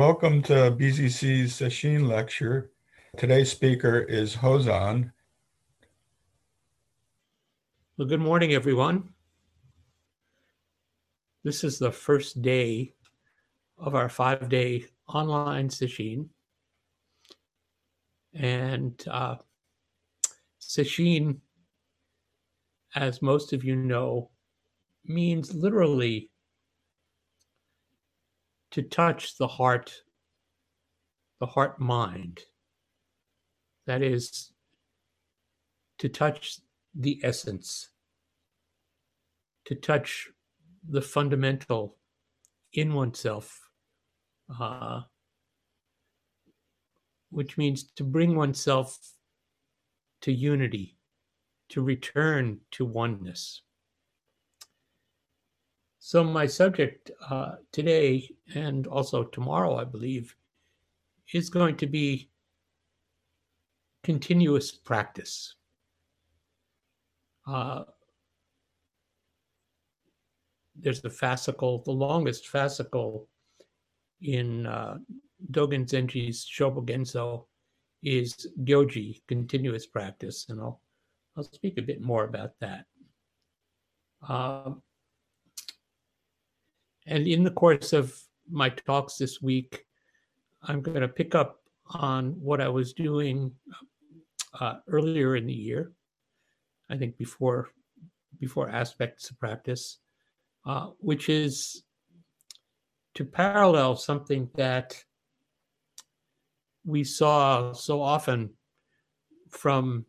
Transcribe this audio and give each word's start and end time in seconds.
welcome 0.00 0.40
to 0.40 0.54
BZC's 0.54 1.52
Sesshin 1.60 2.08
lecture. 2.08 2.70
Today's 3.18 3.50
speaker 3.50 3.98
is 3.98 4.34
Hozan. 4.34 5.12
Well, 7.98 8.08
good 8.08 8.18
morning, 8.18 8.54
everyone. 8.54 9.10
This 11.44 11.64
is 11.64 11.78
the 11.78 11.92
first 11.92 12.40
day 12.40 12.94
of 13.76 13.94
our 13.94 14.08
five 14.08 14.48
day 14.48 14.86
online 15.06 15.68
Sesshin. 15.68 16.30
And 18.32 19.04
uh, 19.06 19.34
Sesshin, 20.62 21.40
as 22.94 23.20
most 23.20 23.52
of 23.52 23.64
you 23.64 23.76
know, 23.76 24.30
means 25.04 25.52
literally 25.52 26.30
to 28.70 28.82
touch 28.82 29.36
the 29.36 29.48
heart, 29.48 29.92
the 31.40 31.46
heart 31.46 31.80
mind. 31.80 32.40
That 33.86 34.02
is, 34.02 34.52
to 35.98 36.08
touch 36.08 36.60
the 36.94 37.20
essence, 37.24 37.88
to 39.64 39.74
touch 39.74 40.28
the 40.88 41.02
fundamental 41.02 41.96
in 42.72 42.94
oneself, 42.94 43.60
uh, 44.60 45.02
which 47.30 47.58
means 47.58 47.84
to 47.96 48.04
bring 48.04 48.36
oneself 48.36 48.98
to 50.22 50.32
unity, 50.32 50.96
to 51.70 51.82
return 51.82 52.60
to 52.72 52.84
oneness. 52.84 53.62
So, 56.02 56.24
my 56.24 56.46
subject 56.46 57.10
uh, 57.28 57.56
today 57.72 58.30
and 58.54 58.86
also 58.86 59.24
tomorrow, 59.24 59.76
I 59.76 59.84
believe, 59.84 60.34
is 61.34 61.50
going 61.50 61.76
to 61.76 61.86
be 61.86 62.30
continuous 64.02 64.72
practice. 64.72 65.56
Uh, 67.46 67.84
there's 70.74 71.02
the 71.02 71.10
fascicle, 71.10 71.84
the 71.84 71.92
longest 71.92 72.50
fascicle 72.50 73.26
in 74.22 74.66
uh, 74.66 74.96
Dogen 75.50 75.86
Zenji's 75.86 76.46
Shobogenzo 76.46 77.44
is 78.02 78.48
Gyoji, 78.64 79.20
continuous 79.28 79.86
practice, 79.86 80.46
and 80.48 80.60
I'll 80.60 80.80
I'll 81.36 81.44
speak 81.44 81.76
a 81.76 81.82
bit 81.82 82.00
more 82.00 82.24
about 82.24 82.52
that. 82.60 82.86
Um, 84.26 84.82
and 87.10 87.26
in 87.26 87.42
the 87.42 87.50
course 87.50 87.92
of 87.92 88.16
my 88.48 88.68
talks 88.68 89.16
this 89.16 89.42
week, 89.42 89.84
I'm 90.62 90.80
going 90.80 91.00
to 91.00 91.08
pick 91.08 91.34
up 91.34 91.58
on 91.86 92.30
what 92.40 92.60
I 92.60 92.68
was 92.68 92.92
doing 92.92 93.52
uh, 94.58 94.76
earlier 94.86 95.34
in 95.34 95.46
the 95.46 95.52
year. 95.52 95.92
I 96.88 96.96
think 96.96 97.18
before 97.18 97.70
before 98.38 98.70
aspects 98.70 99.28
of 99.30 99.38
practice, 99.38 99.98
uh, 100.64 100.90
which 100.98 101.28
is 101.28 101.82
to 103.14 103.24
parallel 103.24 103.96
something 103.96 104.48
that 104.54 105.04
we 106.86 107.04
saw 107.04 107.72
so 107.72 108.00
often 108.00 108.50
from 109.50 110.06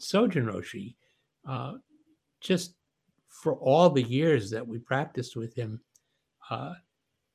Sojun 0.00 0.50
Roshi, 0.50 0.96
uh, 1.48 1.74
just 2.40 2.74
for 3.42 3.54
all 3.56 3.90
the 3.90 4.04
years 4.04 4.50
that 4.50 4.64
we 4.64 4.78
practiced 4.78 5.34
with 5.34 5.52
him, 5.52 5.80
uh, 6.48 6.74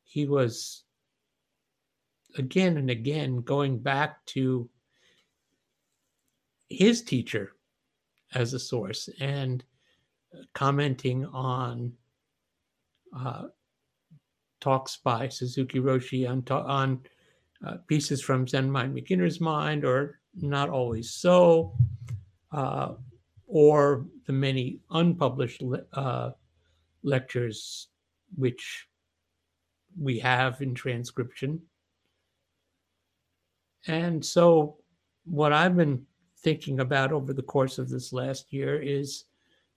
he 0.05 0.25
was 0.25 0.85
again 2.37 2.77
and 2.77 2.89
again 2.89 3.41
going 3.41 3.77
back 3.77 4.25
to 4.25 4.69
his 6.69 7.01
teacher 7.01 7.51
as 8.33 8.53
a 8.53 8.59
source 8.59 9.09
and 9.19 9.65
commenting 10.53 11.25
on 11.25 11.91
uh, 13.13 13.47
talks 14.61 14.95
by 15.03 15.27
Suzuki 15.27 15.79
Roshi 15.79 16.25
on, 16.29 16.41
on 16.49 17.01
uh, 17.65 17.77
pieces 17.87 18.21
from 18.21 18.47
Zen 18.47 18.71
Mind 18.71 18.95
Beginner's 18.95 19.41
Mind, 19.41 19.83
or 19.83 20.19
not 20.35 20.69
always 20.69 21.11
so, 21.11 21.73
uh, 22.53 22.93
or 23.47 24.05
the 24.25 24.33
many 24.33 24.79
unpublished 24.91 25.61
le- 25.61 25.85
uh, 25.93 26.31
lectures 27.03 27.87
which 28.35 28.87
we 29.99 30.19
have 30.19 30.61
in 30.61 30.75
transcription. 30.75 31.61
And 33.87 34.23
so, 34.23 34.77
what 35.23 35.53
I've 35.53 35.75
been 35.75 36.05
thinking 36.39 36.81
about 36.81 37.11
over 37.11 37.33
the 37.33 37.41
course 37.41 37.77
of 37.77 37.89
this 37.89 38.13
last 38.13 38.51
year 38.53 38.81
is 38.81 39.25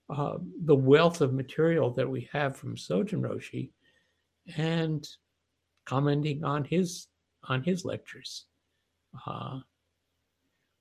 uh, 0.09 0.37
the 0.65 0.75
wealth 0.75 1.21
of 1.21 1.33
material 1.33 1.91
that 1.91 2.09
we 2.09 2.29
have 2.31 2.57
from 2.57 2.75
Sojun 2.75 3.21
Roshi 3.21 3.71
and 4.57 5.07
commenting 5.85 6.43
on 6.43 6.65
his 6.65 7.07
on 7.45 7.63
his 7.63 7.85
lectures. 7.85 8.45
Uh, 9.25 9.59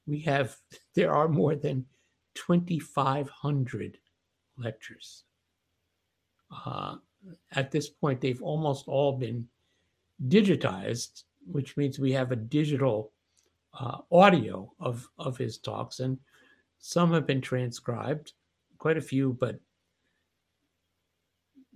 we 0.07 0.21
have 0.21 0.57
there 0.95 1.15
are 1.15 1.29
more 1.29 1.55
than 1.55 1.87
2,500 2.47 3.99
lectures. 4.57 5.25
Uh, 6.67 6.97
at 7.53 7.71
this 7.71 7.89
point, 7.89 8.21
they've 8.21 8.43
almost 8.43 8.89
all 8.89 9.13
been 9.13 9.47
digitized, 10.29 11.25
which 11.47 11.77
means 11.77 11.99
we 11.99 12.13
have 12.13 12.33
a 12.33 12.37
digital 12.37 13.13
uh, 13.79 13.99
audio 14.11 14.73
of, 14.81 15.09
of 15.19 15.37
his 15.37 15.59
talks, 15.59 16.01
and 16.01 16.19
some 16.79 17.13
have 17.13 17.27
been 17.27 17.43
transcribed, 17.43 18.33
quite 18.79 18.97
a 18.97 19.03
few, 19.03 19.37
but 19.39 19.61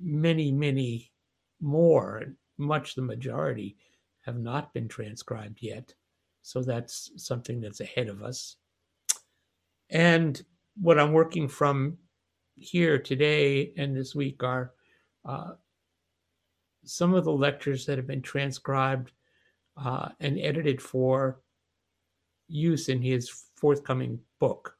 many, 0.00 0.50
many 0.50 1.12
more, 1.60 2.34
much 2.56 2.94
the 2.94 3.02
majority, 3.02 3.76
have 4.22 4.38
not 4.38 4.72
been 4.72 4.88
transcribed 4.88 5.58
yet. 5.60 5.92
So 6.40 6.62
that's 6.62 7.10
something 7.16 7.60
that's 7.60 7.80
ahead 7.80 8.08
of 8.08 8.22
us. 8.22 8.56
And 9.90 10.42
what 10.80 10.98
I'm 10.98 11.12
working 11.12 11.48
from 11.48 11.98
here 12.56 12.98
today 12.98 13.72
and 13.76 13.96
this 13.96 14.14
week 14.14 14.42
are 14.42 14.72
uh, 15.24 15.52
some 16.84 17.14
of 17.14 17.24
the 17.24 17.32
lectures 17.32 17.86
that 17.86 17.98
have 17.98 18.06
been 18.06 18.22
transcribed 18.22 19.12
uh, 19.76 20.08
and 20.20 20.38
edited 20.38 20.80
for 20.80 21.40
use 22.48 22.88
in 22.88 23.00
his 23.02 23.30
forthcoming 23.56 24.20
book, 24.38 24.76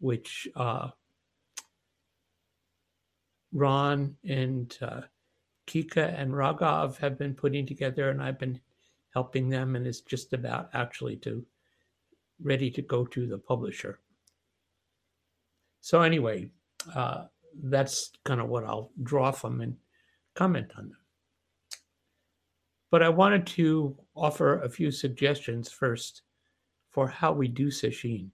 which 0.00 0.48
uh, 0.56 0.88
Ron 3.52 4.16
and 4.24 4.76
uh, 4.80 5.02
Kika 5.66 6.18
and 6.18 6.32
Raghav 6.32 6.96
have 6.98 7.18
been 7.18 7.34
putting 7.34 7.66
together, 7.66 8.10
and 8.10 8.22
I've 8.22 8.38
been 8.38 8.60
helping 9.10 9.48
them, 9.48 9.76
and 9.76 9.86
it's 9.86 10.00
just 10.00 10.32
about 10.32 10.70
actually 10.72 11.16
to 11.18 11.44
ready 12.42 12.70
to 12.70 12.82
go 12.82 13.04
to 13.06 13.26
the 13.26 13.38
publisher. 13.38 14.00
So 15.84 16.00
anyway, 16.00 16.48
uh, 16.94 17.24
that's 17.62 18.12
kind 18.24 18.40
of 18.40 18.48
what 18.48 18.64
I'll 18.64 18.90
draw 19.02 19.30
from 19.30 19.60
and 19.60 19.76
comment 20.34 20.72
on 20.78 20.88
them. 20.88 20.96
But 22.90 23.02
I 23.02 23.10
wanted 23.10 23.46
to 23.48 23.94
offer 24.16 24.62
a 24.62 24.68
few 24.70 24.90
suggestions 24.90 25.70
first 25.70 26.22
for 26.88 27.06
how 27.06 27.34
we 27.34 27.48
do 27.48 27.66
sesshin. 27.66 28.30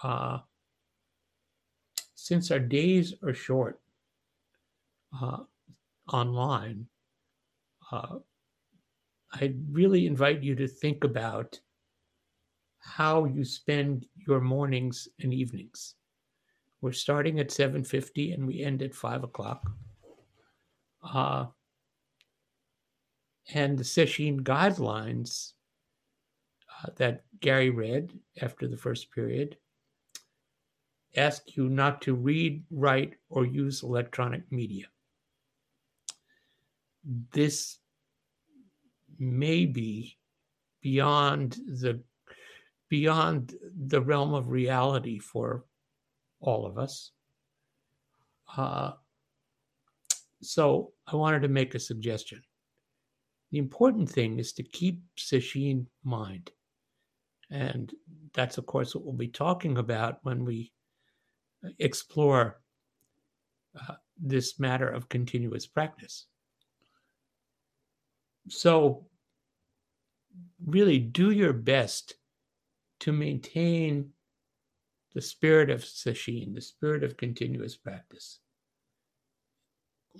Uh, 0.00 0.38
since 2.14 2.52
our 2.52 2.60
days 2.60 3.14
are 3.24 3.34
short 3.34 3.80
uh, 5.20 5.38
online, 6.12 6.86
uh, 7.90 8.18
I 9.32 9.54
really 9.72 10.06
invite 10.06 10.44
you 10.44 10.54
to 10.54 10.68
think 10.68 11.02
about 11.02 11.58
how 12.78 13.24
you 13.24 13.44
spend 13.44 14.06
your 14.14 14.40
mornings 14.40 15.08
and 15.18 15.34
evenings. 15.34 15.96
We're 16.80 16.92
starting 16.92 17.40
at 17.40 17.48
7.50 17.48 18.34
and 18.34 18.46
we 18.46 18.62
end 18.62 18.82
at 18.82 18.94
5 18.94 19.24
o'clock. 19.24 19.70
Uh, 21.02 21.46
and 23.54 23.78
the 23.78 23.84
Sesshin 23.84 24.40
guidelines 24.40 25.52
uh, 26.82 26.90
that 26.96 27.24
Gary 27.40 27.70
read 27.70 28.12
after 28.40 28.68
the 28.68 28.76
first 28.76 29.10
period 29.12 29.56
ask 31.16 31.56
you 31.56 31.68
not 31.68 32.02
to 32.02 32.14
read, 32.14 32.64
write, 32.70 33.14
or 33.28 33.44
use 33.46 33.82
electronic 33.82 34.50
media. 34.52 34.86
This 37.32 37.78
may 39.18 39.66
be 39.66 40.16
beyond 40.82 41.58
the 41.66 42.00
beyond 42.88 43.54
the 43.86 44.00
realm 44.00 44.32
of 44.32 44.48
reality 44.48 45.18
for 45.18 45.64
all 46.40 46.66
of 46.66 46.78
us. 46.78 47.12
Uh, 48.56 48.92
so 50.40 50.92
I 51.06 51.16
wanted 51.16 51.42
to 51.42 51.48
make 51.48 51.74
a 51.74 51.80
suggestion. 51.80 52.42
the 53.50 53.58
important 53.58 54.08
thing 54.10 54.38
is 54.38 54.52
to 54.52 54.62
keep 54.62 55.00
sesshin 55.16 55.86
mind. 56.04 56.50
And 57.50 57.92
that's, 58.34 58.58
of 58.58 58.66
course, 58.66 58.94
what 58.94 59.04
we'll 59.04 59.14
be 59.14 59.28
talking 59.28 59.78
about 59.78 60.18
when 60.22 60.44
we 60.44 60.72
explore 61.78 62.60
uh, 63.74 63.94
this 64.18 64.60
matter 64.60 64.88
of 64.88 65.08
continuous 65.08 65.66
practice. 65.66 66.26
So, 68.48 69.06
really 70.66 70.98
do 70.98 71.30
your 71.30 71.52
best 71.52 72.14
to 73.00 73.12
maintain 73.12 74.10
the 75.18 75.22
spirit 75.22 75.68
of 75.68 75.80
sesshin, 75.80 76.54
the 76.54 76.60
spirit 76.60 77.02
of 77.02 77.16
continuous 77.16 77.76
practice. 77.76 78.38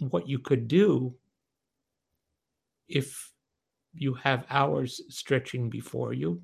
What 0.01 0.29
you 0.29 0.41
could 0.41 0.67
do 0.67 1.15
if 2.89 3.31
you 3.95 4.15
have 4.15 4.45
hours 4.51 5.01
stretching 5.09 5.71
before 5.71 6.15
you, 6.15 6.43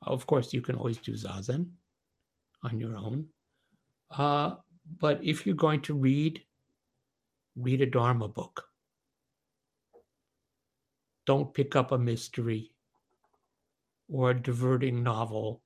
of 0.00 0.26
course, 0.26 0.54
you 0.54 0.62
can 0.62 0.76
always 0.76 0.96
do 0.96 1.12
zazen 1.12 1.66
on 2.62 2.80
your 2.80 2.96
own. 2.96 3.26
Uh, 4.10 4.54
but 4.98 5.22
if 5.22 5.44
you're 5.44 5.54
going 5.54 5.82
to 5.82 5.92
read, 5.92 6.40
read 7.54 7.82
a 7.82 7.86
Dharma 7.86 8.28
book. 8.28 8.64
Don't 11.26 11.52
pick 11.52 11.76
up 11.76 11.92
a 11.92 11.98
mystery 11.98 12.70
or 14.08 14.30
a 14.30 14.42
diverting 14.42 15.02
novel. 15.02 15.60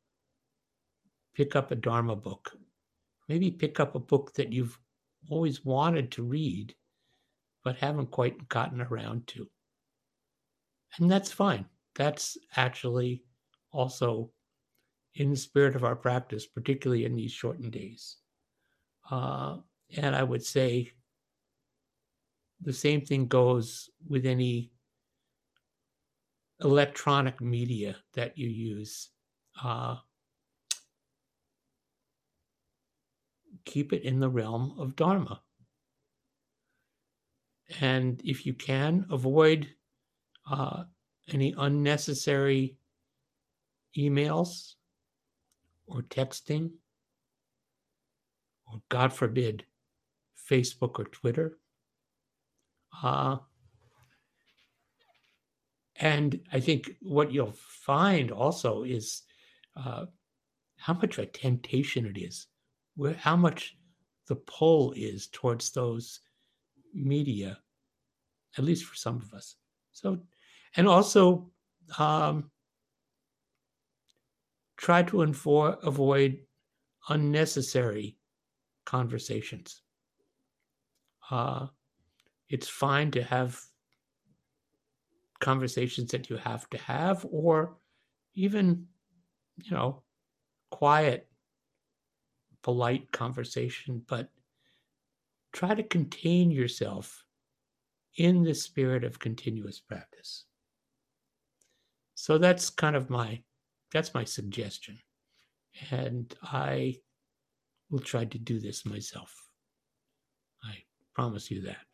Pick 1.34 1.56
up 1.56 1.70
a 1.70 1.76
Dharma 1.76 2.16
book. 2.16 2.52
Maybe 3.28 3.50
pick 3.50 3.80
up 3.80 3.94
a 3.94 4.00
book 4.00 4.34
that 4.34 4.52
you've 4.52 4.78
always 5.28 5.64
wanted 5.64 6.10
to 6.12 6.22
read, 6.22 6.74
but 7.64 7.76
haven't 7.76 8.10
quite 8.10 8.48
gotten 8.48 8.80
around 8.80 9.26
to. 9.28 9.48
And 10.98 11.10
that's 11.10 11.32
fine. 11.32 11.64
That's 11.94 12.36
actually 12.56 13.24
also 13.72 14.30
in 15.14 15.30
the 15.30 15.36
spirit 15.36 15.74
of 15.76 15.84
our 15.84 15.96
practice, 15.96 16.46
particularly 16.46 17.04
in 17.04 17.14
these 17.14 17.32
shortened 17.32 17.72
days. 17.72 18.16
Uh, 19.10 19.58
and 19.96 20.14
I 20.14 20.22
would 20.22 20.44
say 20.44 20.92
the 22.60 22.72
same 22.72 23.00
thing 23.00 23.26
goes 23.26 23.90
with 24.08 24.26
any 24.26 24.70
electronic 26.62 27.40
media 27.40 27.96
that 28.14 28.38
you 28.38 28.48
use. 28.48 29.10
Uh, 29.62 29.96
keep 33.64 33.92
it 33.92 34.02
in 34.02 34.20
the 34.20 34.28
realm 34.28 34.74
of 34.78 34.96
Dharma. 34.96 35.40
And 37.80 38.20
if 38.24 38.44
you 38.46 38.54
can, 38.54 39.06
avoid 39.10 39.68
uh, 40.50 40.84
any 41.28 41.54
unnecessary 41.56 42.76
emails 43.96 44.74
or 45.86 46.02
texting 46.02 46.72
or 48.72 48.80
God 48.88 49.12
forbid, 49.12 49.64
Facebook 50.50 50.98
or 50.98 51.04
Twitter. 51.04 51.58
Uh, 53.02 53.38
and 55.96 56.40
I 56.52 56.60
think 56.60 56.90
what 57.00 57.32
you'll 57.32 57.54
find 57.56 58.30
also 58.30 58.82
is 58.82 59.22
uh, 59.76 60.06
how 60.76 60.94
much 60.94 61.18
of 61.18 61.24
a 61.24 61.26
temptation 61.26 62.06
it 62.06 62.18
is, 62.18 62.46
where 62.96 63.14
how 63.14 63.36
much 63.36 63.76
the 64.28 64.36
pull 64.36 64.92
is 64.96 65.28
towards 65.28 65.70
those 65.72 66.20
media, 66.94 67.58
at 68.56 68.64
least 68.64 68.84
for 68.84 68.94
some 68.94 69.16
of 69.16 69.32
us. 69.34 69.56
So, 69.92 70.20
and 70.76 70.88
also 70.88 71.50
um, 71.98 72.50
try 74.76 75.02
to 75.02 75.22
avoid 75.22 76.38
unnecessary 77.08 78.16
conversations. 78.86 79.82
Uh, 81.30 81.66
it's 82.48 82.68
fine 82.68 83.10
to 83.10 83.22
have 83.22 83.60
conversations 85.40 86.10
that 86.12 86.30
you 86.30 86.36
have 86.36 86.68
to 86.70 86.78
have, 86.78 87.26
or 87.30 87.76
even, 88.34 88.86
you 89.56 89.70
know, 89.70 90.02
quiet, 90.70 91.28
polite 92.64 93.12
conversation, 93.12 94.02
but 94.08 94.30
try 95.52 95.74
to 95.74 95.82
contain 95.82 96.50
yourself 96.50 97.24
in 98.16 98.42
the 98.42 98.54
spirit 98.54 99.04
of 99.04 99.18
continuous 99.18 99.78
practice. 99.78 100.46
So 102.16 102.38
that's 102.38 102.70
kind 102.70 102.96
of 102.96 103.10
my 103.10 103.42
that's 103.92 104.14
my 104.14 104.24
suggestion. 104.24 104.98
And 105.90 106.34
I 106.42 106.96
will 107.90 108.00
try 108.00 108.24
to 108.24 108.38
do 108.38 108.58
this 108.58 108.84
myself. 108.84 109.48
I 110.64 110.82
promise 111.14 111.50
you 111.50 111.62
that. 111.62 111.86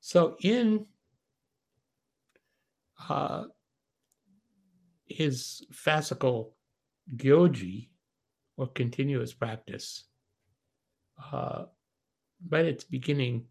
So, 0.00 0.36
in 0.40 0.86
uh, 3.08 3.44
his 5.10 5.66
fascicle 5.72 6.52
Gyoji, 7.16 7.88
or 8.56 8.68
continuous 8.68 9.32
practice, 9.32 10.04
uh, 11.32 11.64
right 12.48 12.66
at 12.66 12.78
the 12.78 12.86
beginning, 12.90 13.46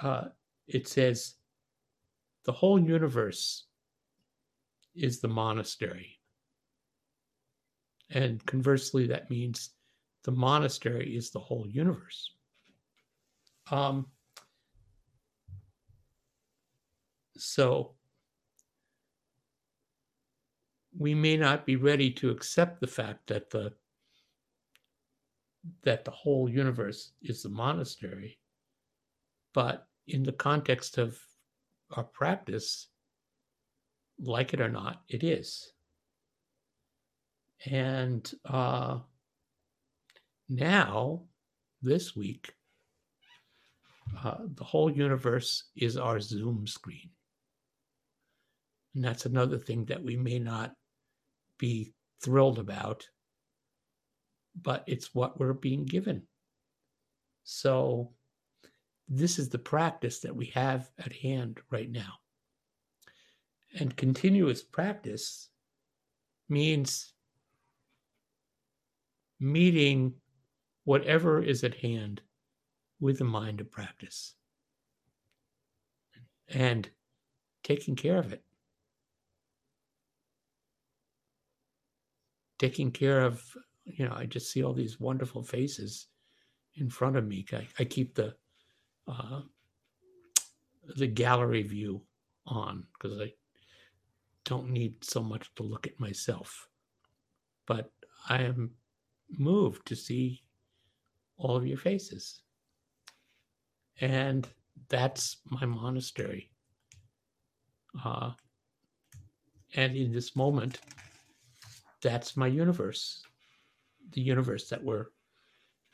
uh, 0.00 0.24
it 0.66 0.86
says, 0.86 1.34
the 2.44 2.52
whole 2.52 2.78
universe 2.78 3.66
is 4.94 5.20
the 5.20 5.28
monastery. 5.28 6.18
And 8.10 8.44
conversely, 8.44 9.06
that 9.06 9.30
means 9.30 9.70
the 10.24 10.32
monastery 10.32 11.16
is 11.16 11.30
the 11.30 11.38
whole 11.38 11.66
universe. 11.66 12.34
Um, 13.70 14.06
so 17.36 17.94
we 20.96 21.14
may 21.14 21.36
not 21.36 21.66
be 21.66 21.76
ready 21.76 22.10
to 22.10 22.30
accept 22.30 22.80
the 22.80 22.86
fact 22.86 23.26
that 23.26 23.50
the 23.50 23.72
that 25.84 26.04
the 26.04 26.10
whole 26.10 26.48
universe 26.48 27.12
is 27.22 27.42
the 27.42 27.48
monastery 27.48 28.38
but 29.54 29.86
in 30.08 30.22
the 30.22 30.32
context 30.32 30.98
of 30.98 31.18
our 31.92 32.02
practice 32.02 32.88
like 34.18 34.52
it 34.52 34.60
or 34.60 34.68
not 34.68 35.02
it 35.08 35.22
is 35.22 35.72
and 37.66 38.32
uh, 38.44 38.98
now, 40.48 41.22
this 41.80 42.16
week, 42.16 42.54
uh, 44.22 44.38
the 44.54 44.64
whole 44.64 44.90
universe 44.90 45.64
is 45.76 45.96
our 45.96 46.20
Zoom 46.20 46.66
screen. 46.66 47.10
And 48.94 49.04
that's 49.04 49.26
another 49.26 49.58
thing 49.58 49.84
that 49.86 50.02
we 50.02 50.16
may 50.16 50.38
not 50.38 50.74
be 51.62 51.94
thrilled 52.20 52.58
about, 52.58 53.06
but 54.60 54.82
it's 54.88 55.14
what 55.14 55.38
we're 55.38 55.52
being 55.52 55.84
given. 55.84 56.22
So, 57.44 58.10
this 59.08 59.38
is 59.38 59.48
the 59.48 59.60
practice 59.60 60.18
that 60.20 60.34
we 60.34 60.46
have 60.46 60.90
at 60.98 61.12
hand 61.12 61.60
right 61.70 61.88
now. 61.88 62.14
And 63.78 63.96
continuous 63.96 64.64
practice 64.64 65.50
means 66.48 67.14
meeting 69.38 70.14
whatever 70.82 71.40
is 71.40 71.62
at 71.62 71.74
hand 71.74 72.22
with 72.98 73.18
the 73.18 73.24
mind 73.24 73.60
of 73.60 73.70
practice 73.70 74.34
and 76.48 76.90
taking 77.62 77.94
care 77.94 78.18
of 78.18 78.32
it. 78.32 78.42
Taking 82.62 82.92
care 82.92 83.22
of, 83.22 83.42
you 83.84 84.06
know, 84.06 84.14
I 84.14 84.26
just 84.26 84.52
see 84.52 84.62
all 84.62 84.72
these 84.72 85.00
wonderful 85.00 85.42
faces 85.42 86.06
in 86.76 86.88
front 86.88 87.16
of 87.16 87.26
me. 87.26 87.44
I, 87.52 87.66
I 87.80 87.84
keep 87.84 88.14
the 88.14 88.36
uh, 89.08 89.40
the 90.94 91.08
gallery 91.08 91.62
view 91.62 92.02
on 92.46 92.86
because 92.92 93.20
I 93.20 93.32
don't 94.44 94.70
need 94.70 95.04
so 95.04 95.24
much 95.24 95.52
to 95.56 95.64
look 95.64 95.88
at 95.88 95.98
myself. 95.98 96.68
But 97.66 97.90
I 98.28 98.42
am 98.42 98.70
moved 99.28 99.84
to 99.86 99.96
see 99.96 100.44
all 101.38 101.56
of 101.56 101.66
your 101.66 101.78
faces. 101.78 102.42
And 104.00 104.48
that's 104.88 105.38
my 105.50 105.66
monastery. 105.66 106.52
Uh, 108.04 108.30
and 109.74 109.96
in 109.96 110.12
this 110.12 110.36
moment, 110.36 110.78
that's 112.02 112.36
my 112.36 112.48
universe, 112.48 113.22
the 114.12 114.20
universe 114.20 114.68
that 114.68 114.82
we're 114.82 115.06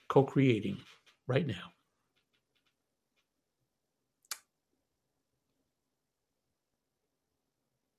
co 0.08 0.24
creating 0.24 0.78
right 1.26 1.46
now. 1.46 1.72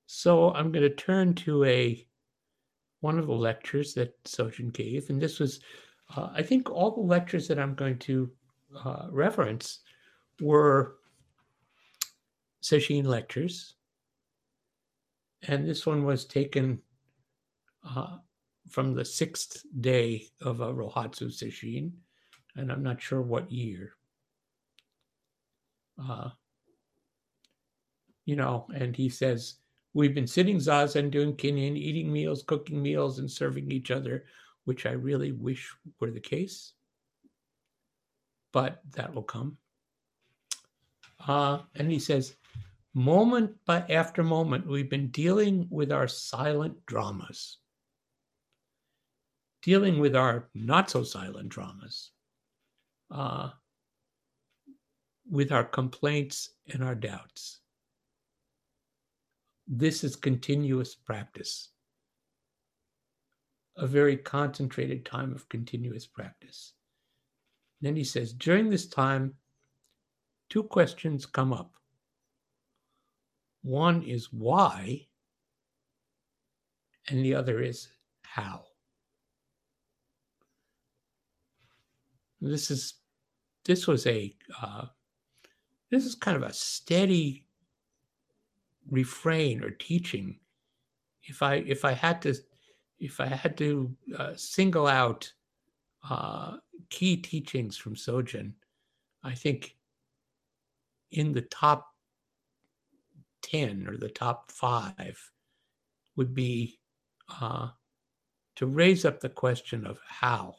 So 0.06 0.52
I'm 0.52 0.70
going 0.70 0.82
to 0.82 0.94
turn 0.94 1.34
to 1.36 1.64
a 1.64 2.06
one 3.00 3.18
of 3.18 3.26
the 3.26 3.32
lectures 3.32 3.94
that 3.94 4.22
Sojun 4.24 4.70
gave, 4.72 5.08
and 5.08 5.22
this 5.22 5.38
was, 5.38 5.60
uh, 6.14 6.28
I 6.34 6.42
think, 6.42 6.68
all 6.68 6.90
the 6.90 7.00
lectures 7.00 7.48
that 7.48 7.58
I'm 7.58 7.74
going 7.74 7.98
to 8.00 8.30
uh, 8.84 9.06
reference 9.10 9.78
were 10.38 10.96
Sojun 12.62 13.06
lectures, 13.06 13.76
and 15.48 15.66
this 15.66 15.86
one 15.86 16.04
was 16.04 16.26
taken 16.26 16.82
uh, 17.84 18.18
from 18.68 18.94
the 18.94 19.04
sixth 19.04 19.64
day 19.80 20.28
of 20.40 20.60
a 20.60 20.72
Rohatsu 20.72 21.28
Sesshin, 21.28 21.92
and 22.56 22.70
I'm 22.70 22.82
not 22.82 23.00
sure 23.00 23.22
what 23.22 23.50
year. 23.50 23.94
Uh, 26.02 26.30
you 28.24 28.36
know, 28.36 28.66
and 28.74 28.96
he 28.96 29.08
says, 29.08 29.56
We've 29.92 30.14
been 30.14 30.26
sitting 30.26 30.58
zazen, 30.58 31.10
doing 31.10 31.34
kinhin, 31.34 31.76
eating 31.76 32.12
meals, 32.12 32.44
cooking 32.44 32.80
meals, 32.80 33.18
and 33.18 33.28
serving 33.28 33.72
each 33.72 33.90
other, 33.90 34.24
which 34.64 34.86
I 34.86 34.92
really 34.92 35.32
wish 35.32 35.74
were 35.98 36.12
the 36.12 36.20
case. 36.20 36.74
But 38.52 38.80
that 38.92 39.12
will 39.12 39.24
come. 39.24 39.56
Uh, 41.26 41.60
and 41.74 41.90
he 41.90 41.98
says, 41.98 42.36
moment 42.94 43.52
by 43.66 43.84
after 43.88 44.22
moment, 44.22 44.66
we've 44.66 44.90
been 44.90 45.08
dealing 45.08 45.66
with 45.70 45.92
our 45.92 46.08
silent 46.08 46.74
dramas, 46.86 47.58
dealing 49.62 49.98
with 49.98 50.16
our 50.16 50.48
not 50.54 50.90
so 50.90 51.02
silent 51.02 51.48
dramas, 51.48 52.10
uh, 53.10 53.50
with 55.30 55.52
our 55.52 55.64
complaints 55.64 56.50
and 56.72 56.82
our 56.82 56.94
doubts 56.94 57.60
this 59.72 60.02
is 60.02 60.16
continuous 60.16 60.96
practice, 60.96 61.68
a 63.76 63.86
very 63.86 64.16
concentrated 64.16 65.06
time 65.06 65.32
of 65.32 65.48
continuous 65.48 66.06
practice. 66.06 66.72
then 67.80 67.94
he 67.94 68.04
says, 68.04 68.32
during 68.32 68.68
this 68.68 68.86
time, 68.88 69.32
two 70.50 70.64
questions 70.64 71.24
come 71.24 71.52
up. 71.52 71.72
One 73.62 74.02
is 74.02 74.32
why, 74.32 75.06
and 77.08 77.24
the 77.24 77.34
other 77.36 77.62
is 77.62 77.88
how. 78.22 78.64
This 82.40 82.70
is 82.70 82.94
this 83.64 83.86
was 83.86 84.06
a 84.06 84.34
uh, 84.60 84.86
this 85.90 86.06
is 86.06 86.14
kind 86.14 86.36
of 86.36 86.42
a 86.42 86.52
steady 86.52 87.46
refrain 88.90 89.62
or 89.62 89.70
teaching. 89.70 90.38
If 91.22 91.42
i 91.42 91.56
if 91.56 91.84
i 91.84 91.92
had 91.92 92.22
to 92.22 92.34
if 92.98 93.20
i 93.20 93.26
had 93.26 93.56
to 93.58 93.94
uh, 94.16 94.32
single 94.36 94.86
out 94.86 95.30
uh, 96.08 96.56
key 96.88 97.16
teachings 97.16 97.76
from 97.76 97.94
sojun 97.94 98.52
i 99.22 99.34
think 99.34 99.76
in 101.12 101.32
the 101.32 101.42
top 101.42 101.94
10 103.42 103.86
or 103.88 103.96
the 103.96 104.08
top 104.08 104.50
five 104.50 105.18
would 106.16 106.34
be 106.34 106.78
uh, 107.40 107.68
to 108.56 108.66
raise 108.66 109.04
up 109.04 109.20
the 109.20 109.28
question 109.28 109.86
of 109.86 109.98
how 110.06 110.54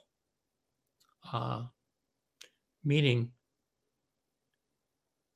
uh, 1.31 1.63
meaning 2.83 3.31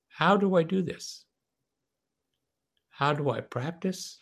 how 0.08 0.38
do 0.38 0.56
i 0.56 0.63
do 0.63 0.82
this 0.82 1.25
how 2.96 3.12
do 3.12 3.30
I 3.30 3.42
practice? 3.42 4.20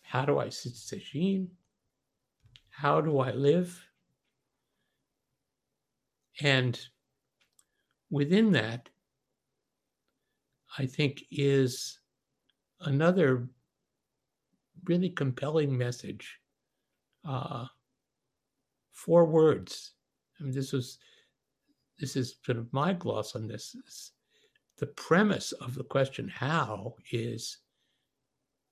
How 0.00 0.24
do 0.24 0.38
I 0.38 0.48
sit 0.48 0.72
sesshin? 0.72 1.48
How 2.70 3.02
do 3.02 3.18
I 3.18 3.32
live? 3.32 3.86
And 6.40 6.80
within 8.08 8.52
that, 8.52 8.88
I 10.78 10.86
think 10.86 11.22
is 11.30 12.00
another 12.80 13.46
really 14.84 15.10
compelling 15.10 15.76
message. 15.76 16.38
Uh, 17.28 17.66
four 18.90 19.26
words. 19.26 19.92
I 20.40 20.44
mean, 20.44 20.54
this 20.54 20.72
was 20.72 20.98
this 21.98 22.16
is 22.16 22.36
sort 22.44 22.56
of 22.56 22.72
my 22.72 22.94
gloss 22.94 23.36
on 23.36 23.46
this 23.46 23.76
the 24.78 24.86
premise 24.86 25.52
of 25.52 25.74
the 25.74 25.84
question 25.84 26.26
how 26.26 26.94
is 27.12 27.58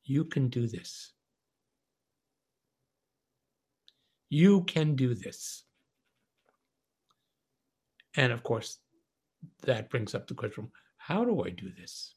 you 0.05 0.25
can 0.25 0.49
do 0.49 0.67
this. 0.67 1.13
You 4.31 4.63
can 4.65 4.97
do 4.97 5.15
this. 5.15 5.65
And 8.17 8.33
of 8.33 8.43
course, 8.43 8.79
that 9.63 9.91
brings 9.91 10.15
up 10.15 10.27
the 10.27 10.35
question 10.35 10.71
how 10.97 11.25
do 11.25 11.45
I 11.45 11.51
do 11.51 11.71
this? 11.79 12.15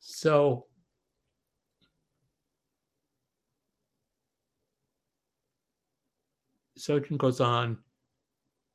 So, 0.00 0.66
Sojun 6.78 7.18
goes 7.18 7.40
on, 7.40 7.78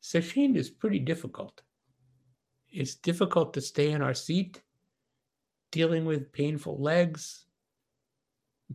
Sesshin 0.01 0.55
is 0.55 0.69
pretty 0.69 0.99
difficult 0.99 1.61
it's 2.73 2.95
difficult 2.95 3.53
to 3.53 3.61
stay 3.61 3.91
in 3.91 4.01
our 4.01 4.15
seat, 4.15 4.63
dealing 5.71 6.05
with 6.05 6.33
painful 6.33 6.81
legs, 6.81 7.45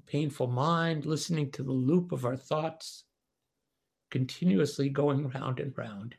painful 0.07 0.47
mind, 0.47 1.05
listening 1.05 1.51
to 1.51 1.65
the 1.65 1.73
loop 1.73 2.13
of 2.13 2.25
our 2.25 2.37
thoughts, 2.37 3.05
continuously 4.11 4.89
going 4.89 5.29
round 5.31 5.59
and 5.59 5.77
round. 5.77 6.15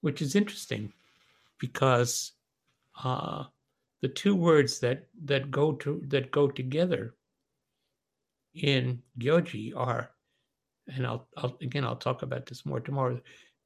Which 0.00 0.22
is 0.22 0.36
interesting 0.36 0.92
because 1.58 2.32
uh, 3.02 3.44
the 4.00 4.08
two 4.08 4.36
words 4.36 4.78
that 4.78 5.08
that 5.24 5.50
go 5.50 5.72
to 5.72 6.02
that 6.06 6.30
go 6.30 6.48
together 6.48 7.16
in 8.54 9.02
Gyoji 9.18 9.72
are, 9.76 10.10
and 10.88 11.06
I'll, 11.06 11.28
I'll 11.36 11.56
again 11.60 11.84
I'll 11.84 11.96
talk 11.96 12.22
about 12.22 12.46
this 12.46 12.66
more 12.66 12.80
tomorrow. 12.80 13.20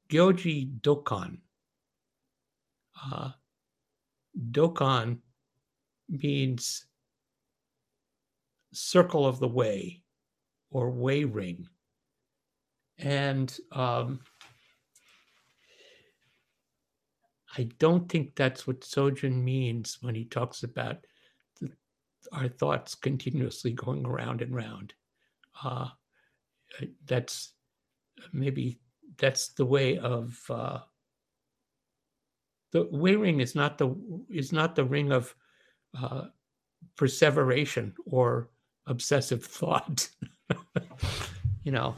Gyoji 0.09 0.79
Dokkan, 0.81 1.39
uh, 3.11 3.31
Dokkan 4.51 5.17
means 6.09 6.85
circle 8.71 9.25
of 9.25 9.39
the 9.39 9.47
way 9.47 10.01
or 10.69 10.91
way 10.91 11.23
ring. 11.23 11.67
And 12.99 13.55
um, 13.71 14.21
I 17.57 17.69
don't 17.79 18.09
think 18.09 18.35
that's 18.35 18.65
what 18.65 18.81
Sojun 18.81 19.43
means 19.43 19.97
when 20.01 20.15
he 20.15 20.25
talks 20.25 20.63
about 20.63 20.97
the, 21.59 21.71
our 22.31 22.47
thoughts 22.47 22.95
continuously 22.95 23.71
going 23.71 24.05
around 24.05 24.41
and 24.41 24.55
round. 24.55 24.93
Uh, 25.63 25.89
that's 27.05 27.53
maybe 28.33 28.79
that's 29.17 29.49
the 29.49 29.65
way 29.65 29.97
of 29.97 30.39
uh, 30.49 30.79
the 32.71 32.83
way 32.91 33.15
ring 33.15 33.39
is 33.39 33.55
not 33.55 33.77
the 33.77 33.95
is 34.29 34.51
not 34.51 34.75
the 34.75 34.83
ring 34.83 35.11
of 35.11 35.33
uh, 35.99 36.25
perseveration 36.95 37.93
or 38.05 38.49
obsessive 38.87 39.43
thought. 39.59 40.09
you 41.63 41.71
know, 41.71 41.95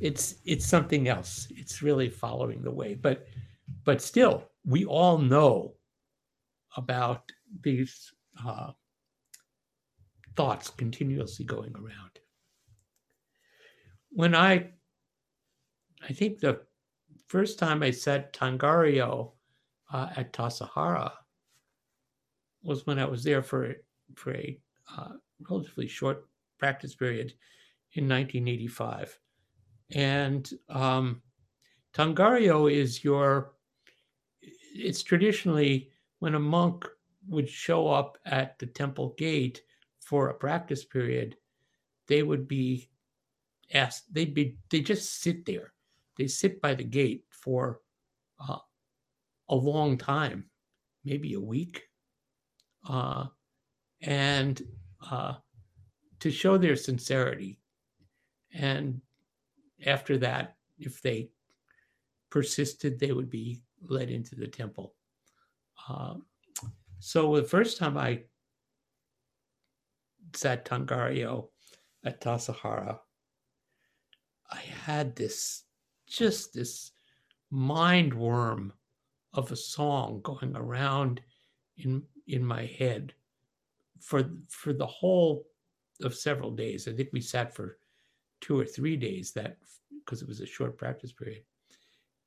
it's 0.00 0.36
it's 0.44 0.66
something 0.66 1.08
else. 1.08 1.48
It's 1.50 1.82
really 1.82 2.08
following 2.08 2.62
the 2.62 2.70
way, 2.70 2.94
but 2.94 3.26
but 3.84 4.00
still, 4.00 4.44
we 4.64 4.84
all 4.84 5.18
know 5.18 5.74
about 6.76 7.30
these 7.62 8.12
uh, 8.44 8.72
thoughts 10.36 10.70
continuously 10.70 11.44
going 11.44 11.74
around. 11.74 12.15
When 14.16 14.34
I, 14.34 14.70
I 16.02 16.14
think 16.14 16.38
the 16.38 16.62
first 17.26 17.58
time 17.58 17.82
I 17.82 17.90
said 17.90 18.32
Tangaryo 18.32 19.32
uh, 19.92 20.08
at 20.16 20.32
Tassajara 20.32 21.12
was 22.62 22.86
when 22.86 22.98
I 22.98 23.04
was 23.04 23.22
there 23.22 23.42
for 23.42 23.74
for 24.14 24.32
a 24.32 24.58
uh, 24.96 25.12
relatively 25.50 25.86
short 25.86 26.26
practice 26.56 26.94
period 26.94 27.34
in 27.92 28.08
1985, 28.08 29.18
and 29.90 30.50
um, 30.70 31.20
Tangaryo 31.92 32.72
is 32.72 33.04
your. 33.04 33.52
It's 34.40 35.02
traditionally 35.02 35.90
when 36.20 36.36
a 36.36 36.40
monk 36.40 36.86
would 37.28 37.50
show 37.50 37.88
up 37.88 38.16
at 38.24 38.58
the 38.58 38.66
temple 38.66 39.14
gate 39.18 39.60
for 40.00 40.30
a 40.30 40.34
practice 40.34 40.86
period, 40.86 41.36
they 42.08 42.22
would 42.22 42.48
be 42.48 42.88
asked. 43.72 44.12
They'd 44.12 44.34
be 44.34 44.56
they 44.70 44.80
just 44.80 45.20
sit 45.22 45.44
there. 45.44 45.72
They 46.18 46.28
sit 46.28 46.60
by 46.60 46.74
the 46.74 46.84
gate 46.84 47.24
for 47.30 47.80
uh, 48.40 48.58
a 49.48 49.54
long 49.54 49.98
time, 49.98 50.50
maybe 51.04 51.34
a 51.34 51.40
week. 51.40 51.82
uh, 52.88 53.26
and 54.02 54.62
uh, 55.10 55.34
to 56.20 56.30
show 56.30 56.58
their 56.58 56.76
sincerity. 56.76 57.58
And 58.54 59.00
after 59.84 60.18
that, 60.18 60.56
if 60.78 61.02
they 61.02 61.30
persisted, 62.30 62.98
they 62.98 63.12
would 63.12 63.30
be 63.30 63.62
led 63.82 64.10
into 64.10 64.34
the 64.34 64.46
temple. 64.46 64.94
Uh, 65.88 66.14
so 66.98 67.36
the 67.36 67.42
first 67.42 67.78
time 67.78 67.96
I 67.98 68.22
sat 70.34 70.64
Tangaryo 70.64 71.48
at 72.04 72.20
Tassajara, 72.20 72.98
I 74.50 74.60
had 74.84 75.16
this 75.16 75.64
just 76.08 76.54
this 76.54 76.92
mind 77.50 78.14
worm 78.14 78.72
of 79.32 79.52
a 79.52 79.56
song 79.56 80.20
going 80.22 80.54
around 80.56 81.20
in 81.76 82.02
in 82.26 82.44
my 82.44 82.66
head 82.78 83.12
for 84.00 84.30
for 84.48 84.72
the 84.72 84.86
whole 84.86 85.46
of 86.02 86.14
several 86.14 86.50
days. 86.50 86.88
I 86.88 86.92
think 86.92 87.10
we 87.12 87.20
sat 87.20 87.54
for 87.54 87.78
two 88.40 88.58
or 88.58 88.64
three 88.64 88.96
days 88.96 89.32
that 89.32 89.56
because 90.04 90.22
it 90.22 90.28
was 90.28 90.40
a 90.40 90.46
short 90.46 90.76
practice 90.76 91.12
period. 91.12 91.42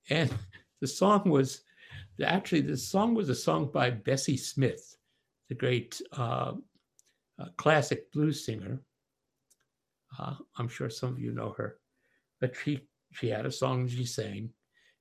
And 0.10 0.34
the 0.82 0.88
song 0.88 1.30
was 1.30 1.62
actually 2.24 2.62
the 2.62 2.78
song 2.78 3.16
was 3.16 3.30
a 3.30 3.36
song 3.36 3.72
by 3.72 3.90
Bessie 3.90 4.38
Smith, 4.38 4.98
the 5.48 5.56
great 5.56 6.02
uh, 6.14 6.54
uh, 7.40 7.46
classic 7.58 8.12
blues 8.12 8.46
singer. 8.46 8.82
Uh, 10.18 10.36
I'm 10.58 10.68
sure 10.68 10.90
some 10.90 11.10
of 11.10 11.20
you 11.20 11.32
know 11.32 11.54
her, 11.58 11.79
but 12.40 12.56
she 12.56 12.82
she 13.12 13.30
had 13.30 13.46
a 13.46 13.52
song 13.52 13.88
she 13.88 14.06
sang. 14.06 14.50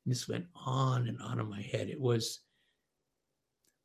And 0.04 0.14
this 0.14 0.28
went 0.28 0.46
on 0.54 1.08
and 1.08 1.20
on 1.20 1.40
in 1.40 1.48
my 1.48 1.60
head. 1.60 1.88
It 1.88 2.00
was, 2.00 2.40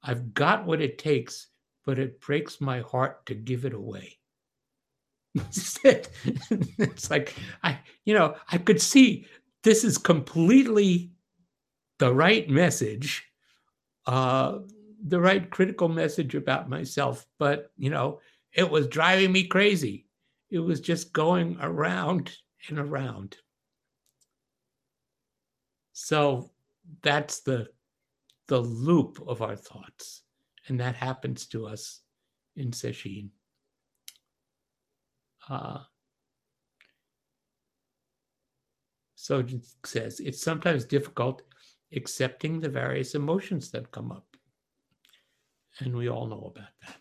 I've 0.01 0.33
got 0.33 0.65
what 0.65 0.81
it 0.81 0.97
takes, 0.97 1.47
but 1.85 1.99
it 1.99 2.21
breaks 2.21 2.61
my 2.61 2.79
heart 2.81 3.25
to 3.25 3.35
give 3.35 3.65
it 3.65 3.73
away. 3.73 4.17
it's 5.35 7.09
like 7.09 7.33
I, 7.63 7.79
you 8.05 8.13
know, 8.13 8.35
I 8.51 8.59
could 8.59 8.79
see 8.79 9.25
this 9.63 9.83
is 9.83 9.97
completely 9.97 11.11
the 11.97 12.13
right 12.13 12.47
message, 12.47 13.25
uh, 14.05 14.59
the 15.05 15.19
right 15.19 15.49
critical 15.49 15.89
message 15.89 16.35
about 16.35 16.69
myself, 16.69 17.25
but 17.39 17.71
you 17.77 17.89
know, 17.89 18.19
it 18.53 18.69
was 18.69 18.87
driving 18.87 19.31
me 19.31 19.47
crazy. 19.47 20.05
It 20.51 20.59
was 20.59 20.79
just 20.79 21.13
going 21.13 21.57
around 21.59 22.31
and 22.69 22.77
around. 22.77 23.37
So 25.93 26.51
that's 27.01 27.41
the 27.41 27.69
the 28.47 28.59
loop 28.59 29.23
of 29.25 29.41
our 29.41 29.55
thoughts, 29.55 30.23
and 30.67 30.79
that 30.79 30.95
happens 30.95 31.45
to 31.47 31.65
us 31.65 32.01
in 32.57 32.71
Sesshin. 32.71 33.29
Uh, 35.49 35.79
so 39.15 39.43
says 39.85 40.19
it's 40.19 40.41
sometimes 40.41 40.85
difficult 40.85 41.43
accepting 41.95 42.59
the 42.59 42.69
various 42.69 43.15
emotions 43.15 43.71
that 43.71 43.91
come 43.91 44.11
up. 44.11 44.25
And 45.79 45.95
we 45.95 46.09
all 46.09 46.27
know 46.27 46.51
about 46.55 46.73
that. 46.81 46.99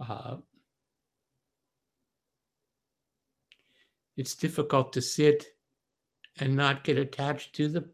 Uh, 0.00 0.36
it's 4.16 4.34
difficult 4.34 4.92
to 4.92 5.02
sit 5.02 5.46
and 6.38 6.56
not 6.56 6.84
get 6.84 6.98
attached 6.98 7.54
to 7.56 7.68
the 7.68 7.88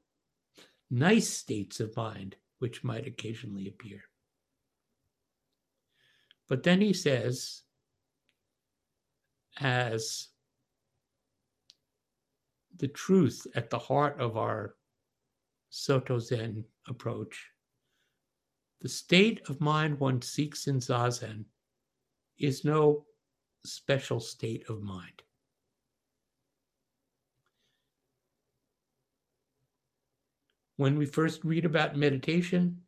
nice 0.91 1.29
states 1.29 1.81
of 1.81 1.97
mind 1.97 2.37
which 2.59 2.85
might 2.85 3.07
occasionally 3.07 3.69
appear. 3.69 4.03
But 6.49 6.63
then 6.63 6.81
he 6.81 6.93
says, 6.93 7.63
as 9.61 10.29
the 12.77 12.89
truth 12.89 13.47
at 13.55 13.71
the 13.71 13.79
heart 13.79 14.21
of 14.21 14.37
our 14.37 14.75
Soto 15.71 16.19
Zen 16.19 16.65
approach, 16.87 17.51
the 18.81 18.89
state 18.89 19.43
of 19.49 19.61
mind 19.61 19.99
one 19.99 20.23
seeks 20.23 20.69
in 20.69 20.79
Zazen 20.79 21.45
is 22.39 22.65
no 22.65 23.05
special 23.65 24.21
state 24.21 24.65
of 24.69 24.81
mind. 24.81 25.23
When 30.79 30.97
we 30.97 31.07
first 31.07 31.45
read 31.45 31.65
about 31.65 31.97
meditation, 31.97 32.81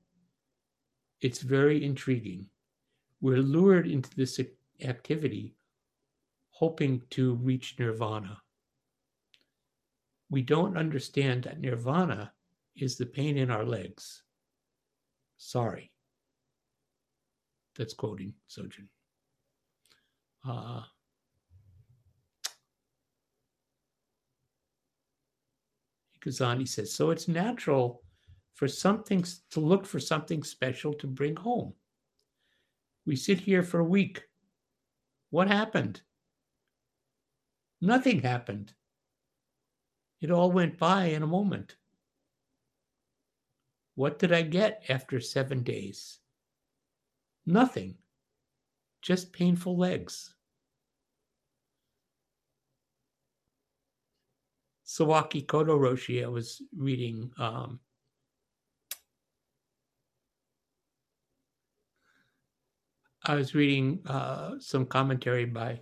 it's 1.21 1.41
very 1.41 1.85
intriguing. 1.85 2.47
We're 3.21 3.43
lured 3.43 3.89
into 3.89 4.09
this 4.15 4.41
activity 4.81 5.57
hoping 6.51 7.03
to 7.11 7.35
reach 7.35 7.75
nirvana. 7.81 8.41
We 10.31 10.41
don't 10.43 10.77
understand 10.77 11.43
that 11.43 11.61
nirvana 11.61 12.33
is 12.77 12.97
the 12.97 13.07
pain 13.07 13.37
in 13.37 13.51
our 13.51 13.65
legs. 13.65 14.23
Sorry. 15.37 15.91
That's 17.77 17.95
quoting 17.95 18.35
Sojun. 18.49 18.87
Uh, 20.49 20.83
Kazani 26.25 26.69
says, 26.69 26.93
so 26.93 27.11
it's 27.11 27.29
natural 27.29 28.03
for 28.55 28.69
something 28.69 29.25
to 29.51 29.61
look 29.61 29.87
for 29.87 29.99
something 29.99 30.43
special 30.43 30.93
to 30.95 31.07
bring 31.07 31.37
home. 31.37 31.73
We 33.07 33.17
sit 33.17 33.41
here 33.41 33.63
for 33.63 33.81
a 33.81 33.85
week. 33.85 34.23
What 35.31 35.49
happened? 35.49 36.03
Nothing 37.81 38.21
happened. 38.21 38.75
It 40.21 40.31
all 40.31 40.53
went 40.53 40.79
by 40.79 41.05
in 41.07 41.23
a 41.23 41.27
moment. 41.27 41.77
What 43.95 44.19
did 44.19 44.33
I 44.33 44.43
get 44.43 44.85
after 44.89 45.21
seven 45.21 45.63
days? 45.63 46.19
Nothing. 47.47 47.97
Just 49.03 49.33
painful 49.33 49.79
legs. 49.79 50.35
Sawaki 54.91 55.47
Kodo 55.47 55.79
Roshi, 55.79 56.25
I 56.25 56.27
was 56.27 56.63
reading 56.77 57.31
um, 57.39 57.79
I 63.25 63.37
was 63.37 63.55
reading 63.55 64.01
uh, 64.07 64.55
some 64.59 64.85
commentary 64.87 65.45
by 65.45 65.81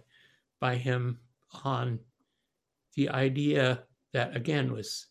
by 0.60 0.74
him 0.74 1.20
on 1.64 1.98
the 2.96 3.08
idea 3.08 3.84
that 4.12 4.36
again 4.36 4.72
was 4.72 5.06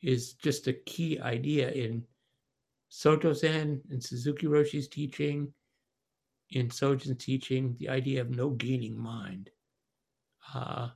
is 0.00 0.32
just 0.34 0.66
a 0.66 0.72
key 0.72 1.20
idea 1.20 1.70
in 1.70 2.02
Soto 2.88 3.34
Zen 3.34 3.82
and 3.90 4.02
Suzuki 4.02 4.46
Roshi's 4.46 4.88
teaching, 4.88 5.52
in 6.50 6.70
Sojun's 6.70 7.22
teaching, 7.22 7.76
the 7.78 7.90
idea 7.90 8.22
of 8.22 8.30
no 8.30 8.50
gaining 8.50 8.96
mind. 8.98 9.50
Uh, 10.54 10.88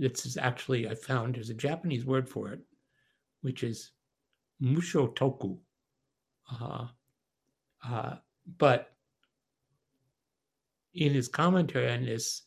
this 0.00 0.24
is 0.24 0.36
actually 0.36 0.88
I 0.88 0.94
found 0.94 1.34
there's 1.34 1.50
a 1.50 1.54
Japanese 1.54 2.06
word 2.06 2.28
for 2.28 2.52
it, 2.52 2.60
which 3.42 3.62
is 3.62 3.90
musho 4.62 5.14
toku. 5.14 5.58
Uh, 6.60 6.86
uh, 7.86 8.16
but 8.58 8.94
in 10.94 11.12
his 11.12 11.28
commentary 11.28 11.92
on 11.92 12.04
this, 12.04 12.42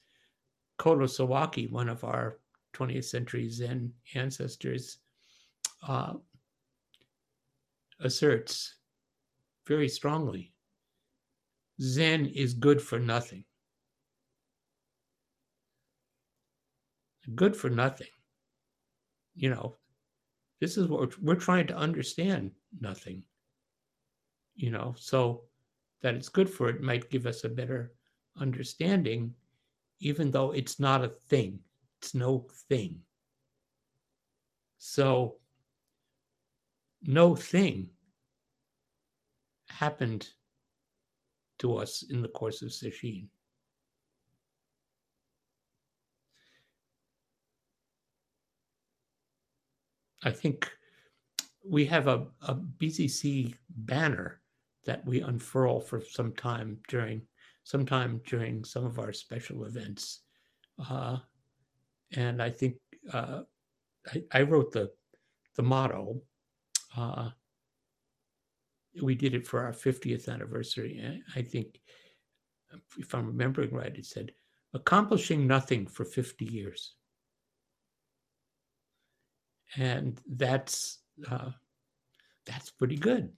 Kodo 0.80 1.08
Sawaki, 1.08 1.72
one 1.72 1.88
of 1.88 2.04
our 2.04 2.40
20th 2.74 3.06
century 3.06 3.48
Zen 3.50 3.94
ancestors, 4.16 4.98
uh, 5.88 6.14
asserts 8.00 8.76
very 9.68 9.88
strongly 9.88 10.54
Zen 11.82 12.26
is 12.26 12.54
good 12.54 12.82
for 12.82 13.00
nothing. 13.00 13.46
Good 17.36 17.56
for 17.56 17.70
nothing. 17.70 18.08
You 19.36 19.50
know, 19.50 19.76
this 20.60 20.78
is 20.78 20.88
what 20.88 21.02
we're, 21.02 21.34
we're 21.34 21.40
trying 21.40 21.68
to 21.68 21.78
understand 21.78 22.52
nothing. 22.80 23.24
You 24.56 24.72
know, 24.72 24.94
so 24.98 25.44
that 26.02 26.16
it's 26.16 26.30
good 26.30 26.50
for 26.50 26.70
it 26.70 26.82
might 26.82 27.10
give 27.10 27.26
us 27.26 27.44
a 27.44 27.50
better 27.50 27.94
understanding, 28.40 29.34
even 30.00 30.32
though 30.32 30.52
it's 30.52 30.80
not 30.80 31.04
a 31.04 31.14
thing, 31.30 31.60
it's 32.00 32.14
no 32.14 32.46
thing. 32.70 33.00
So, 34.78 35.38
no 37.02 37.36
thing 37.36 37.90
happened 39.70 40.28
to 41.60 41.78
us 41.78 42.04
in 42.10 42.22
the 42.22 42.28
course 42.28 42.62
of 42.62 42.70
Sesshin. 42.70 43.28
I 50.24 50.32
think 50.32 50.70
we 51.68 51.86
have 51.86 52.08
a, 52.08 52.28
a 52.42 52.56
BZC 52.56 53.56
banner 53.70 54.42
that 54.86 55.06
we 55.06 55.22
unfurl 55.22 55.80
for 55.80 56.02
some 56.02 56.34
time 56.34 56.78
during 56.88 57.22
sometime 57.64 58.22
during 58.26 58.64
some 58.64 58.86
of 58.86 59.00
our 59.00 59.14
special 59.14 59.64
events. 59.64 60.22
Uh, 60.90 61.18
and 62.16 62.42
I 62.42 62.50
think 62.50 62.76
uh, 63.12 63.42
I, 64.14 64.24
I, 64.32 64.42
wrote 64.42 64.74
the 64.74 64.92
the 65.56 65.64
motto. 65.64 66.22
Uh, 66.98 67.30
we 69.02 69.16
did 69.16 69.34
it 69.34 69.48
for 69.48 69.62
our 69.62 69.72
50th 69.72 70.30
anniversary. 70.30 71.02
I 71.36 71.42
think, 71.42 71.80
if 72.98 73.16
I'm 73.16 73.26
remembering 73.26 73.74
right, 73.74 73.96
it 73.96 74.06
said, 74.06 74.32
accomplishing 74.74 75.48
nothing 75.48 75.88
for 75.88 76.06
50 76.06 76.46
years. 76.46 76.94
And 79.78 80.20
that's 80.28 81.00
uh, 81.30 81.52
that's 82.46 82.70
pretty 82.70 82.98
good. 82.98 83.32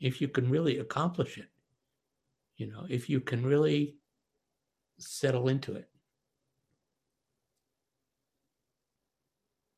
If 0.00 0.20
you 0.20 0.28
can 0.28 0.50
really 0.50 0.78
accomplish 0.78 1.38
it 1.38 1.48
you 2.56 2.68
know 2.70 2.86
if 2.88 3.10
you 3.10 3.20
can 3.20 3.44
really 3.44 3.96
settle 4.98 5.48
into 5.48 5.74
it. 5.74 5.88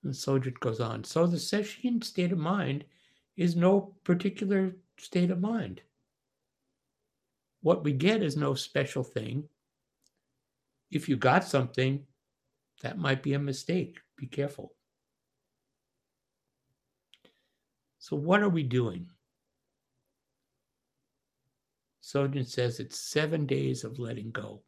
And 0.03 0.13
Sojun 0.13 0.59
goes 0.61 0.81
on. 0.81 1.03
So 1.03 1.27
the 1.27 1.39
sesshin 1.39 2.05
state 2.05 2.31
of 2.31 2.37
mind 2.39 2.85
is 3.39 3.57
no 3.57 3.95
particular 4.05 4.77
state 4.99 5.31
of 5.31 5.41
mind. 5.41 5.81
What 7.63 7.85
we 7.85 7.93
get 7.93 8.23
is 8.23 8.37
no 8.37 8.53
special 8.53 9.03
thing. 9.03 9.45
If 10.91 11.09
you 11.09 11.17
got 11.17 11.43
something 11.43 12.05
that 12.83 12.99
might 12.99 13.23
be 13.23 13.35
a 13.35 13.39
mistake. 13.39 13.99
Be 14.17 14.27
careful. 14.27 14.75
So 17.99 18.17
what 18.17 18.43
are 18.43 18.49
we 18.49 18.63
doing? 18.63 19.09
Sojun 22.03 22.47
says 22.47 22.81
it's 22.81 23.01
seven 23.01 23.47
days 23.47 23.83
of 23.83 23.99
letting 23.99 24.31
go. 24.31 24.63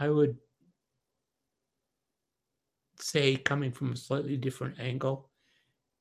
I 0.00 0.08
would 0.08 0.38
say, 2.98 3.36
coming 3.36 3.72
from 3.72 3.92
a 3.92 3.96
slightly 3.96 4.38
different 4.38 4.80
angle, 4.80 5.28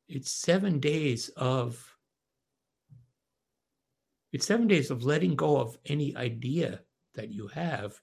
it's 0.07 0.31
seven 0.31 0.79
days 0.79 1.29
of 1.35 1.93
it's 4.31 4.45
seven 4.45 4.67
days 4.67 4.91
of 4.91 5.03
letting 5.03 5.35
go 5.35 5.57
of 5.57 5.77
any 5.85 6.15
idea 6.15 6.79
that 7.15 7.29
you 7.29 7.47
have, 7.47 7.99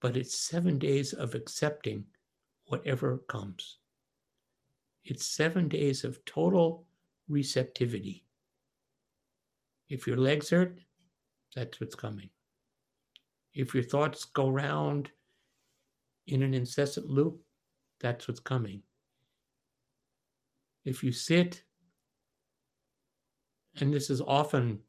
but 0.00 0.16
it's 0.16 0.38
seven 0.38 0.78
days 0.78 1.12
of 1.12 1.34
accepting 1.34 2.04
whatever 2.66 3.18
comes. 3.28 3.78
It's 5.04 5.26
seven 5.26 5.68
days 5.68 6.04
of 6.04 6.24
total 6.24 6.86
receptivity. 7.28 8.24
If 9.88 10.06
your 10.06 10.18
legs 10.18 10.50
hurt, 10.50 10.80
that's 11.54 11.80
what's 11.80 11.94
coming. 11.94 12.28
If 13.54 13.74
your 13.74 13.82
thoughts 13.82 14.24
go 14.24 14.50
round 14.50 15.10
in 16.26 16.42
an 16.42 16.54
incessant 16.54 17.08
loop, 17.08 17.40
that's 18.00 18.28
what's 18.28 18.40
coming. 18.40 18.82
If 20.84 21.02
you 21.02 21.10
sit, 21.10 21.64
and 23.80 23.92
this 23.92 24.10
is 24.10 24.20
often 24.20 24.80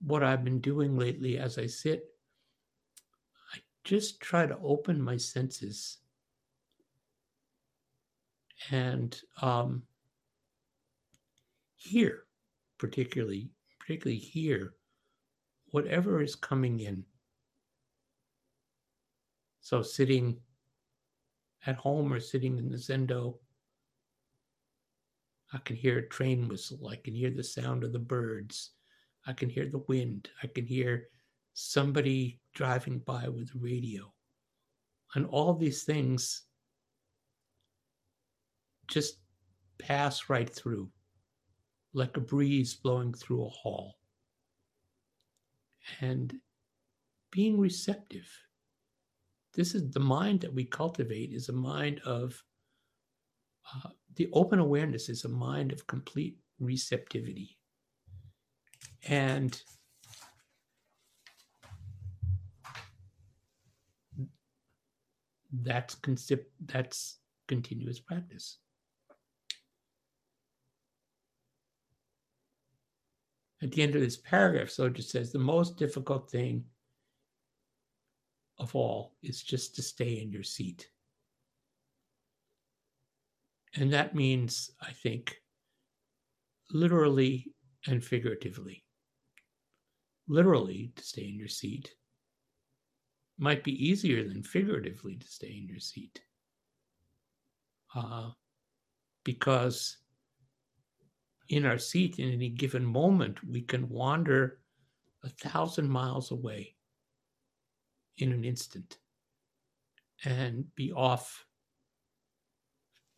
what 0.00 0.22
I've 0.22 0.44
been 0.44 0.60
doing 0.60 0.98
lately 0.98 1.38
as 1.38 1.58
I 1.58 1.66
sit, 1.66 2.04
just 3.86 4.20
try 4.20 4.44
to 4.44 4.58
open 4.62 5.00
my 5.00 5.16
senses 5.16 5.98
and 8.70 9.20
um, 9.40 9.82
hear, 11.76 12.24
particularly 12.78 13.50
particularly 13.86 14.18
here, 14.18 14.74
whatever 15.70 16.20
is 16.20 16.34
coming 16.34 16.80
in. 16.80 17.04
So, 19.60 19.82
sitting 19.82 20.38
at 21.66 21.76
home 21.76 22.12
or 22.12 22.18
sitting 22.18 22.58
in 22.58 22.68
the 22.68 22.76
Zendo, 22.76 23.36
I 25.52 25.58
can 25.58 25.76
hear 25.76 25.98
a 25.98 26.08
train 26.08 26.48
whistle. 26.48 26.88
I 26.88 26.96
can 26.96 27.14
hear 27.14 27.30
the 27.30 27.44
sound 27.44 27.84
of 27.84 27.92
the 27.92 27.98
birds. 28.00 28.70
I 29.26 29.32
can 29.32 29.48
hear 29.48 29.66
the 29.66 29.84
wind. 29.86 30.30
I 30.42 30.48
can 30.48 30.66
hear 30.66 31.08
somebody 31.58 32.38
driving 32.54 32.98
by 32.98 33.26
with 33.28 33.50
radio. 33.54 34.12
And 35.14 35.24
all 35.26 35.54
these 35.54 35.84
things 35.84 36.42
just 38.88 39.16
pass 39.78 40.28
right 40.28 40.48
through 40.54 40.90
like 41.94 42.14
a 42.18 42.20
breeze 42.20 42.74
blowing 42.74 43.14
through 43.14 43.46
a 43.46 43.48
hall. 43.48 43.94
And 46.02 46.34
being 47.30 47.58
receptive. 47.58 48.28
This 49.54 49.74
is 49.74 49.90
the 49.90 50.00
mind 50.00 50.42
that 50.42 50.52
we 50.52 50.64
cultivate 50.64 51.32
is 51.32 51.48
a 51.48 51.54
mind 51.54 52.00
of 52.04 52.38
uh, 53.74 53.88
the 54.16 54.28
open 54.34 54.58
awareness 54.58 55.08
is 55.08 55.24
a 55.24 55.30
mind 55.30 55.72
of 55.72 55.86
complete 55.86 56.36
receptivity. 56.60 57.56
And 59.08 59.58
that's 65.62 65.96
that's 66.66 67.18
continuous 67.48 68.00
practice. 68.00 68.58
at 73.62 73.72
the 73.72 73.82
end 73.82 73.94
of 73.94 74.00
this 74.00 74.16
paragraph, 74.16 74.70
so 74.70 74.86
it 74.86 74.94
just 74.94 75.10
says 75.10 75.32
the 75.32 75.38
most 75.38 75.76
difficult 75.76 76.30
thing 76.30 76.64
of 78.58 78.74
all 78.74 79.14
is 79.22 79.42
just 79.42 79.74
to 79.76 79.82
stay 79.82 80.20
in 80.20 80.30
your 80.30 80.42
seat. 80.42 80.88
And 83.74 83.92
that 83.92 84.14
means, 84.14 84.70
I 84.80 84.92
think, 84.92 85.36
literally 86.70 87.52
and 87.86 88.04
figuratively. 88.04 88.84
Literally, 90.28 90.92
to 90.96 91.04
stay 91.04 91.28
in 91.28 91.36
your 91.36 91.48
seat 91.48 91.94
might 93.38 93.62
be 93.62 93.86
easier 93.86 94.26
than 94.26 94.42
figuratively 94.42 95.16
to 95.16 95.26
stay 95.26 95.58
in 95.58 95.68
your 95.68 95.78
seat. 95.78 96.20
Uh, 97.94 98.30
because 99.24 99.98
in 101.48 101.64
our 101.64 101.78
seat 101.78 102.18
in 102.18 102.32
any 102.32 102.48
given 102.48 102.84
moment, 102.84 103.42
we 103.44 103.62
can 103.62 103.88
wander 103.88 104.60
a 105.24 105.28
thousand 105.28 105.88
miles 105.88 106.30
away 106.30 106.74
in 108.18 108.32
an 108.32 108.44
instant 108.44 108.98
and 110.24 110.64
be 110.74 110.92
off 110.92 111.46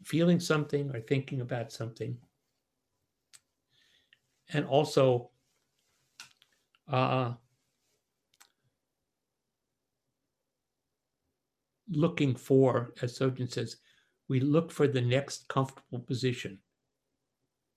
feeling 0.04 0.40
something 0.40 0.90
or 0.94 1.00
thinking 1.00 1.40
about 1.40 1.72
something. 1.72 2.16
And 4.50 4.64
also, 4.64 5.30
uh, 6.90 7.34
looking 11.90 12.34
for, 12.34 12.94
as 13.02 13.18
Sojun 13.18 13.50
says, 13.50 13.76
we 14.28 14.40
look 14.40 14.70
for 14.70 14.86
the 14.86 15.00
next 15.00 15.48
comfortable 15.48 16.00
position 16.00 16.58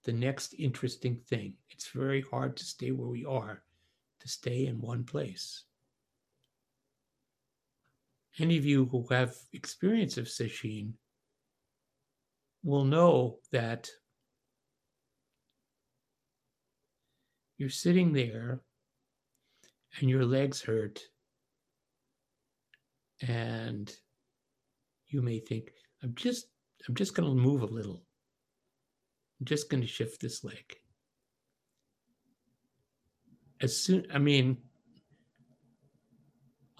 the 0.03 0.13
next 0.13 0.53
interesting 0.57 1.15
thing. 1.27 1.53
It's 1.69 1.89
very 1.89 2.21
hard 2.21 2.57
to 2.57 2.65
stay 2.65 2.91
where 2.91 3.07
we 3.07 3.25
are, 3.25 3.63
to 4.19 4.27
stay 4.27 4.65
in 4.65 4.81
one 4.81 5.03
place. 5.03 5.63
Any 8.39 8.57
of 8.57 8.65
you 8.65 8.85
who 8.85 9.05
have 9.09 9.35
experience 9.53 10.17
of 10.17 10.25
sesshin 10.25 10.93
will 12.63 12.85
know 12.85 13.39
that 13.51 13.89
you're 17.57 17.69
sitting 17.69 18.13
there 18.13 18.61
and 19.99 20.09
your 20.09 20.25
legs 20.25 20.61
hurt 20.61 21.01
and 23.27 23.95
you 25.07 25.21
may 25.21 25.39
think 25.39 25.71
i'm 26.03 26.13
just 26.15 26.47
i'm 26.87 26.95
just 26.95 27.15
going 27.15 27.27
to 27.27 27.35
move 27.35 27.61
a 27.61 27.65
little 27.65 28.03
I'm 29.41 29.45
just 29.45 29.71
going 29.71 29.81
to 29.81 29.87
shift 29.87 30.21
this 30.21 30.43
leg. 30.43 30.77
As 33.59 33.75
soon, 33.75 34.05
I 34.13 34.19
mean, 34.19 34.57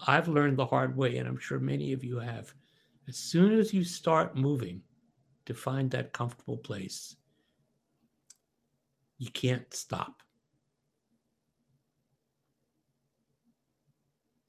I've 0.06 0.28
learned 0.28 0.58
the 0.58 0.66
hard 0.66 0.96
way, 0.96 1.16
and 1.16 1.28
I'm 1.28 1.40
sure 1.40 1.58
many 1.58 1.92
of 1.92 2.04
you 2.04 2.20
have. 2.20 2.54
As 3.08 3.16
soon 3.16 3.52
as 3.58 3.74
you 3.74 3.82
start 3.82 4.36
moving 4.36 4.80
to 5.46 5.54
find 5.54 5.90
that 5.90 6.12
comfortable 6.12 6.56
place, 6.56 7.16
you 9.18 9.30
can't 9.32 9.74
stop. 9.74 10.21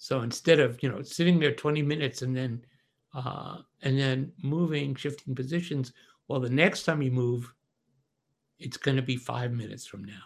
So 0.04 0.20
instead 0.20 0.60
of, 0.60 0.84
you 0.84 0.90
know, 0.90 1.02
sitting 1.02 1.40
there 1.40 1.54
20 1.54 1.82
minutes 1.82 2.24
and 2.24 2.36
then, 2.36 2.66
uh, 3.14 3.60
and 3.84 3.98
then 3.98 4.34
moving, 4.44 4.96
shifting 4.96 5.34
positions. 5.34 5.94
Well, 6.28 6.42
the 6.42 6.50
next 6.50 6.84
time 6.84 7.02
you 7.02 7.10
move, 7.10 7.54
it's 8.60 8.76
going 8.76 8.98
to 8.98 9.02
be 9.02 9.16
five 9.16 9.54
minutes 9.54 9.86
from 9.86 10.04
now. 10.04 10.24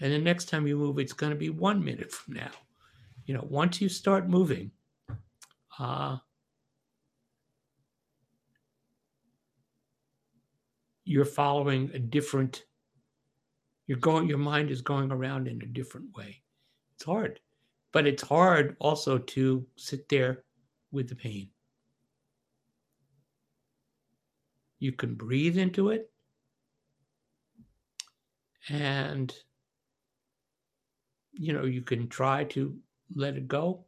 And 0.00 0.14
the 0.14 0.18
next 0.18 0.46
time 0.46 0.66
you 0.66 0.78
move, 0.78 0.98
it's 0.98 1.12
going 1.12 1.28
to 1.28 1.38
be 1.38 1.50
one 1.50 1.84
minute 1.84 2.10
from 2.10 2.36
now. 2.36 2.52
You 3.26 3.34
know, 3.34 3.46
once 3.50 3.82
you 3.82 3.90
start 3.90 4.30
moving, 4.30 4.70
uh, 5.78 6.16
you're 11.04 11.26
following 11.26 11.90
a 11.92 11.98
different, 11.98 12.64
you're 13.88 13.98
going, 13.98 14.26
your 14.26 14.38
mind 14.38 14.70
is 14.70 14.80
going 14.80 15.12
around 15.12 15.48
in 15.48 15.60
a 15.60 15.66
different 15.66 16.16
way. 16.16 16.40
It's 16.94 17.04
hard, 17.04 17.40
but 17.92 18.06
it's 18.06 18.22
hard 18.22 18.76
also 18.80 19.18
to 19.18 19.66
sit 19.76 20.08
there 20.08 20.44
with 20.90 21.08
the 21.08 21.14
pain. 21.14 21.50
You 24.78 24.92
can 24.92 25.14
breathe 25.14 25.58
into 25.58 25.90
it 25.90 26.10
and 28.68 29.34
you 31.32 31.52
know 31.52 31.64
you 31.64 31.82
can 31.82 32.08
try 32.08 32.44
to 32.44 32.76
let 33.14 33.36
it 33.36 33.48
go 33.48 33.84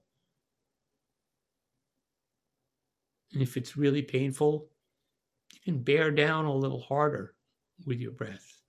and 3.33 3.43
if 3.43 3.57
it's 3.57 3.77
really 3.77 4.03
painful 4.03 4.69
you 5.53 5.61
can 5.65 5.83
bear 5.83 6.11
down 6.11 6.45
a 6.45 6.55
little 6.55 6.81
harder 6.81 7.35
with 7.87 8.01
your 8.01 8.13
breath 8.13 8.63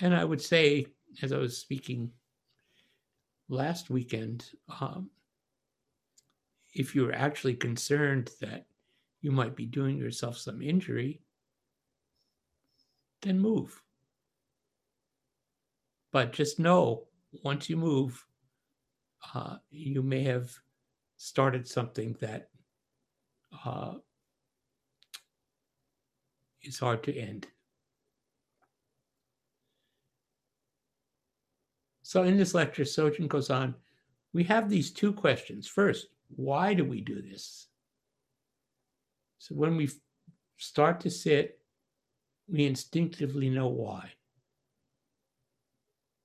and 0.00 0.14
i 0.14 0.24
would 0.24 0.40
say 0.40 0.86
as 1.22 1.32
i 1.32 1.38
was 1.38 1.56
speaking 1.56 2.10
last 3.48 3.90
weekend 3.90 4.50
um, 4.80 5.08
if 6.74 6.94
you're 6.94 7.14
actually 7.14 7.54
concerned 7.54 8.30
that 8.40 8.66
you 9.20 9.30
might 9.30 9.56
be 9.56 9.66
doing 9.66 9.96
yourself 9.96 10.36
some 10.36 10.60
injury 10.60 11.20
then 13.22 13.38
move. 13.38 13.82
But 16.12 16.32
just 16.32 16.58
know 16.58 17.08
once 17.42 17.68
you 17.68 17.76
move, 17.76 18.24
uh, 19.34 19.56
you 19.70 20.02
may 20.02 20.22
have 20.24 20.50
started 21.16 21.66
something 21.66 22.16
that 22.20 22.48
uh, 23.64 23.94
is 26.62 26.78
hard 26.78 27.02
to 27.04 27.16
end. 27.16 27.48
So, 32.08 32.22
in 32.22 32.36
this 32.36 32.54
lecture, 32.54 32.84
Sojun 32.84 33.26
goes 33.26 33.50
on 33.50 33.74
we 34.32 34.44
have 34.44 34.70
these 34.70 34.92
two 34.92 35.12
questions. 35.12 35.66
First, 35.66 36.06
why 36.28 36.72
do 36.72 36.84
we 36.84 37.00
do 37.00 37.20
this? 37.20 37.66
So, 39.38 39.56
when 39.56 39.76
we 39.76 39.90
start 40.56 41.00
to 41.00 41.10
sit 41.10 41.58
we 42.48 42.64
instinctively 42.64 43.50
know 43.50 43.66
why. 43.66 44.08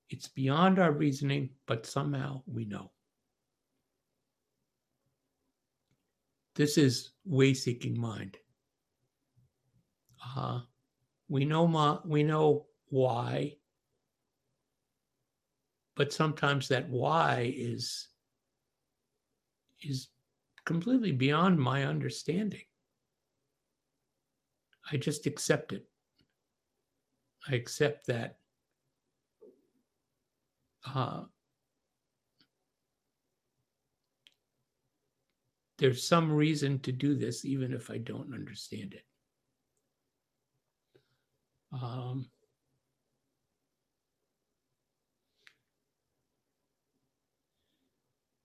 It's 0.08 0.28
beyond 0.28 0.78
our 0.78 0.92
reasoning, 0.92 1.50
but 1.66 1.84
somehow 1.84 2.42
we 2.46 2.64
know. 2.64 2.92
This 6.54 6.78
is 6.78 7.10
way 7.24 7.54
seeking 7.54 8.00
mind. 8.00 8.36
Uh, 10.36 10.60
we 11.28 11.44
know 11.44 11.66
ma- 11.66 12.02
we 12.04 12.22
know 12.22 12.66
why, 12.88 13.56
but 16.02 16.12
sometimes 16.12 16.66
that 16.66 16.88
why 16.88 17.54
is 17.56 18.08
is 19.82 20.08
completely 20.64 21.12
beyond 21.12 21.56
my 21.56 21.84
understanding. 21.84 22.64
I 24.90 24.96
just 24.96 25.26
accept 25.26 25.72
it. 25.72 25.86
I 27.48 27.54
accept 27.54 28.08
that 28.08 28.38
uh, 30.92 31.22
there's 35.78 36.02
some 36.02 36.32
reason 36.32 36.80
to 36.80 36.90
do 36.90 37.14
this, 37.14 37.44
even 37.44 37.72
if 37.72 37.92
I 37.92 37.98
don't 37.98 38.34
understand 38.34 38.94
it. 38.94 39.04
Um, 41.80 42.28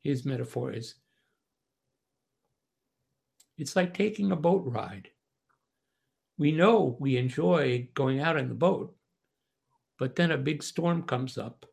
his 0.07 0.25
metaphor 0.25 0.71
is 0.71 0.95
it's 3.57 3.75
like 3.75 3.93
taking 3.93 4.31
a 4.31 4.35
boat 4.35 4.63
ride 4.65 5.09
we 6.37 6.51
know 6.51 6.95
we 6.99 7.17
enjoy 7.17 7.89
going 7.95 8.19
out 8.19 8.37
in 8.37 8.47
the 8.47 8.55
boat, 8.55 8.95
but 9.97 10.15
then 10.15 10.31
a 10.31 10.37
big 10.37 10.61
storm 10.61 11.03
comes 11.03 11.37
up. 11.37 11.65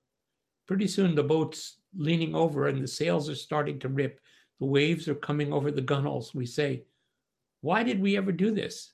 Pretty 0.66 0.86
soon 0.86 1.14
the 1.14 1.22
boat's 1.22 1.80
leaning 1.94 2.34
over 2.34 2.68
and 2.68 2.82
the 2.82 2.88
sails 2.88 3.28
are 3.28 3.34
starting 3.34 3.78
to 3.80 3.88
rip. 3.88 4.20
The 4.60 4.66
waves 4.66 5.06
are 5.08 5.14
coming 5.14 5.52
over 5.52 5.70
the 5.70 5.82
gunwales. 5.82 6.34
We 6.34 6.46
say, 6.46 6.84
Why 7.60 7.82
did 7.82 8.00
we 8.00 8.16
ever 8.16 8.32
do 8.32 8.52
this? 8.52 8.92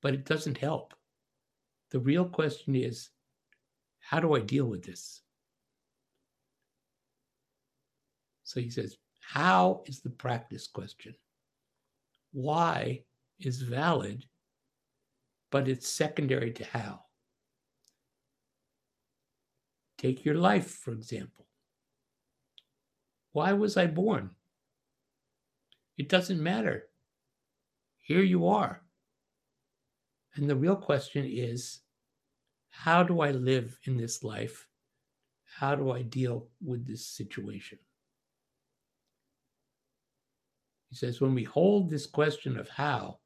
But 0.00 0.14
it 0.14 0.24
doesn't 0.24 0.58
help. 0.58 0.94
The 1.90 2.00
real 2.00 2.24
question 2.24 2.74
is, 2.74 3.10
How 4.00 4.20
do 4.20 4.34
I 4.34 4.40
deal 4.40 4.64
with 4.64 4.82
this? 4.82 5.20
So 8.46 8.60
he 8.60 8.70
says, 8.70 8.96
How 9.20 9.82
is 9.86 10.00
the 10.00 10.10
practice 10.10 10.68
question? 10.68 11.16
Why 12.32 13.02
is 13.40 13.60
valid, 13.60 14.24
but 15.50 15.68
it's 15.68 15.88
secondary 15.88 16.52
to 16.52 16.64
how. 16.64 17.00
Take 19.98 20.24
your 20.24 20.36
life, 20.36 20.70
for 20.70 20.92
example. 20.92 21.48
Why 23.32 23.52
was 23.52 23.76
I 23.76 23.88
born? 23.88 24.30
It 25.98 26.08
doesn't 26.08 26.40
matter. 26.40 26.84
Here 27.98 28.22
you 28.22 28.46
are. 28.46 28.80
And 30.36 30.48
the 30.48 30.54
real 30.54 30.76
question 30.76 31.26
is 31.28 31.80
how 32.70 33.02
do 33.02 33.20
I 33.20 33.32
live 33.32 33.76
in 33.84 33.96
this 33.96 34.22
life? 34.22 34.68
How 35.58 35.74
do 35.74 35.90
I 35.90 36.02
deal 36.02 36.46
with 36.64 36.86
this 36.86 37.04
situation? 37.04 37.78
He 40.88 40.96
says, 40.96 41.20
when 41.20 41.34
we 41.34 41.44
hold 41.44 41.90
this 41.90 42.06
question 42.06 42.58
of 42.58 42.68
how, 42.68 43.18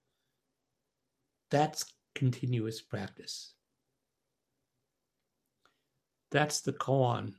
that's 1.50 1.84
continuous 2.14 2.80
practice. 2.80 3.54
That's 6.30 6.60
the 6.60 6.72
koan 6.72 7.34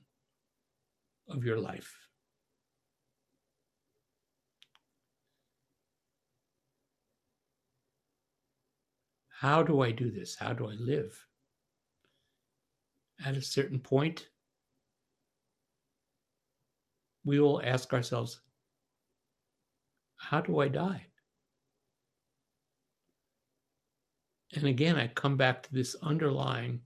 of 1.30 1.44
your 1.44 1.58
life. 1.58 1.96
How 9.30 9.64
do 9.64 9.82
I 9.82 9.92
do 9.92 10.12
this? 10.12 10.36
How 10.36 10.54
do 10.54 10.70
I 10.70 10.74
live? 10.74 11.18
At 13.26 13.38
a 13.38 13.42
certain 13.42 13.80
point, 13.80 14.28
we 17.26 17.40
will 17.40 17.62
ask 17.64 17.92
ourselves, 17.94 18.42
how 20.22 20.40
do 20.40 20.60
I 20.60 20.68
die? 20.68 21.08
And 24.54 24.66
again, 24.66 24.96
I 24.98 25.08
come 25.08 25.36
back 25.36 25.64
to 25.64 25.74
this 25.74 25.96
underlying 26.04 26.82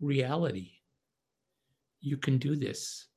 reality. 0.00 0.70
You 2.00 2.16
can 2.16 2.38
do 2.38 2.56
this. 2.56 3.08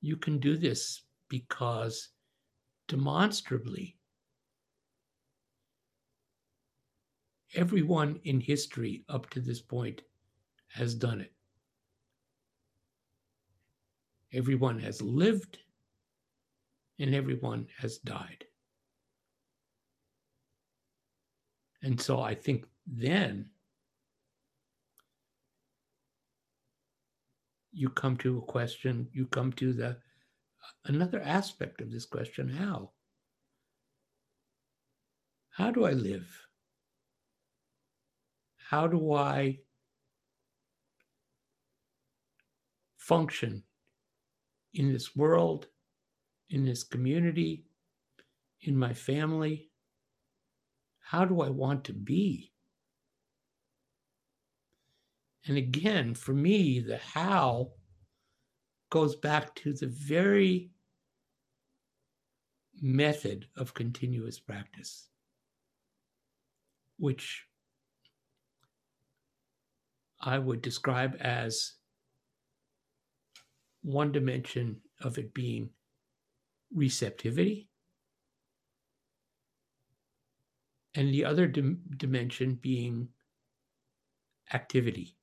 You 0.00 0.16
can 0.16 0.38
do 0.38 0.56
this 0.56 1.02
because 1.28 2.08
demonstrably, 2.88 3.98
everyone 7.54 8.20
in 8.24 8.40
history 8.40 9.04
up 9.08 9.28
to 9.30 9.40
this 9.40 9.60
point 9.60 10.00
has 10.68 10.94
done 10.94 11.20
it. 11.20 11.32
Everyone 14.32 14.78
has 14.78 15.02
lived 15.02 15.58
and 16.98 17.14
everyone 17.14 17.66
has 17.78 17.98
died. 17.98 18.44
And 21.82 22.00
so 22.00 22.20
I 22.20 22.34
think 22.34 22.64
then 22.86 23.50
you 27.72 27.90
come 27.90 28.16
to 28.18 28.38
a 28.38 28.42
question, 28.42 29.08
you 29.12 29.26
come 29.26 29.52
to 29.54 29.72
the 29.72 29.98
another 30.86 31.20
aspect 31.20 31.80
of 31.80 31.90
this 31.92 32.06
question 32.06 32.48
how? 32.48 32.90
How 35.50 35.70
do 35.70 35.84
I 35.84 35.92
live? 35.92 36.28
How 38.56 38.86
do 38.86 39.12
I 39.12 39.60
function 42.96 43.62
in 44.74 44.92
this 44.92 45.14
world 45.14 45.68
in 46.50 46.64
this 46.64 46.84
community, 46.84 47.64
in 48.62 48.76
my 48.76 48.92
family? 48.92 49.70
How 51.00 51.24
do 51.24 51.40
I 51.40 51.50
want 51.50 51.84
to 51.84 51.92
be? 51.92 52.52
And 55.46 55.56
again, 55.56 56.14
for 56.14 56.32
me, 56.32 56.80
the 56.80 56.98
how 56.98 57.72
goes 58.90 59.14
back 59.16 59.54
to 59.56 59.72
the 59.72 59.86
very 59.86 60.70
method 62.80 63.46
of 63.56 63.74
continuous 63.74 64.38
practice, 64.38 65.08
which 66.98 67.44
I 70.20 70.38
would 70.38 70.62
describe 70.62 71.16
as 71.20 71.74
one 73.82 74.10
dimension 74.12 74.80
of 75.00 75.18
it 75.18 75.32
being 75.32 75.70
receptivity, 76.74 77.68
and 80.94 81.12
the 81.12 81.24
other 81.24 81.46
dim- 81.46 81.82
dimension 81.96 82.54
being 82.54 83.08
activity. 84.52 85.16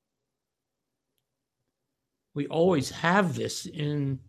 We 2.35 2.47
always 2.47 2.89
have 2.89 3.35
this 3.35 3.65
in, 3.65 4.19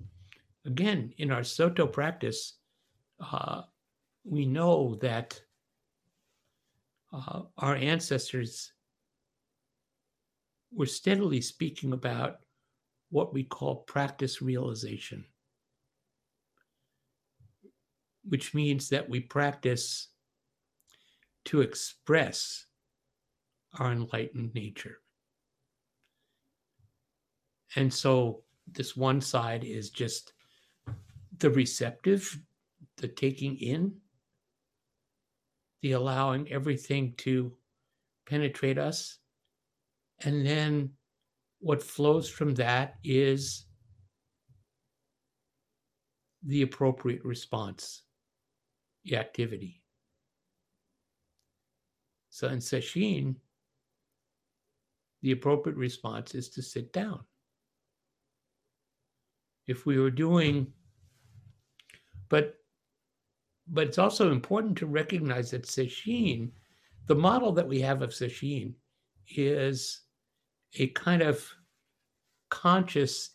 again, 0.67 1.15
in 1.19 1.31
our 1.31 1.45
Soto 1.45 1.87
practice. 1.87 2.55
Uh, 3.19 3.63
we 4.25 4.45
know 4.47 4.97
that 4.97 5.41
uh, 7.13 7.43
our 7.59 7.77
ancestors 7.77 8.73
were 10.73 10.87
steadily 10.87 11.41
speaking 11.41 11.93
about 11.93 12.39
what 13.11 13.33
we 13.33 13.45
call 13.45 13.77
practice 13.77 14.43
realization, 14.43 15.25
which 18.29 18.55
means 18.55 18.89
that 18.89 19.09
we 19.09 19.21
practice 19.21 20.09
to 21.45 21.61
express 21.61 22.67
our 23.79 23.93
enlightened 23.93 24.55
nature. 24.55 24.99
And 27.77 27.93
so 27.93 28.43
this 28.73 28.97
one 28.97 29.21
side 29.21 29.65
is 29.65 29.91
just 29.91 30.33
the 31.39 31.51
receptive, 31.51 32.39
the 32.97 33.09
taking 33.09 33.57
in, 33.57 33.97
the 35.83 35.93
allowing 35.93 36.51
everything 36.51 37.15
to 37.19 37.53
penetrate 38.27 38.79
us. 38.79 39.19
And 40.21 40.47
then 40.47 40.91
what 41.59 41.83
flows 41.83 42.29
from 42.29 42.55
that 42.55 42.95
is 43.05 43.67
the 46.47 46.63
appropriate 46.63 47.25
response, 47.25 48.04
activity. 49.13 49.83
So 52.31 52.49
in 52.49 52.59
Sesshin, 52.59 53.37
the 55.23 55.33
appropriate 55.33 55.77
response 55.77 56.35
is 56.35 56.49
to 56.51 56.63
sit 56.63 56.93
down. 56.93 57.21
If 59.67 59.87
we 59.87 59.99
were 59.99 60.11
doing, 60.11 60.73
but 62.29 62.57
but 63.67 63.87
it's 63.87 63.99
also 63.99 64.31
important 64.31 64.77
to 64.79 64.87
recognize 64.87 65.51
that 65.53 65.63
Sesshin, 65.63 66.51
the 67.07 67.15
model 67.15 67.53
that 67.53 67.69
we 67.69 67.81
have 67.81 68.03
of 68.03 68.11
Sesshin, 68.11 68.75
is 69.29 70.03
a 70.75 70.89
kind 70.89 71.23
of 71.23 71.49
conscious 72.51 73.31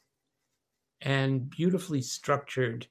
and 1.01 1.49
beautifully 1.49 2.01
structured 2.01 2.85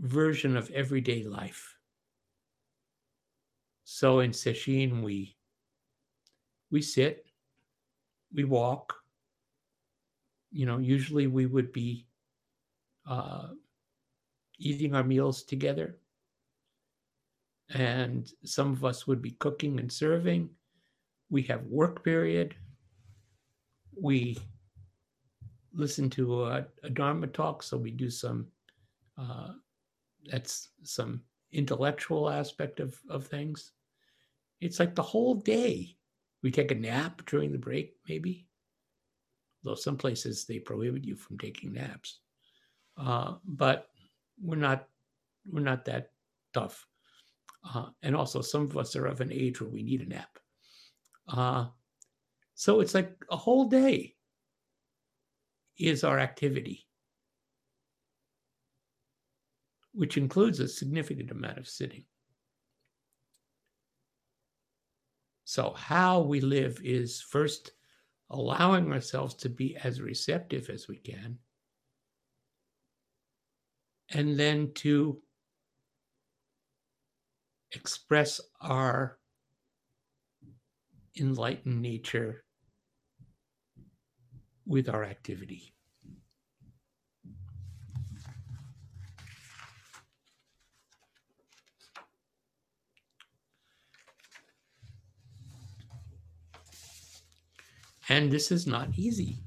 version 0.00 0.56
of 0.56 0.70
everyday 0.70 1.22
life. 1.22 1.76
So 3.84 4.20
in 4.20 4.30
Sesshin, 4.32 5.02
we 5.02 5.36
we 6.70 6.82
sit, 6.82 7.26
we 8.32 8.44
walk. 8.44 8.94
You 10.52 10.66
know, 10.66 10.78
usually 10.78 11.26
we 11.26 11.46
would 11.46 11.72
be 11.72 12.06
uh, 13.08 13.48
eating 14.58 14.94
our 14.94 15.04
meals 15.04 15.42
together, 15.44 15.96
and 17.74 18.30
some 18.44 18.72
of 18.72 18.84
us 18.84 19.06
would 19.06 19.22
be 19.22 19.32
cooking 19.32 19.78
and 19.78 19.90
serving 19.90 20.50
we 21.30 21.42
have 21.42 21.62
work 21.66 22.04
period. 22.04 22.54
We 23.98 24.38
listen 25.72 26.10
to 26.10 26.44
a, 26.44 26.66
a 26.82 26.90
Dharma 26.90 27.28
talk, 27.28 27.62
so 27.62 27.76
we 27.76 27.92
do 27.92 28.10
some, 28.10 28.46
uh, 29.16 29.52
that's 30.26 30.70
some 30.82 31.22
intellectual 31.52 32.30
aspect 32.30 32.80
of, 32.80 32.98
of 33.08 33.26
things. 33.26 33.72
It's 34.60 34.78
like 34.78 34.94
the 34.94 35.02
whole 35.02 35.34
day. 35.34 35.96
We 36.42 36.50
take 36.50 36.70
a 36.70 36.74
nap 36.74 37.22
during 37.26 37.52
the 37.52 37.58
break, 37.58 37.94
maybe. 38.08 38.46
Though 39.62 39.74
some 39.74 39.96
places 39.96 40.44
they 40.44 40.58
prohibit 40.58 41.04
you 41.04 41.16
from 41.16 41.38
taking 41.38 41.72
naps. 41.72 42.20
Uh, 42.96 43.34
but 43.44 43.88
we're 44.42 44.56
not 44.56 44.88
we're 45.46 45.60
not 45.60 45.84
that 45.86 46.12
tough. 46.54 46.86
Uh, 47.74 47.86
and 48.02 48.16
also, 48.16 48.40
some 48.40 48.62
of 48.62 48.76
us 48.76 48.96
are 48.96 49.06
of 49.06 49.20
an 49.20 49.32
age 49.32 49.60
where 49.60 49.70
we 49.70 49.82
need 49.82 50.00
a 50.00 50.06
nap. 50.06 50.38
Uh, 51.28 51.66
so 52.54 52.80
it's 52.80 52.94
like 52.94 53.12
a 53.30 53.36
whole 53.36 53.66
day 53.66 54.14
is 55.78 56.04
our 56.04 56.18
activity, 56.18 56.86
which 60.00 60.16
includes 60.16 60.60
a 60.60 60.66
significant 60.66 61.30
amount 61.30 61.58
of 61.58 61.68
sitting. 61.68 62.06
So, 65.44 65.74
how 65.76 66.22
we 66.22 66.40
live 66.40 66.80
is 66.82 67.20
first 67.20 67.72
allowing 68.30 68.90
ourselves 68.94 69.34
to 69.34 69.50
be 69.50 69.76
as 69.76 70.00
receptive 70.00 70.70
as 70.70 70.88
we 70.88 70.96
can, 70.96 71.36
and 74.08 74.40
then 74.40 74.72
to 74.76 75.20
express 77.72 78.40
our 78.62 79.18
enlightened 81.14 81.82
nature 81.82 82.42
with 84.64 84.88
our 84.88 85.04
activity. 85.04 85.74
And 98.10 98.30
this 98.30 98.52
is 98.52 98.66
not 98.66 98.98
easy 98.98 99.38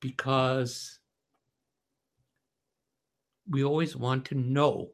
because 0.00 0.98
we 3.48 3.64
always 3.64 3.96
want 3.96 4.26
to 4.26 4.34
know 4.34 4.90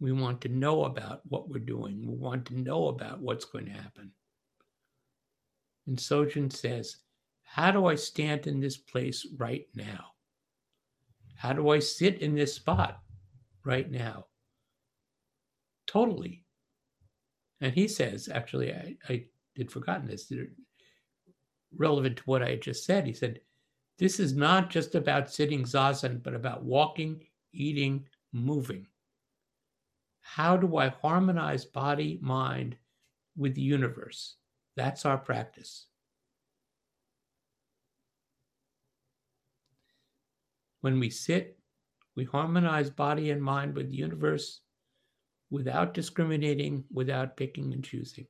we 0.00 0.12
want 0.12 0.40
to 0.42 0.48
know 0.48 0.84
about 0.84 1.22
what 1.28 1.48
we're 1.48 1.60
doing. 1.60 2.06
We 2.06 2.14
want 2.14 2.44
to 2.46 2.60
know 2.60 2.88
about 2.88 3.20
what's 3.20 3.46
going 3.46 3.64
to 3.66 3.70
happen. 3.70 4.10
And 5.86 5.96
Sojun 5.96 6.52
says, 6.52 6.96
How 7.42 7.70
do 7.70 7.86
I 7.86 7.94
stand 7.94 8.46
in 8.46 8.60
this 8.60 8.76
place 8.76 9.26
right 9.38 9.66
now? 9.74 10.08
How 11.36 11.54
do 11.54 11.70
I 11.70 11.78
sit 11.78 12.20
in 12.20 12.34
this 12.34 12.54
spot 12.54 13.00
right 13.64 13.90
now? 13.90 14.26
Totally. 15.86 16.43
And 17.60 17.72
he 17.72 17.88
says, 17.88 18.28
actually, 18.32 18.72
I, 18.72 18.96
I 19.08 19.24
had 19.56 19.70
forgotten 19.70 20.06
this, 20.06 20.32
relevant 21.76 22.16
to 22.18 22.22
what 22.24 22.42
I 22.42 22.56
just 22.56 22.84
said. 22.84 23.06
He 23.06 23.12
said, 23.12 23.40
This 23.98 24.20
is 24.20 24.34
not 24.34 24.70
just 24.70 24.94
about 24.94 25.32
sitting 25.32 25.62
zazen, 25.62 26.22
but 26.22 26.34
about 26.34 26.64
walking, 26.64 27.26
eating, 27.52 28.06
moving. 28.32 28.86
How 30.20 30.56
do 30.56 30.76
I 30.78 30.88
harmonize 30.88 31.64
body, 31.64 32.18
mind 32.22 32.76
with 33.36 33.54
the 33.54 33.62
universe? 33.62 34.36
That's 34.76 35.04
our 35.04 35.18
practice. 35.18 35.86
When 40.80 40.98
we 40.98 41.10
sit, 41.10 41.58
we 42.16 42.24
harmonize 42.24 42.90
body 42.90 43.30
and 43.30 43.42
mind 43.42 43.74
with 43.74 43.90
the 43.90 43.96
universe 43.96 44.60
without 45.50 45.94
discriminating, 45.94 46.84
without 46.92 47.36
picking 47.36 47.72
and 47.72 47.84
choosing. 47.84 48.26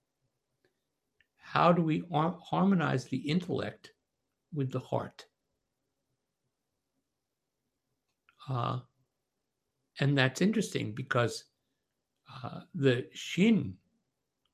How 1.37 1.73
do 1.73 1.83
we 1.83 2.05
harmonize 2.11 3.05
the 3.05 3.19
intellect 3.19 3.93
with 4.53 4.71
the 4.71 4.81
heart? 4.81 5.27
Uh, 8.49 8.81
and 10.01 10.19
that's 10.19 10.43
interesting 10.43 10.93
because 10.93 11.45
uh, 12.43 12.61
the 12.75 13.07
Shin 13.13 13.75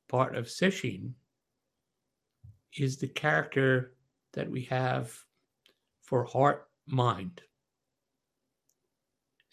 part 0.08 0.36
of 0.36 0.46
Sesshin 0.46 1.12
is 2.76 2.98
the 2.98 3.08
character 3.08 3.94
that 4.32 4.50
we 4.50 4.62
have 4.64 5.12
for 6.02 6.24
heart 6.24 6.68
mind. 6.86 7.40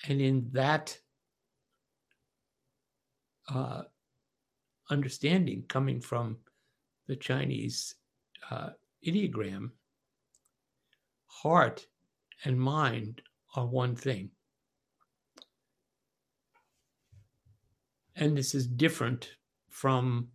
And 0.07 0.21
in 0.21 0.49
that 0.51 0.97
uh, 3.53 3.83
understanding 4.89 5.63
coming 5.67 6.01
from 6.01 6.37
the 7.07 7.15
Chinese 7.15 7.95
uh, 8.51 8.69
ideogram, 9.05 9.71
heart 11.25 11.85
and 12.43 12.59
mind 12.59 13.21
are 13.55 13.65
one 13.65 13.95
thing. 13.95 14.29
And 18.15 18.37
this 18.37 18.55
is 18.55 18.67
different 18.67 19.31
from 19.69 20.29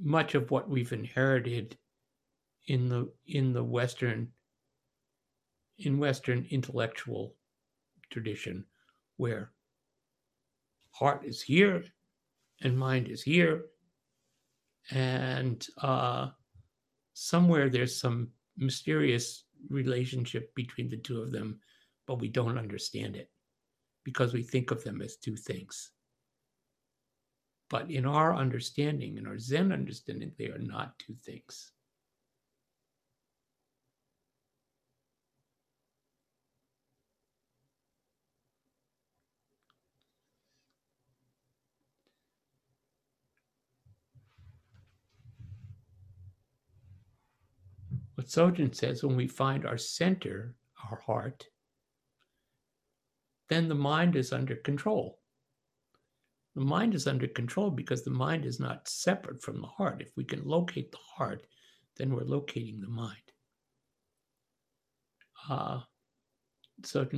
much 0.00 0.34
of 0.34 0.50
what 0.50 0.68
we've 0.68 0.92
inherited 0.92 1.76
in 2.66 2.88
the 2.88 3.12
in 3.26 3.52
the 3.52 3.64
western 3.64 4.28
in 5.78 5.98
western 5.98 6.46
intellectual 6.50 7.34
tradition 8.10 8.64
where 9.16 9.50
heart 10.92 11.24
is 11.24 11.42
here 11.42 11.84
and 12.62 12.78
mind 12.78 13.08
is 13.08 13.22
here. 13.22 13.66
And 14.90 15.66
uh, 15.80 16.28
somewhere 17.14 17.68
there's 17.68 18.00
some 18.00 18.28
mysterious 18.56 19.44
relationship 19.68 20.54
between 20.54 20.88
the 20.88 20.96
two 20.96 21.20
of 21.20 21.32
them 21.32 21.60
but 22.06 22.18
we 22.18 22.28
don't 22.28 22.58
understand 22.58 23.16
it 23.16 23.30
because 24.04 24.32
we 24.32 24.42
think 24.42 24.70
of 24.70 24.82
them 24.82 25.00
as 25.00 25.16
two 25.16 25.36
things. 25.36 25.92
But 27.70 27.90
in 27.90 28.04
our 28.06 28.34
understanding 28.34 29.16
in 29.16 29.26
our 29.26 29.38
zen 29.38 29.72
understanding 29.72 30.32
they 30.38 30.46
are 30.46 30.58
not 30.58 30.98
two 30.98 31.14
things 31.14 31.72
Sojun 48.26 48.74
says 48.74 49.02
when 49.02 49.16
we 49.16 49.26
find 49.26 49.66
our 49.66 49.78
center, 49.78 50.54
our 50.90 51.00
heart, 51.00 51.46
then 53.48 53.68
the 53.68 53.74
mind 53.74 54.16
is 54.16 54.32
under 54.32 54.56
control. 54.56 55.18
The 56.54 56.62
mind 56.62 56.94
is 56.94 57.06
under 57.06 57.26
control 57.26 57.70
because 57.70 58.02
the 58.02 58.10
mind 58.10 58.44
is 58.44 58.60
not 58.60 58.88
separate 58.88 59.42
from 59.42 59.60
the 59.60 59.66
heart. 59.66 60.02
If 60.02 60.12
we 60.16 60.24
can 60.24 60.44
locate 60.44 60.90
the 60.90 60.98
heart, 60.98 61.46
then 61.96 62.14
we're 62.14 62.24
locating 62.24 62.80
the 62.80 62.88
mind. 62.88 63.16
Uh, 65.48 65.80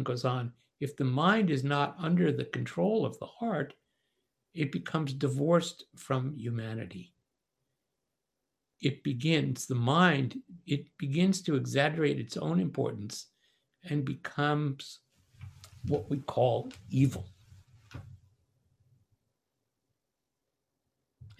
goes 0.03 0.25
on 0.25 0.53
if 0.81 0.97
the 0.97 1.05
mind 1.05 1.51
is 1.51 1.65
not 1.65 1.97
under 1.99 2.33
the 2.33 2.45
control 2.45 3.07
of 3.07 3.19
the 3.19 3.27
heart, 3.27 3.75
it 4.53 4.71
becomes 4.71 5.15
divorced 5.15 5.85
from 5.97 6.37
humanity 6.37 7.14
it 8.85 9.03
begins, 9.03 9.67
the 9.67 9.75
mind, 9.75 10.41
it 10.67 10.87
begins 10.99 11.41
to 11.43 11.57
exaggerate 11.57 12.21
its 12.21 12.37
own 12.37 12.61
importance 12.61 13.29
and 13.85 14.05
becomes 14.05 15.01
what 15.89 16.11
we 16.11 16.19
call 16.19 16.71
evil. 16.91 17.27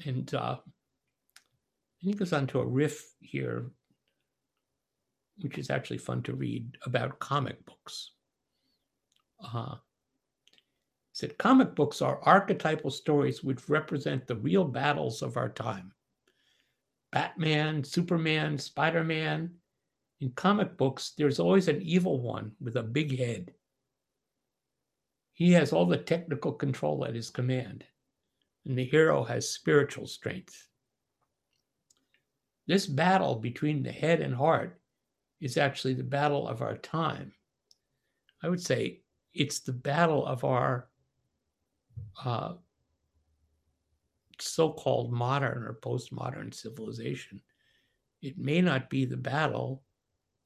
And 0.07 0.33
uh, 0.35 0.57
and 2.03 2.13
he 2.13 2.15
goes 2.15 2.33
on 2.33 2.47
to 2.49 2.61
a 2.61 2.67
riff 2.67 3.15
here, 3.21 3.71
which 5.41 5.57
is 5.57 5.71
actually 5.71 5.99
fun 5.99 6.23
to 6.23 6.35
read 6.35 6.77
about 6.85 7.19
comic 7.19 7.65
books. 7.65 8.13
Uh, 9.43 9.77
said 11.13 11.39
comic 11.39 11.75
books 11.75 12.03
are 12.03 12.21
archetypal 12.23 12.91
stories 12.91 13.45
which 13.45 13.69
represent 13.69 14.27
the 14.27 14.37
real 14.37 14.65
battles 14.65 15.23
of 15.23 15.37
our 15.37 15.49
time. 15.49 15.93
Batman, 17.15 17.85
Superman, 17.85 18.59
Spider 18.59 19.05
Man. 19.05 19.53
In 20.21 20.33
comic 20.33 20.77
books, 20.77 21.13
there's 21.17 21.39
always 21.39 21.69
an 21.69 21.81
evil 21.81 22.21
one 22.21 22.51
with 22.61 22.75
a 22.75 22.83
big 22.83 23.17
head. 23.17 23.55
He 25.33 25.53
has 25.53 25.73
all 25.73 25.87
the 25.87 25.97
technical 25.97 26.53
control 26.53 27.05
at 27.05 27.15
his 27.15 27.31
command, 27.31 27.85
and 28.67 28.77
the 28.77 28.85
hero 28.85 29.23
has 29.23 29.49
spiritual 29.49 30.09
strength. 30.09 30.67
This 32.67 32.87
battle 32.87 33.37
between 33.37 33.85
the 33.85 33.93
head 33.93 34.21
and 34.21 34.35
heart 34.35 34.81
is 35.41 35.57
actually 35.57 35.95
the 35.95 36.03
battle 36.03 36.49
of 36.49 36.63
our 36.63 36.77
time. 36.77 37.33
I 38.43 38.49
would 38.49 38.63
say 38.63 39.03
it's 39.33 39.61
the 39.61 39.73
battle 39.73 40.27
of 40.27 40.43
our 40.43 40.89
uh, 42.25 42.55
so 44.47 44.71
called 44.73 45.13
modern 45.13 45.65
or 45.65 45.79
postmodern 45.83 46.53
civilization. 46.53 47.41
It 48.23 48.39
may 48.39 48.61
not 48.61 48.91
be 48.91 49.05
the 49.05 49.17
battle 49.17 49.83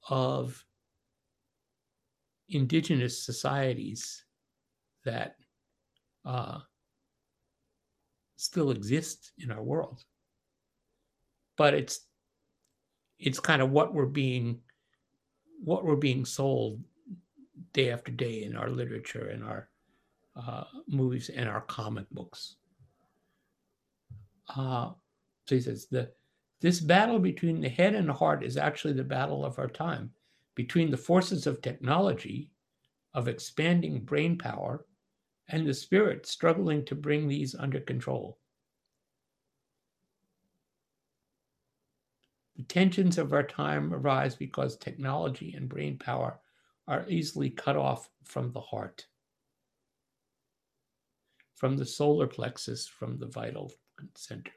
of 0.09 0.63
indigenous 2.49 3.23
societies 3.23 4.25
that 5.05 5.35
uh, 6.25 6.59
still 8.35 8.71
exist 8.71 9.31
in 9.37 9.51
our 9.51 9.63
world. 9.63 10.03
But 11.57 11.73
it's 11.73 12.05
it's 13.19 13.39
kind 13.39 13.61
of 13.61 13.71
what 13.71 13.93
we're 13.93 14.05
being 14.05 14.61
what 15.61 15.83
we're 15.83 15.97
being 15.97 16.23
sold 16.25 16.81
day 17.73 17.91
after 17.91 18.11
day 18.11 18.43
in 18.43 18.55
our 18.55 18.69
literature 18.69 19.27
and 19.27 19.43
our 19.43 19.69
uh, 20.35 20.63
movies 20.87 21.29
and 21.29 21.49
our 21.49 21.61
comic 21.61 22.09
books. 22.11 22.55
Uh, 24.55 24.91
so 25.45 25.55
he 25.55 25.61
says 25.61 25.87
the 25.87 26.11
this 26.61 26.81
battle 26.81 27.19
between 27.19 27.61
the 27.61 27.69
head 27.69 27.95
and 27.95 28.09
the 28.09 28.13
heart 28.13 28.43
is 28.43 28.57
actually 28.57 28.93
the 28.93 29.03
battle 29.03 29.45
of 29.45 29.57
our 29.59 29.69
time, 29.69 30.11
between 30.55 30.91
the 30.91 30.97
forces 30.97 31.47
of 31.47 31.61
technology, 31.61 32.51
of 33.13 33.29
expanding 33.29 34.01
brain 34.01 34.37
power, 34.37 34.85
and 35.47 35.65
the 35.65 35.73
spirit 35.73 36.25
struggling 36.25 36.83
to 36.85 36.95
bring 36.95 37.27
these 37.27 37.55
under 37.55 37.79
control. 37.79 38.37
The 42.57 42.63
tensions 42.63 43.17
of 43.17 43.31
our 43.31 43.43
time 43.43 43.93
arise 43.93 44.35
because 44.35 44.75
technology 44.75 45.53
and 45.55 45.69
brain 45.69 45.97
power 45.97 46.41
are 46.89 47.05
easily 47.07 47.49
cut 47.51 47.77
off 47.77 48.09
from 48.25 48.51
the 48.51 48.59
heart, 48.59 49.07
from 51.55 51.77
the 51.77 51.85
solar 51.85 52.27
plexus, 52.27 52.85
from 52.85 53.17
the 53.17 53.27
vital 53.27 53.71
center. 54.15 54.51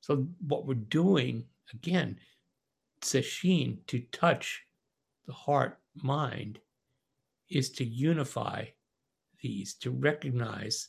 So 0.00 0.26
what 0.46 0.66
we're 0.66 0.74
doing 0.74 1.44
again, 1.72 2.18
sesshin 3.02 3.78
to 3.86 4.00
touch 4.12 4.62
the 5.26 5.32
heart 5.32 5.78
mind 5.94 6.58
is 7.50 7.70
to 7.70 7.84
unify 7.84 8.64
these, 9.42 9.74
to 9.74 9.90
recognize 9.90 10.88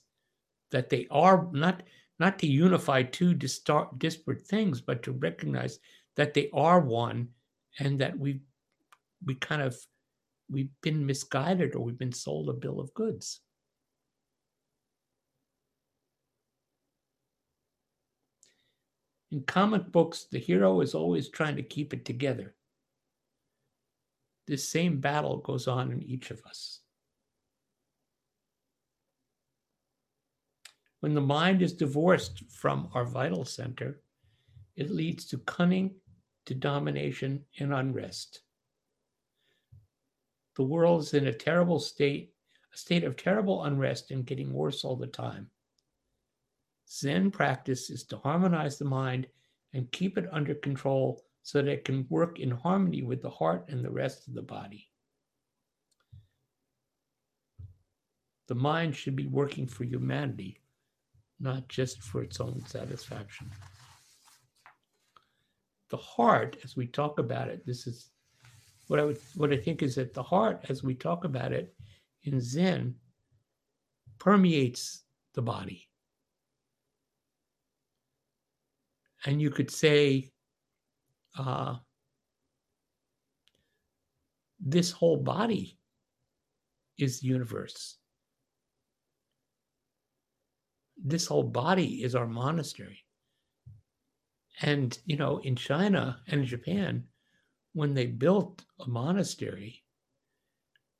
that 0.72 0.90
they 0.90 1.08
are 1.12 1.48
not 1.52 1.84
not 2.20 2.38
to 2.40 2.48
unify 2.48 3.02
two 3.02 3.34
disparate 3.34 4.42
things, 4.42 4.82
but 4.82 5.02
to 5.04 5.14
recognize 5.14 5.80
that 6.16 6.34
they 6.34 6.50
are 6.54 6.82
one, 6.82 7.30
and 7.80 8.00
that 8.00 8.18
we 8.18 8.42
we 9.26 9.36
kind 9.36 9.62
of 9.62 9.76
we've 10.50 10.72
been 10.82 11.06
misguided 11.06 11.76
or 11.76 11.84
we've 11.84 12.00
been 12.00 12.12
sold 12.12 12.50
a 12.50 12.54
bill 12.54 12.80
of 12.80 12.94
goods. 12.94 13.42
In 19.32 19.44
comic 19.44 19.92
books, 19.92 20.26
the 20.32 20.40
hero 20.40 20.82
is 20.82 20.96
always 20.96 21.30
trying 21.30 21.56
to 21.58 21.64
keep 21.64 21.94
it 21.94 22.04
together. 22.04 22.56
This 24.48 24.68
same 24.68 25.00
battle 25.00 25.38
goes 25.38 25.68
on 25.68 25.92
in 25.92 26.02
each 26.02 26.32
of 26.32 26.42
us. 26.48 26.80
When 31.02 31.14
the 31.14 31.22
mind 31.22 31.62
is 31.62 31.74
divorced 31.74 32.44
from 32.50 32.90
our 32.94 33.06
vital 33.06 33.46
center, 33.46 34.02
it 34.76 34.90
leads 34.90 35.26
to 35.28 35.38
cunning, 35.38 35.96
to 36.46 36.56
domination, 36.56 37.46
and 37.60 37.74
unrest. 37.74 38.42
The 40.56 40.64
world 40.64 41.02
is 41.04 41.14
in 41.14 41.28
a 41.28 41.34
terrible 41.34 41.80
state, 41.80 42.34
a 42.74 42.78
state 42.78 43.04
of 43.04 43.16
terrible 43.16 43.64
unrest 43.64 44.12
and 44.12 44.26
getting 44.26 44.52
worse 44.52 44.84
all 44.84 44.96
the 44.96 45.08
time. 45.08 45.52
Zen 46.92 47.30
practice 47.30 47.90
is 47.90 48.04
to 48.06 48.18
harmonize 48.18 48.78
the 48.78 48.86
mind 48.86 49.28
and 49.74 49.92
keep 49.92 50.18
it 50.18 50.28
under 50.32 50.56
control 50.56 51.24
so 51.44 51.62
that 51.62 51.72
it 51.72 51.86
can 51.86 52.08
work 52.10 52.40
in 52.40 52.52
harmony 52.52 53.04
with 53.04 53.22
the 53.22 53.30
heart 53.30 53.66
and 53.70 53.84
the 53.84 53.92
rest 53.92 54.28
of 54.28 54.34
the 54.34 54.42
body. 54.42 54.90
The 58.48 58.56
mind 58.56 58.96
should 58.96 59.16
be 59.16 59.28
working 59.28 59.68
for 59.68 59.84
humanity, 59.84 60.60
not 61.40 61.68
just 61.68 62.02
for 62.02 62.24
its 62.24 62.40
own 62.40 62.66
satisfaction. 62.66 63.52
The 65.90 65.98
heart, 65.98 66.58
as 66.64 66.76
we 66.76 66.88
talk 66.88 67.20
about 67.20 67.48
it, 67.48 67.66
this 67.66 67.86
is 67.86 68.10
what 68.88 69.00
I 69.00 69.06
would 69.06 69.20
what 69.36 69.54
I 69.54 69.58
think 69.58 69.84
is 69.84 70.00
at 70.00 70.14
the 70.16 70.24
heart 70.24 70.66
as 70.70 70.84
we 70.84 70.96
talk 70.96 71.24
about 71.24 71.54
it 71.54 71.76
in 72.24 72.42
Zen 72.42 72.96
permeates 74.18 75.04
the 75.34 75.44
body. 75.44 75.89
And 79.26 79.42
you 79.42 79.50
could 79.50 79.70
say 79.70 80.32
uh, 81.38 81.76
this 84.60 84.92
whole 84.92 85.18
body 85.18 85.78
is 86.98 87.20
the 87.20 87.28
universe. 87.28 87.98
This 91.02 91.28
whole 91.28 91.44
body 91.44 92.04
is 92.04 92.16
our 92.16 92.28
monastery. 92.28 93.06
And, 94.62 94.98
you 95.06 95.16
know, 95.16 95.40
in 95.40 95.56
China 95.56 96.20
and 96.28 96.46
Japan, 96.46 97.06
when 97.74 97.94
they 97.94 98.06
built 98.06 98.66
a 98.80 98.90
monastery, 98.90 99.84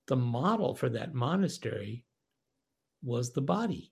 the 0.08 0.16
model 0.16 0.76
for 0.76 0.90
that 0.90 1.14
monastery 1.14 2.06
was 3.04 3.32
the 3.32 3.42
body. 3.42 3.92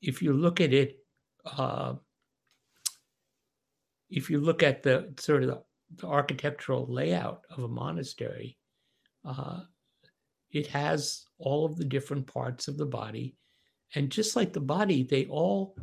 If 0.00 0.22
you 0.22 0.32
look 0.32 0.60
at 0.60 0.72
it, 0.72 0.98
uh, 1.44 1.94
if 4.10 4.28
you 4.28 4.40
look 4.40 4.62
at 4.62 4.82
the 4.82 5.12
sort 5.18 5.42
of 5.44 5.48
the, 5.48 5.62
the 5.96 6.06
architectural 6.06 6.86
layout 6.88 7.42
of 7.50 7.64
a 7.64 7.68
monastery, 7.68 8.58
uh, 9.24 9.60
it 10.50 10.66
has 10.66 11.26
all 11.38 11.64
of 11.64 11.76
the 11.76 11.84
different 11.84 12.26
parts 12.26 12.68
of 12.68 12.76
the 12.76 12.86
body. 12.86 13.36
And 13.94 14.10
just 14.10 14.36
like 14.36 14.52
the 14.52 14.60
body, 14.60 15.04
they 15.04 15.26
all 15.26 15.76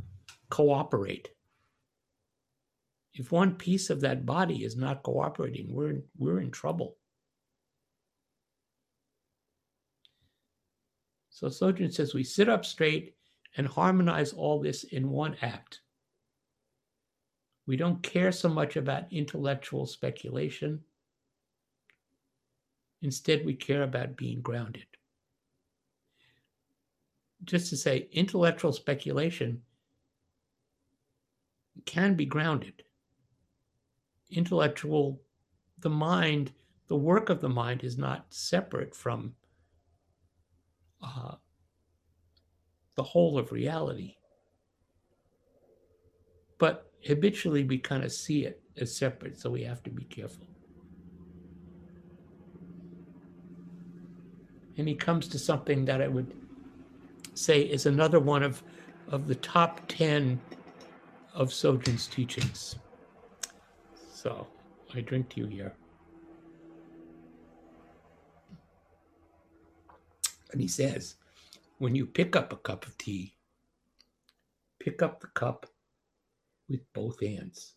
cooperate. 0.49 1.29
If 3.13 3.31
one 3.31 3.55
piece 3.55 3.89
of 3.89 4.01
that 4.01 4.25
body 4.25 4.63
is 4.63 4.75
not 4.75 5.03
cooperating, 5.03 5.73
we're 5.73 5.89
in, 5.89 6.03
we're 6.17 6.39
in 6.39 6.51
trouble. 6.51 6.97
So 11.29 11.47
Sojun 11.47 11.93
says 11.93 12.13
we 12.13 12.23
sit 12.23 12.49
up 12.49 12.65
straight 12.65 13.15
and 13.57 13.67
harmonize 13.67 14.33
all 14.33 14.59
this 14.59 14.83
in 14.83 15.09
one 15.09 15.35
act. 15.41 15.81
We 17.67 17.77
don't 17.77 18.01
care 18.01 18.31
so 18.31 18.49
much 18.49 18.75
about 18.75 19.11
intellectual 19.11 19.85
speculation. 19.85 20.81
Instead, 23.03 23.45
we 23.45 23.53
care 23.53 23.83
about 23.83 24.17
being 24.17 24.41
grounded. 24.41 24.85
Just 27.43 27.69
to 27.69 27.77
say, 27.77 28.07
intellectual 28.11 28.73
speculation 28.73 29.61
can 31.85 32.15
be 32.15 32.25
grounded 32.25 32.83
intellectual, 34.29 35.21
the 35.79 35.89
mind, 35.89 36.51
the 36.87 36.95
work 36.95 37.29
of 37.29 37.41
the 37.41 37.49
mind 37.49 37.83
is 37.83 37.97
not 37.97 38.25
separate 38.29 38.95
from 38.95 39.33
uh, 41.01 41.35
the 42.95 43.03
whole 43.03 43.37
of 43.37 43.51
reality. 43.51 44.15
But 46.57 46.91
habitually, 47.07 47.63
we 47.63 47.77
kind 47.77 48.03
of 48.03 48.11
see 48.11 48.45
it 48.45 48.61
as 48.77 48.95
separate, 48.95 49.39
so 49.39 49.49
we 49.49 49.63
have 49.63 49.81
to 49.83 49.89
be 49.89 50.03
careful. 50.03 50.45
And 54.77 54.87
he 54.87 54.93
comes 54.93 55.27
to 55.29 55.39
something 55.39 55.85
that 55.85 56.01
I 56.01 56.07
would 56.07 56.33
say 57.33 57.61
is 57.61 57.85
another 57.85 58.19
one 58.19 58.43
of, 58.43 58.61
of 59.07 59.27
the 59.27 59.35
top 59.35 59.81
10 59.87 60.39
of 61.33 61.49
Sojun's 61.49 62.07
teachings. 62.07 62.75
So 64.11 64.47
I 64.93 65.01
drink 65.01 65.29
to 65.29 65.41
you 65.41 65.47
here. 65.47 65.73
And 70.51 70.61
he 70.61 70.67
says, 70.67 71.15
when 71.77 71.95
you 71.95 72.05
pick 72.05 72.35
up 72.35 72.53
a 72.53 72.57
cup 72.57 72.85
of 72.85 72.97
tea, 72.97 73.35
pick 74.79 75.01
up 75.01 75.19
the 75.19 75.27
cup 75.27 75.67
with 76.69 76.81
both 76.93 77.19
hands. 77.21 77.75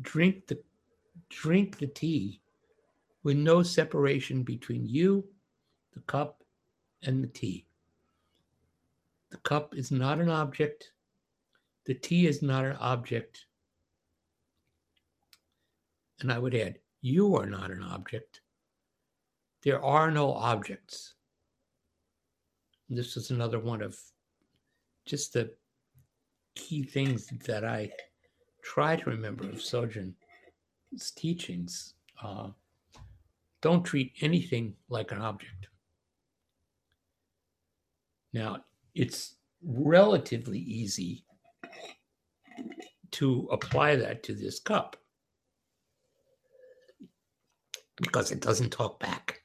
Drink 0.00 0.46
the 0.46 0.58
drink 1.30 1.78
the 1.78 1.86
tea 1.86 2.40
with 3.22 3.36
no 3.36 3.62
separation 3.62 4.42
between 4.42 4.86
you, 4.86 5.24
the 5.94 6.00
cup, 6.00 6.42
and 7.02 7.22
the 7.22 7.28
tea. 7.28 7.66
The 9.30 9.36
cup 9.38 9.74
is 9.74 9.90
not 9.90 10.20
an 10.20 10.28
object. 10.28 10.92
The 11.86 11.94
tea 11.94 12.26
is 12.26 12.42
not 12.42 12.64
an 12.64 12.76
object. 12.80 13.46
And 16.20 16.32
I 16.32 16.38
would 16.38 16.54
add, 16.54 16.78
you 17.00 17.36
are 17.36 17.46
not 17.46 17.70
an 17.70 17.82
object. 17.82 18.40
There 19.62 19.82
are 19.82 20.10
no 20.10 20.32
objects. 20.32 21.14
This 22.88 23.16
is 23.16 23.30
another 23.30 23.58
one 23.58 23.82
of 23.82 23.98
just 25.06 25.32
the 25.32 25.52
key 26.54 26.82
things 26.82 27.26
that 27.46 27.64
I 27.64 27.90
try 28.62 28.96
to 28.96 29.10
remember 29.10 29.44
of 29.44 29.56
Sojun's 29.56 30.14
teachings. 31.16 31.94
Uh, 32.22 32.48
don't 33.60 33.84
treat 33.84 34.12
anything 34.20 34.74
like 34.88 35.12
an 35.12 35.18
object. 35.18 35.68
Now, 38.32 38.64
it's 38.94 39.36
relatively 39.62 40.58
easy 40.58 41.24
to 43.12 43.48
apply 43.52 43.96
that 43.96 44.22
to 44.24 44.34
this 44.34 44.58
cup 44.58 44.96
because 47.96 48.32
it 48.32 48.40
doesn't 48.40 48.70
talk 48.70 48.98
back. 48.98 49.40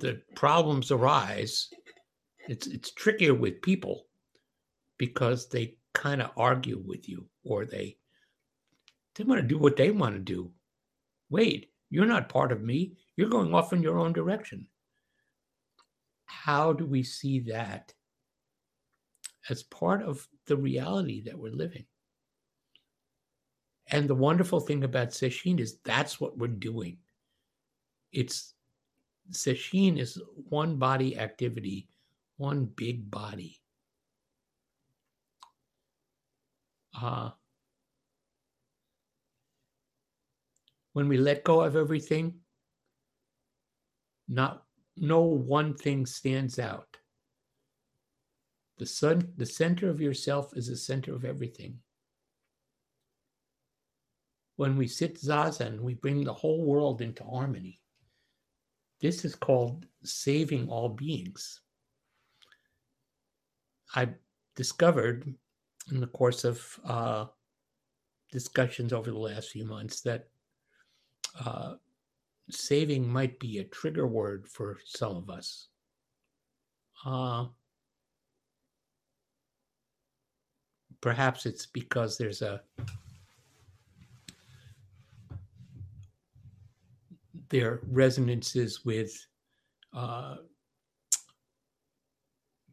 The 0.00 0.20
problems 0.34 0.90
arise. 0.90 1.70
It's 2.48 2.66
it's 2.66 2.90
trickier 2.90 3.34
with 3.34 3.62
people 3.62 4.06
because 4.98 5.48
they 5.48 5.76
kind 5.94 6.20
of 6.20 6.30
argue 6.36 6.82
with 6.84 7.08
you 7.08 7.26
or 7.44 7.64
they 7.64 7.96
they 9.14 9.24
want 9.24 9.40
to 9.40 9.46
do 9.46 9.58
what 9.58 9.76
they 9.76 9.90
want 9.90 10.14
to 10.14 10.20
do. 10.20 10.50
Wait, 11.30 11.70
you're 11.90 12.06
not 12.06 12.28
part 12.28 12.52
of 12.52 12.62
me. 12.62 12.96
You're 13.16 13.28
going 13.28 13.54
off 13.54 13.72
in 13.72 13.82
your 13.82 13.98
own 13.98 14.12
direction. 14.12 14.66
How 16.26 16.72
do 16.72 16.84
we 16.84 17.02
see 17.02 17.40
that 17.40 17.94
as 19.48 19.62
part 19.62 20.02
of 20.02 20.26
the 20.46 20.56
reality 20.56 21.22
that 21.24 21.38
we're 21.38 21.52
living? 21.52 21.84
And 23.88 24.08
the 24.08 24.14
wonderful 24.14 24.60
thing 24.60 24.84
about 24.84 25.10
Sesshin 25.10 25.60
is 25.60 25.78
that's 25.84 26.20
what 26.20 26.36
we're 26.36 26.48
doing. 26.48 26.98
It's 28.12 28.54
Sesshin 29.30 29.98
is 29.98 30.20
one 30.34 30.76
body 30.76 31.18
activity, 31.18 31.88
one 32.36 32.64
big 32.64 33.10
body. 33.10 33.60
Uh, 37.00 37.30
when 40.92 41.08
we 41.08 41.16
let 41.16 41.44
go 41.44 41.60
of 41.62 41.76
everything, 41.76 42.34
not 44.28 44.62
no 44.96 45.20
one 45.22 45.74
thing 45.74 46.06
stands 46.06 46.58
out. 46.58 46.96
The 48.78 48.86
sun, 48.86 49.32
the 49.36 49.46
center 49.46 49.88
of 49.88 50.00
yourself 50.00 50.56
is 50.56 50.68
the 50.68 50.76
center 50.76 51.14
of 51.14 51.24
everything 51.24 51.78
when 54.56 54.76
we 54.76 54.86
sit 54.86 55.20
zazen, 55.20 55.80
we 55.80 55.94
bring 55.94 56.24
the 56.24 56.32
whole 56.32 56.64
world 56.64 57.02
into 57.02 57.24
harmony. 57.24 57.80
This 59.00 59.24
is 59.24 59.34
called 59.34 59.86
saving 60.04 60.68
all 60.68 60.90
beings. 60.90 61.60
I 63.94 64.08
discovered 64.54 65.34
in 65.90 66.00
the 66.00 66.06
course 66.06 66.44
of 66.44 66.80
uh, 66.84 67.26
discussions 68.32 68.92
over 68.92 69.10
the 69.10 69.18
last 69.18 69.50
few 69.50 69.64
months 69.64 70.00
that 70.02 70.28
uh, 71.44 71.74
saving 72.50 73.08
might 73.08 73.38
be 73.38 73.58
a 73.58 73.64
trigger 73.64 74.06
word 74.06 74.48
for 74.48 74.78
some 74.84 75.16
of 75.16 75.30
us. 75.30 75.68
Uh, 77.04 77.46
perhaps 81.00 81.44
it's 81.44 81.66
because 81.66 82.16
there's 82.16 82.42
a 82.42 82.62
their 87.50 87.80
resonances 87.88 88.84
with 88.84 89.14
uh, 89.92 90.36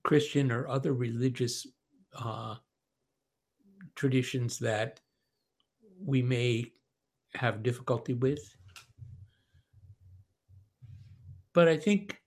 Christian 0.03 0.51
or 0.51 0.67
other 0.67 0.93
religious 0.93 1.67
uh, 2.13 2.55
traditions 3.95 4.59
that 4.59 5.01
we 5.99 6.21
may 6.21 6.73
have 7.33 7.63
difficulty 7.63 8.13
with. 8.13 8.55
But 11.53 11.67
I 11.67 11.77
think 11.77 12.21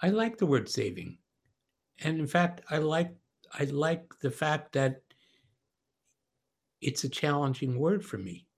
I 0.00 0.08
like 0.08 0.38
the 0.38 0.46
word 0.46 0.68
saving. 0.68 1.18
And 2.00 2.18
in 2.18 2.26
fact, 2.26 2.62
I 2.70 2.78
like 2.78 3.14
I 3.52 3.64
like 3.64 4.18
the 4.20 4.30
fact 4.30 4.72
that 4.72 5.02
it's 6.80 7.04
a 7.04 7.08
challenging 7.08 7.78
word 7.78 8.04
for 8.04 8.18
me. 8.18 8.48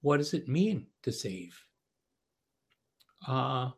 What 0.00 0.16
does 0.16 0.32
it 0.32 0.48
mean 0.48 0.86
to 1.02 1.12
save? 1.12 1.66
Uh, 3.26 3.70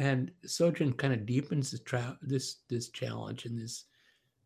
and 0.00 0.32
Sojun 0.46 0.96
kind 0.96 1.12
of 1.12 1.26
deepens 1.26 1.78
tra- 1.80 2.18
this 2.22 2.62
this 2.70 2.88
challenge 2.88 3.44
in 3.44 3.54
this 3.54 3.84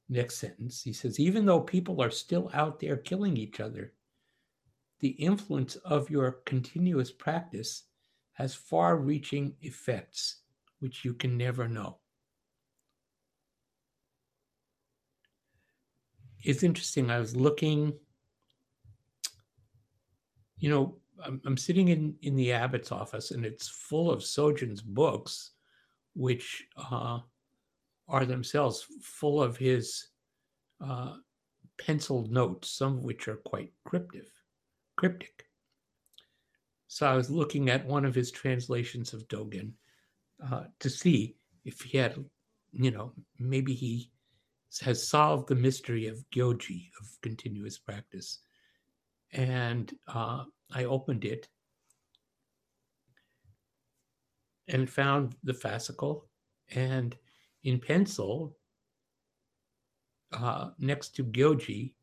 next 0.08 0.38
sentence. 0.38 0.82
He 0.82 0.92
says, 0.92 1.20
even 1.20 1.46
though 1.46 1.60
people 1.60 2.02
are 2.02 2.10
still 2.10 2.50
out 2.52 2.80
there 2.80 2.96
killing 2.96 3.36
each 3.36 3.60
other, 3.60 3.92
the 4.98 5.10
influence 5.10 5.76
of 5.76 6.10
your 6.10 6.40
continuous 6.44 7.12
practice 7.12 7.84
has 8.32 8.52
far 8.52 8.96
reaching 8.96 9.54
effects 9.62 10.38
which 10.80 11.04
you 11.04 11.14
can 11.14 11.38
never 11.38 11.68
know. 11.68 11.98
It's 16.42 16.64
interesting. 16.64 17.10
I 17.10 17.20
was 17.20 17.36
looking, 17.36 17.94
you 20.58 20.68
know, 20.68 20.96
I'm, 21.24 21.40
I'm 21.44 21.56
sitting 21.56 21.88
in, 21.88 22.14
in 22.22 22.36
the 22.36 22.52
abbot's 22.52 22.92
office 22.92 23.30
and 23.30 23.44
it's 23.44 23.68
full 23.68 24.10
of 24.10 24.20
Sojun's 24.20 24.82
books, 24.82 25.52
which 26.14 26.64
uh, 26.76 27.18
are 28.08 28.24
themselves 28.24 28.86
full 29.02 29.42
of 29.42 29.56
his 29.56 30.08
uh, 30.84 31.14
penciled 31.78 32.30
notes, 32.30 32.70
some 32.70 32.98
of 32.98 33.04
which 33.04 33.28
are 33.28 33.36
quite 33.36 33.72
cryptic. 33.84 34.26
cryptic. 34.96 35.46
So 36.88 37.06
I 37.06 37.16
was 37.16 37.30
looking 37.30 37.70
at 37.70 37.86
one 37.86 38.04
of 38.04 38.14
his 38.14 38.30
translations 38.30 39.12
of 39.12 39.26
Dogen 39.28 39.72
uh, 40.50 40.64
to 40.80 40.90
see 40.90 41.36
if 41.64 41.80
he 41.80 41.98
had, 41.98 42.24
you 42.72 42.90
know, 42.90 43.12
maybe 43.38 43.74
he 43.74 44.10
has 44.82 45.06
solved 45.06 45.48
the 45.48 45.54
mystery 45.54 46.06
of 46.06 46.24
Gyoji, 46.30 46.90
of 47.00 47.08
continuous 47.22 47.78
practice. 47.78 48.40
And 49.32 49.92
uh, 50.06 50.44
I 50.74 50.84
opened 50.84 51.24
it 51.24 51.48
and 54.68 54.90
found 54.90 55.36
the 55.44 55.52
fascicle. 55.52 56.22
And 56.74 57.16
in 57.62 57.78
pencil, 57.78 58.56
uh, 60.32 60.70
next 60.78 61.14
to 61.16 61.24
Gyoji, 61.24 61.94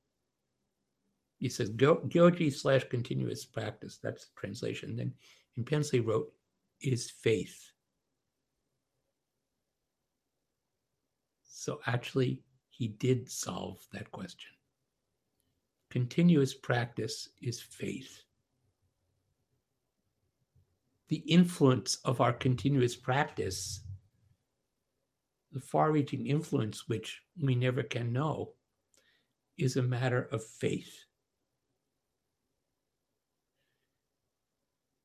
he 1.37 1.49
says 1.49 1.71
Gyoji 1.71 2.53
slash 2.53 2.83
continuous 2.85 3.43
practice. 3.43 3.99
That's 4.01 4.25
the 4.25 4.39
translation. 4.39 4.95
Then 4.95 5.13
in 5.57 5.65
pencil, 5.65 5.99
he 5.99 5.99
wrote, 5.99 6.31
is 6.79 7.09
faith. 7.09 7.71
So 11.43 11.79
actually, 11.85 12.41
he 12.69 12.87
did 12.87 13.29
solve 13.29 13.85
that 13.91 14.11
question. 14.11 14.51
Continuous 15.89 16.53
practice 16.53 17.29
is 17.41 17.59
faith. 17.59 18.23
The 21.11 21.17
influence 21.17 21.97
of 22.05 22.21
our 22.21 22.31
continuous 22.31 22.95
practice 22.95 23.81
the 25.51 25.59
far 25.59 25.91
reaching 25.91 26.27
influence, 26.27 26.87
which 26.87 27.21
we 27.41 27.53
never 27.53 27.83
can 27.83 28.13
know, 28.13 28.53
is 29.57 29.75
a 29.75 29.81
matter 29.81 30.29
of 30.31 30.41
faith. 30.41 31.03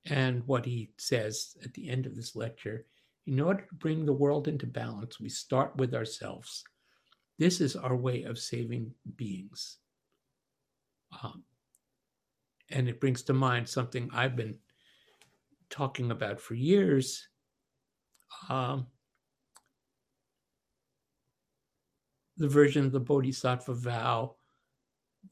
And 0.04 0.46
what 0.46 0.64
he 0.64 0.92
says 0.96 1.56
at 1.64 1.74
the 1.74 1.88
end 1.88 2.06
of 2.06 2.14
this 2.14 2.36
lecture 2.36 2.86
in 3.26 3.40
order 3.40 3.62
to 3.62 3.74
bring 3.74 4.06
the 4.06 4.12
world 4.12 4.46
into 4.46 4.68
balance, 4.68 5.18
we 5.18 5.28
start 5.28 5.76
with 5.76 5.92
ourselves. 5.92 6.62
This 7.40 7.60
is 7.60 7.74
our 7.74 7.96
way 7.96 8.22
of 8.22 8.38
saving 8.38 8.92
beings. 9.16 9.78
Um, 11.24 11.42
and 12.70 12.88
it 12.88 13.00
brings 13.00 13.22
to 13.22 13.32
mind 13.32 13.68
something 13.68 14.08
I've 14.12 14.36
been 14.36 14.54
talking 15.70 16.10
about 16.10 16.40
for 16.40 16.54
years. 16.54 17.28
Um, 18.48 18.86
the 22.36 22.48
version 22.48 22.84
of 22.84 22.92
the 22.92 23.00
Bodhisattva 23.00 23.74
vow 23.74 24.36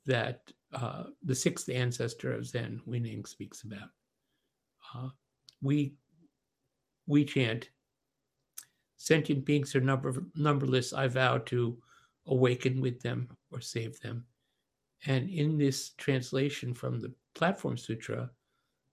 that 0.06 0.40
uh, 0.72 1.04
the 1.22 1.34
sixth 1.34 1.68
ancestor 1.68 2.32
of 2.32 2.46
Zen, 2.46 2.80
Huineng, 2.86 3.26
speaks 3.26 3.62
about. 3.62 3.90
Uh, 4.94 5.08
we 5.62 5.94
we 7.06 7.24
chant, 7.24 7.68
sentient 8.96 9.44
beings 9.44 9.74
are 9.76 9.80
number, 9.80 10.24
numberless. 10.34 10.92
I 10.92 11.08
vow 11.08 11.38
to 11.38 11.76
awaken 12.26 12.80
with 12.80 13.00
them 13.00 13.28
or 13.52 13.60
save 13.60 14.00
them. 14.00 14.24
And 15.06 15.28
in 15.28 15.58
this 15.58 15.90
translation 15.98 16.72
from 16.72 17.00
the 17.00 17.12
Platform 17.34 17.76
Sutra, 17.76 18.30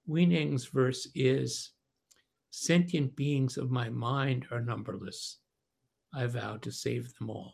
Huineng's 0.08 0.66
verse 0.66 1.08
is 1.16 1.72
Sentient 2.54 3.16
beings 3.16 3.56
of 3.56 3.72
my 3.72 3.90
mind 3.90 4.46
are 4.52 4.60
numberless. 4.60 5.38
I 6.14 6.26
vow 6.26 6.58
to 6.58 6.72
save 6.72 7.14
them 7.18 7.30
all. 7.30 7.54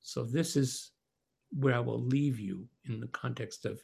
So, 0.00 0.24
this 0.24 0.54
is 0.54 0.92
where 1.50 1.74
I 1.74 1.80
will 1.80 2.00
leave 2.00 2.38
you 2.38 2.68
in 2.84 3.00
the 3.00 3.08
context 3.08 3.66
of 3.66 3.82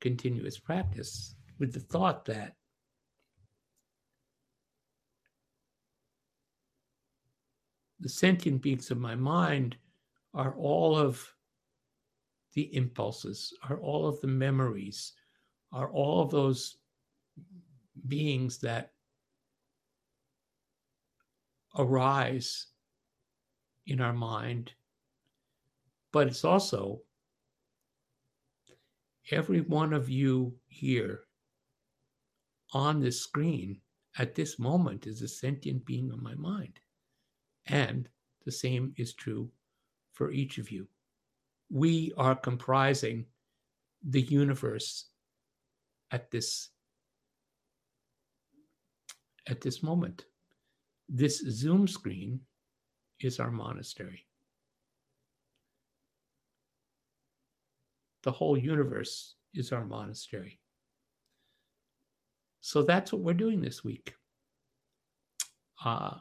continuous 0.00 0.58
practice 0.58 1.34
with 1.58 1.74
the 1.74 1.80
thought 1.80 2.24
that 2.24 2.56
the 8.00 8.08
sentient 8.08 8.62
beings 8.62 8.90
of 8.90 8.98
my 8.98 9.14
mind 9.14 9.76
are 10.32 10.54
all 10.56 10.96
of 10.96 11.22
the 12.54 12.74
impulses, 12.74 13.52
are 13.68 13.78
all 13.78 14.06
of 14.06 14.20
the 14.22 14.26
memories, 14.26 15.12
are 15.70 15.90
all 15.90 16.22
of 16.22 16.30
those 16.30 16.78
beings 18.06 18.58
that 18.58 18.92
arise 21.76 22.66
in 23.86 24.00
our 24.00 24.12
mind 24.12 24.72
but 26.12 26.28
it's 26.28 26.44
also 26.44 27.00
every 29.32 29.62
one 29.62 29.92
of 29.92 30.08
you 30.08 30.54
here 30.68 31.22
on 32.72 33.00
this 33.00 33.20
screen 33.20 33.80
at 34.18 34.34
this 34.34 34.58
moment 34.58 35.08
is 35.08 35.22
a 35.22 35.28
sentient 35.28 35.84
being 35.84 36.10
of 36.12 36.22
my 36.22 36.34
mind. 36.34 36.78
And 37.66 38.08
the 38.44 38.52
same 38.52 38.92
is 38.96 39.12
true 39.12 39.50
for 40.12 40.30
each 40.30 40.58
of 40.58 40.70
you. 40.70 40.86
We 41.70 42.12
are 42.16 42.36
comprising 42.36 43.26
the 44.08 44.22
universe 44.22 45.06
at 46.10 46.30
this 46.30 46.68
at 49.48 49.60
this 49.60 49.82
moment. 49.82 50.24
This 51.08 51.38
Zoom 51.38 51.86
screen 51.86 52.40
is 53.20 53.40
our 53.40 53.50
monastery. 53.50 54.26
the 58.24 58.32
whole 58.32 58.56
universe 58.56 59.34
is 59.54 59.70
our 59.70 59.84
monastery. 59.84 60.58
So 62.60 62.82
that's 62.82 63.12
what 63.12 63.22
we're 63.22 63.34
doing 63.34 63.60
this 63.60 63.84
week. 63.84 64.14
Uh, 65.84 66.14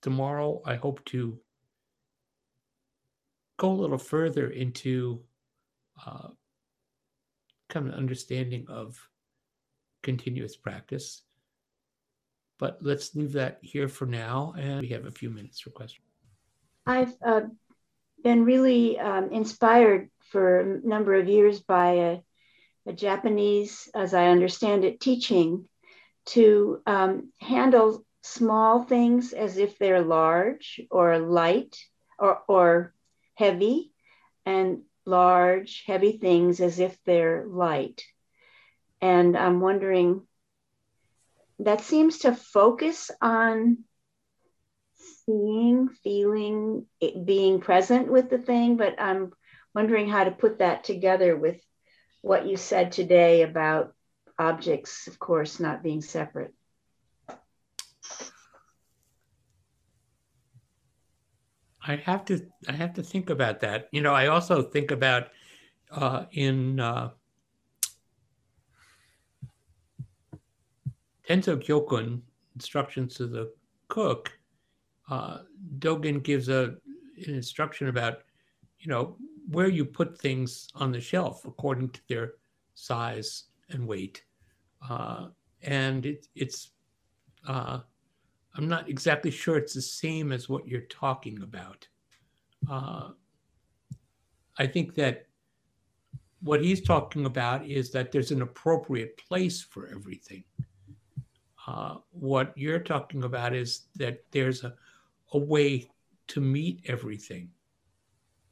tomorrow, 0.00 0.62
I 0.64 0.76
hope 0.76 1.04
to 1.06 1.38
go 3.58 3.70
a 3.70 3.74
little 3.74 3.98
further 3.98 4.50
into 4.50 5.22
uh, 6.06 6.28
kind 7.68 7.88
of 7.88 7.94
understanding 7.94 8.64
of 8.68 8.96
continuous 10.04 10.56
practice. 10.56 11.22
But 12.64 12.78
let's 12.80 13.14
leave 13.14 13.32
that 13.32 13.58
here 13.60 13.88
for 13.88 14.06
now, 14.06 14.54
and 14.56 14.80
we 14.80 14.88
have 14.88 15.04
a 15.04 15.10
few 15.10 15.28
minutes 15.28 15.60
for 15.60 15.68
questions. 15.68 16.06
I've 16.86 17.12
uh, 17.22 17.42
been 18.22 18.46
really 18.46 18.98
um, 18.98 19.32
inspired 19.32 20.08
for 20.30 20.60
a 20.60 20.80
number 20.82 21.12
of 21.12 21.28
years 21.28 21.60
by 21.60 21.90
a, 21.90 22.20
a 22.86 22.94
Japanese, 22.94 23.90
as 23.94 24.14
I 24.14 24.28
understand 24.28 24.86
it, 24.86 24.98
teaching 24.98 25.68
to 26.36 26.80
um, 26.86 27.32
handle 27.38 28.02
small 28.22 28.84
things 28.84 29.34
as 29.34 29.58
if 29.58 29.78
they're 29.78 30.00
large 30.00 30.80
or 30.90 31.18
light 31.18 31.76
or, 32.18 32.40
or 32.48 32.94
heavy, 33.34 33.92
and 34.46 34.84
large, 35.04 35.84
heavy 35.86 36.12
things 36.12 36.60
as 36.60 36.78
if 36.78 36.96
they're 37.04 37.44
light. 37.46 38.02
And 39.02 39.36
I'm 39.36 39.60
wondering, 39.60 40.22
that 41.60 41.80
seems 41.80 42.18
to 42.18 42.34
focus 42.34 43.10
on 43.20 43.84
seeing, 45.26 45.88
feeling, 45.88 46.86
being 47.24 47.60
present 47.60 48.10
with 48.10 48.30
the 48.30 48.38
thing, 48.38 48.76
but 48.76 49.00
I'm 49.00 49.32
wondering 49.74 50.08
how 50.08 50.24
to 50.24 50.30
put 50.30 50.58
that 50.58 50.84
together 50.84 51.36
with 51.36 51.60
what 52.22 52.46
you 52.46 52.56
said 52.56 52.92
today 52.92 53.42
about 53.42 53.94
objects, 54.38 55.06
of 55.06 55.18
course, 55.18 55.60
not 55.60 55.82
being 55.82 56.02
separate. 56.02 56.54
I 61.86 61.96
have 61.96 62.24
to 62.26 62.40
I 62.66 62.72
have 62.72 62.94
to 62.94 63.02
think 63.02 63.28
about 63.28 63.60
that. 63.60 63.88
You 63.92 64.00
know, 64.00 64.14
I 64.14 64.28
also 64.28 64.62
think 64.62 64.90
about 64.90 65.28
uh, 65.90 66.24
in 66.32 66.80
uh, 66.80 67.10
Tenzo 71.28 71.56
Kyokun, 71.56 72.20
instructions 72.54 73.14
to 73.14 73.26
the 73.26 73.52
cook. 73.88 74.32
Uh, 75.10 75.38
Dogen 75.78 76.22
gives 76.22 76.48
a 76.48 76.74
an 77.26 77.34
instruction 77.34 77.88
about, 77.88 78.18
you 78.78 78.88
know, 78.88 79.16
where 79.48 79.68
you 79.68 79.84
put 79.84 80.18
things 80.18 80.68
on 80.74 80.90
the 80.90 81.00
shelf 81.00 81.44
according 81.44 81.90
to 81.90 82.00
their 82.08 82.32
size 82.74 83.44
and 83.70 83.86
weight, 83.86 84.24
uh, 84.88 85.28
and 85.62 86.06
it, 86.06 86.26
it's 86.34 86.70
uh, 87.46 87.80
I'm 88.56 88.68
not 88.68 88.88
exactly 88.88 89.30
sure 89.30 89.56
it's 89.56 89.74
the 89.74 89.82
same 89.82 90.32
as 90.32 90.48
what 90.48 90.66
you're 90.66 90.82
talking 90.82 91.42
about. 91.42 91.86
Uh, 92.70 93.10
I 94.58 94.66
think 94.66 94.94
that 94.94 95.26
what 96.40 96.62
he's 96.62 96.80
talking 96.80 97.26
about 97.26 97.66
is 97.66 97.90
that 97.92 98.12
there's 98.12 98.30
an 98.30 98.42
appropriate 98.42 99.16
place 99.16 99.62
for 99.62 99.88
everything. 99.88 100.44
Uh, 101.66 101.96
what 102.10 102.52
you're 102.56 102.78
talking 102.78 103.24
about 103.24 103.54
is 103.54 103.82
that 103.96 104.22
there's 104.30 104.64
a, 104.64 104.74
a 105.32 105.38
way 105.38 105.90
to 106.26 106.40
meet 106.40 106.82
everything. 106.86 107.50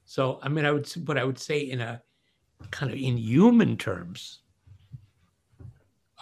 So, 0.05 0.39
I 0.43 0.49
mean, 0.49 0.65
I 0.65 0.71
would 0.71 0.89
what 1.07 1.19
I 1.19 1.25
would 1.25 1.39
say 1.39 1.61
in 1.61 1.81
a 1.81 2.03
kind 2.71 2.93
of 2.93 2.99
in 2.99 3.17
human 3.17 3.77
terms. 3.77 4.41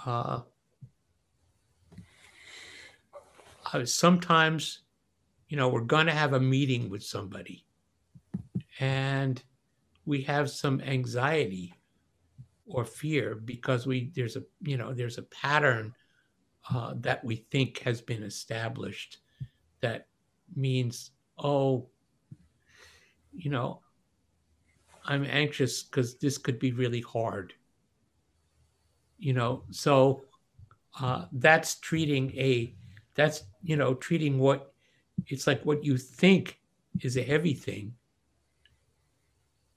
Uh, 0.05 0.41
sometimes, 3.85 4.81
you 5.49 5.57
know, 5.57 5.69
we're 5.69 5.83
going 5.83 6.07
to 6.07 6.13
have 6.13 6.33
a 6.33 6.41
meeting 6.41 6.89
with 6.89 7.03
somebody 7.03 7.67
and 8.81 9.43
we 10.07 10.23
have 10.23 10.51
some 10.51 10.81
anxiety 10.81 11.75
or 12.67 12.85
fear 12.85 13.35
because 13.35 13.87
we 13.87 14.11
there's 14.15 14.37
a 14.37 14.43
you 14.63 14.77
know 14.77 14.93
there's 14.93 15.19
a 15.19 15.23
pattern 15.23 15.95
uh, 16.69 16.95
that 16.97 17.25
we 17.25 17.37
think 17.37 17.79
has 17.79 18.01
been 18.01 18.23
established 18.23 19.19
that 19.81 20.07
means 20.55 21.13
oh 21.39 21.87
you 23.33 23.51
know 23.51 23.81
i'm 25.07 25.25
anxious 25.25 25.83
because 25.83 26.19
this 26.19 26.37
could 26.37 26.59
be 26.59 26.73
really 26.73 27.01
hard 27.01 27.55
you 29.21 29.35
know? 29.35 29.63
So 29.71 30.25
uh, 31.01 31.27
that's 31.31 31.77
treating 31.77 32.37
a 32.37 32.75
that's 33.15 33.45
you 33.63 33.77
know 33.77 33.95
treating 33.95 34.39
what 34.39 34.73
it's 35.27 35.47
like 35.47 35.65
what 35.65 35.85
you 35.85 35.97
think 35.97 36.59
is 37.01 37.17
a 37.17 37.23
heavy 37.23 37.55
thing. 37.55 37.95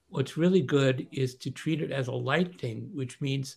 What's 0.08 0.36
really 0.36 0.62
good 0.62 1.06
is 1.12 1.34
to 1.36 1.50
treat 1.50 1.82
it 1.82 1.92
as 1.92 2.08
a 2.08 2.12
light 2.12 2.60
thing 2.60 2.90
which 2.94 3.20
means 3.20 3.56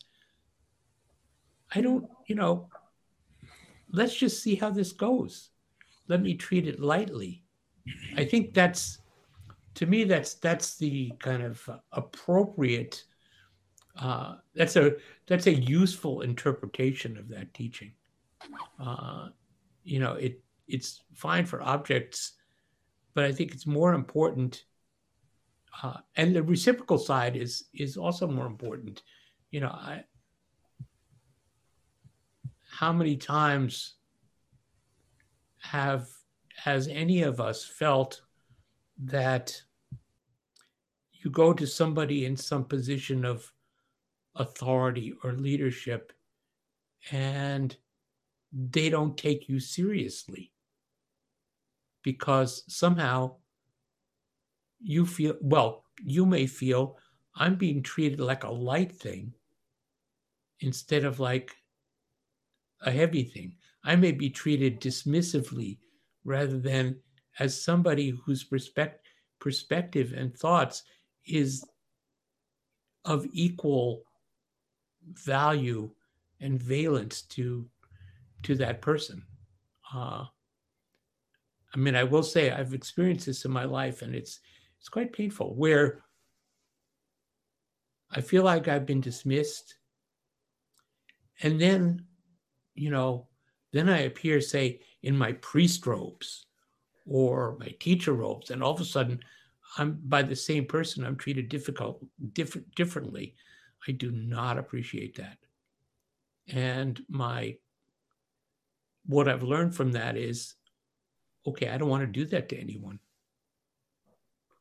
i 1.75 1.81
don't 1.81 2.05
you 2.27 2.33
know 2.33 2.69
let's 3.91 4.15
just 4.15 4.41
see 4.41 4.55
how 4.55 4.69
this 4.69 4.91
goes. 4.91 5.49
Let 6.07 6.21
me 6.21 6.35
treat 6.35 6.67
it 6.67 6.79
lightly. 6.79 7.43
I 8.15 8.25
think 8.25 8.53
that's 8.53 8.99
to 9.75 9.85
me 9.85 10.03
that's 10.03 10.35
that's 10.35 10.77
the 10.77 11.11
kind 11.19 11.43
of 11.43 11.69
appropriate 11.91 13.03
uh, 13.99 14.35
that's 14.55 14.75
a 14.75 14.93
that's 15.25 15.47
a 15.47 15.53
useful 15.53 16.21
interpretation 16.21 17.17
of 17.17 17.27
that 17.29 17.53
teaching. 17.53 17.93
Uh, 18.79 19.29
you 19.87 19.99
know 19.99 20.13
it 20.13 20.41
it's 20.67 21.03
fine 21.13 21.45
for 21.45 21.61
objects 21.61 22.33
but 23.13 23.23
i 23.23 23.31
think 23.31 23.53
it's 23.53 23.65
more 23.65 23.93
important 23.93 24.65
uh, 25.81 25.97
and 26.17 26.35
the 26.35 26.43
reciprocal 26.43 26.97
side 26.97 27.35
is 27.37 27.65
is 27.73 27.97
also 27.97 28.27
more 28.27 28.47
important. 28.47 29.03
You 29.51 29.61
know 29.61 29.69
i 29.69 30.03
how 32.77 32.93
many 32.93 33.17
times 33.17 33.95
have 35.57 36.07
has 36.55 36.87
any 36.87 37.23
of 37.23 37.39
us 37.39 37.65
felt 37.65 38.21
that 38.99 39.59
you 41.11 41.31
go 41.31 41.53
to 41.53 41.65
somebody 41.65 42.25
in 42.25 42.37
some 42.37 42.63
position 42.63 43.25
of 43.25 43.51
authority 44.35 45.11
or 45.23 45.33
leadership 45.33 46.13
and 47.11 47.75
they 48.53 48.89
don't 48.91 49.17
take 49.17 49.49
you 49.49 49.59
seriously 49.59 50.51
because 52.03 52.63
somehow 52.67 53.33
you 54.79 55.03
feel 55.03 55.35
well 55.41 55.83
you 56.03 56.27
may 56.27 56.45
feel 56.45 56.95
i'm 57.35 57.55
being 57.55 57.81
treated 57.81 58.19
like 58.19 58.43
a 58.43 58.51
light 58.69 58.91
thing 58.91 59.33
instead 60.59 61.03
of 61.05 61.19
like 61.19 61.55
a 62.81 62.91
heavy 62.91 63.23
thing 63.23 63.53
i 63.83 63.95
may 63.95 64.11
be 64.11 64.29
treated 64.29 64.79
dismissively 64.79 65.77
rather 66.23 66.59
than 66.59 66.95
as 67.39 67.61
somebody 67.61 68.09
whose 68.25 68.43
perspective 68.43 69.01
perspective 69.39 70.13
and 70.15 70.35
thoughts 70.35 70.83
is 71.25 71.63
of 73.05 73.25
equal 73.31 74.03
value 75.13 75.89
and 76.41 76.61
valence 76.61 77.21
to 77.23 77.67
to 78.43 78.55
that 78.55 78.81
person. 78.81 79.23
Uh, 79.93 80.25
I 81.73 81.77
mean, 81.77 81.95
I 81.95 82.03
will 82.03 82.23
say 82.23 82.51
I've 82.51 82.73
experienced 82.73 83.25
this 83.25 83.45
in 83.45 83.51
my 83.51 83.65
life, 83.65 84.01
and 84.01 84.13
it's 84.13 84.39
it's 84.79 84.89
quite 84.89 85.13
painful. 85.13 85.55
Where 85.55 86.03
I 88.11 88.21
feel 88.21 88.43
like 88.43 88.67
I've 88.67 88.85
been 88.85 89.01
dismissed, 89.01 89.75
and 91.41 91.59
then, 91.59 92.05
you 92.77 92.89
know, 92.89 93.27
then 93.73 93.89
I 93.89 93.99
appear, 93.99 94.41
say, 94.41 94.81
in 95.03 95.17
my 95.17 95.33
priest 95.33 95.85
robes 95.85 96.45
or 97.05 97.57
my 97.59 97.73
teacher 97.79 98.13
robes, 98.13 98.51
and 98.51 98.63
all 98.63 98.73
of 98.73 98.81
a 98.81 98.85
sudden, 98.85 99.19
I'm 99.77 99.99
by 100.05 100.23
the 100.23 100.35
same 100.35 100.65
person. 100.65 101.05
I'm 101.05 101.17
treated 101.17 101.49
difficult, 101.49 102.03
different, 102.33 102.73
differently. 102.75 103.35
I 103.87 103.91
do 103.91 104.11
not 104.11 104.57
appreciate 104.57 105.15
that, 105.17 105.37
and 106.47 106.99
my 107.09 107.57
what 109.05 109.29
I've 109.29 109.43
learned 109.43 109.75
from 109.75 109.91
that 109.93 110.17
is 110.17 110.55
okay, 111.45 111.69
I 111.69 111.77
don't 111.77 111.89
want 111.89 112.01
to 112.01 112.07
do 112.07 112.25
that 112.25 112.49
to 112.49 112.57
anyone. 112.57 112.99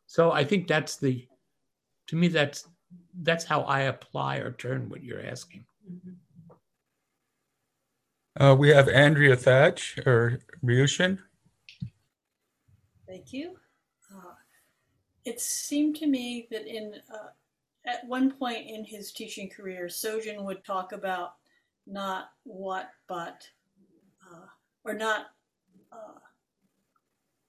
So 0.07 0.31
I 0.31 0.45
think 0.45 0.69
that's 0.69 0.97
the 0.97 1.27
to 2.09 2.17
me 2.17 2.29
that's 2.29 2.69
that's 3.23 3.45
how 3.45 3.63
I 3.63 3.83
apply 3.83 4.37
or 4.37 4.53
turn 4.53 4.89
what 4.89 5.03
you're 5.03 5.25
asking. 5.25 5.65
Mm-hmm. 5.91 6.13
Uh, 8.39 8.55
we 8.55 8.69
have 8.69 8.89
Andrea 8.89 9.35
Thatch 9.35 9.99
or 10.05 10.41
Ryushin. 10.63 11.19
Thank 13.09 13.33
you. 13.33 13.57
Uh, 14.15 14.35
it 15.25 15.41
seemed 15.41 15.97
to 15.97 16.07
me 16.07 16.47
that 16.51 16.67
in 16.67 16.95
uh, 17.13 17.29
at 17.87 18.07
one 18.07 18.31
point 18.31 18.67
in 18.67 18.85
his 18.85 19.13
teaching 19.13 19.49
career, 19.49 19.87
Sojun 19.87 20.45
would 20.45 20.65
talk 20.65 20.93
about 20.93 21.35
not 21.87 22.31
what 22.43 22.91
but 23.09 23.49
uh, 24.23 24.47
or 24.85 24.93
not 24.93 25.29
uh, 25.91 26.19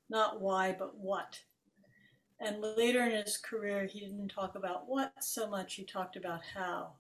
not 0.10 0.40
why 0.40 0.74
but 0.78 0.96
what. 0.98 1.38
And 2.40 2.62
later 2.62 3.04
in 3.04 3.12
his 3.12 3.36
career, 3.36 3.86
he 3.86 4.00
didn't 4.00 4.30
talk 4.30 4.56
about 4.56 4.88
what 4.88 5.12
so 5.20 5.50
much; 5.50 5.74
he 5.74 5.84
talked 5.84 6.16
about 6.16 6.42
how. 6.56 6.94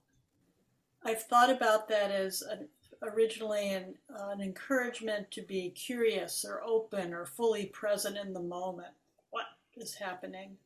I've 1.05 1.23
thought 1.23 1.51
about 1.51 1.87
that 1.89 2.11
as 2.11 2.41
an, 2.41 2.67
originally 3.01 3.69
an, 3.73 3.95
uh, 4.13 4.29
an 4.29 4.41
encouragement 4.41 5.29
to 5.31 5.41
be 5.41 5.69
curious 5.71 6.45
or 6.47 6.63
open 6.63 7.13
or 7.13 7.25
fully 7.25 7.67
present 7.67 8.17
in 8.17 8.33
the 8.33 8.41
moment. 8.41 8.93
What 9.29 9.45
is 9.75 9.93
happening? 9.93 10.57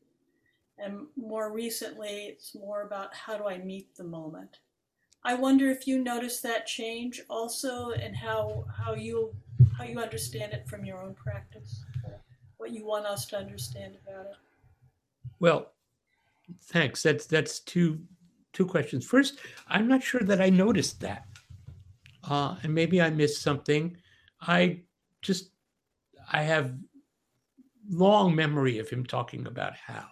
And 0.78 1.08
more 1.16 1.52
recently, 1.52 2.28
it's 2.28 2.56
more 2.56 2.84
about 2.84 3.14
how 3.14 3.38
do 3.38 3.48
I 3.48 3.58
meet 3.58 3.96
the 3.96 4.04
moment. 4.04 4.60
I 5.24 5.36
wonder 5.36 5.70
if 5.70 5.86
you 5.86 6.04
notice 6.04 6.42
that 6.42 6.66
change 6.66 7.22
also 7.30 7.92
and 7.92 8.16
how 8.16 8.66
how 8.76 8.96
you 8.96 9.36
how 9.78 9.84
you 9.84 10.00
understand 10.00 10.54
it 10.54 10.68
from 10.68 10.84
your 10.84 11.02
own 11.04 11.14
practice, 11.14 11.84
what 12.58 12.72
you 12.72 12.86
want 12.86 13.06
us 13.06 13.28
to 13.28 13.38
understand 13.38 13.98
about 14.08 14.26
it. 14.26 14.38
Well, 15.40 15.74
thanks. 16.64 17.04
That's 17.04 17.28
that's 17.28 17.60
two 17.60 18.00
two 18.54 18.66
questions. 18.66 19.06
First, 19.06 19.38
I'm 19.68 19.88
not 19.88 20.02
sure 20.02 20.22
that 20.22 20.42
I 20.42 20.50
noticed 20.50 21.00
that, 21.02 21.28
uh, 22.30 22.56
and 22.64 22.74
maybe 22.74 23.02
I 23.02 23.10
missed 23.10 23.42
something. 23.42 23.98
I 24.42 24.82
just 25.22 25.52
I 26.32 26.44
have 26.44 26.74
long 27.90 28.36
memory 28.36 28.80
of 28.80 28.90
him 28.90 29.06
talking 29.06 29.48
about 29.48 29.74
how, 29.76 30.08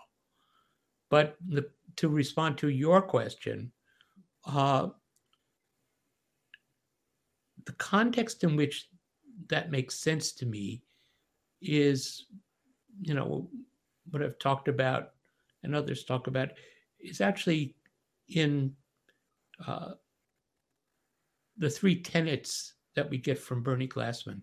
but 1.10 1.38
the, 1.47 1.70
to 1.97 2.10
respond 2.10 2.57
to 2.60 2.70
your 2.70 3.01
question, 3.01 3.72
uh, 4.45 4.89
the 7.66 7.72
context 7.74 8.43
in 8.43 8.55
which 8.55 8.89
that 9.49 9.72
makes 9.72 9.95
sense 9.95 10.32
to 10.34 10.45
me 10.45 10.82
is, 11.62 12.26
you 13.01 13.14
know, 13.14 13.49
what 14.10 14.24
I've 14.24 14.39
talked 14.39 14.68
about 14.68 15.12
and 15.64 15.76
others 15.76 16.03
talk 16.03 16.28
about 16.28 16.49
is 16.99 17.22
actually 17.22 17.76
in 18.28 18.74
uh, 19.66 19.91
the 21.60 21.70
three 21.70 22.01
tenets 22.01 22.74
that 22.95 23.10
we 23.10 23.18
get 23.18 23.38
from 23.38 23.62
Bernie 23.62 23.88
Glassman. 23.88 24.41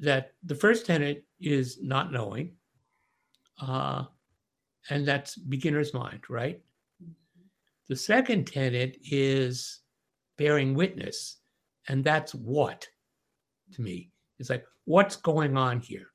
That 0.00 0.32
the 0.42 0.54
first 0.54 0.86
tenet 0.86 1.24
is 1.40 1.78
not 1.80 2.12
knowing, 2.12 2.52
uh, 3.60 4.04
and 4.90 5.06
that's 5.06 5.36
beginner's 5.36 5.94
mind, 5.94 6.20
right? 6.28 6.60
The 7.88 7.96
second 7.96 8.46
tenet 8.46 8.98
is 9.10 9.80
bearing 10.36 10.74
witness, 10.74 11.38
and 11.88 12.02
that's 12.04 12.34
what 12.34 12.86
to 13.72 13.82
me. 13.82 14.10
It's 14.38 14.50
like, 14.50 14.64
what's 14.84 15.16
going 15.16 15.56
on 15.56 15.80
here? 15.80 16.08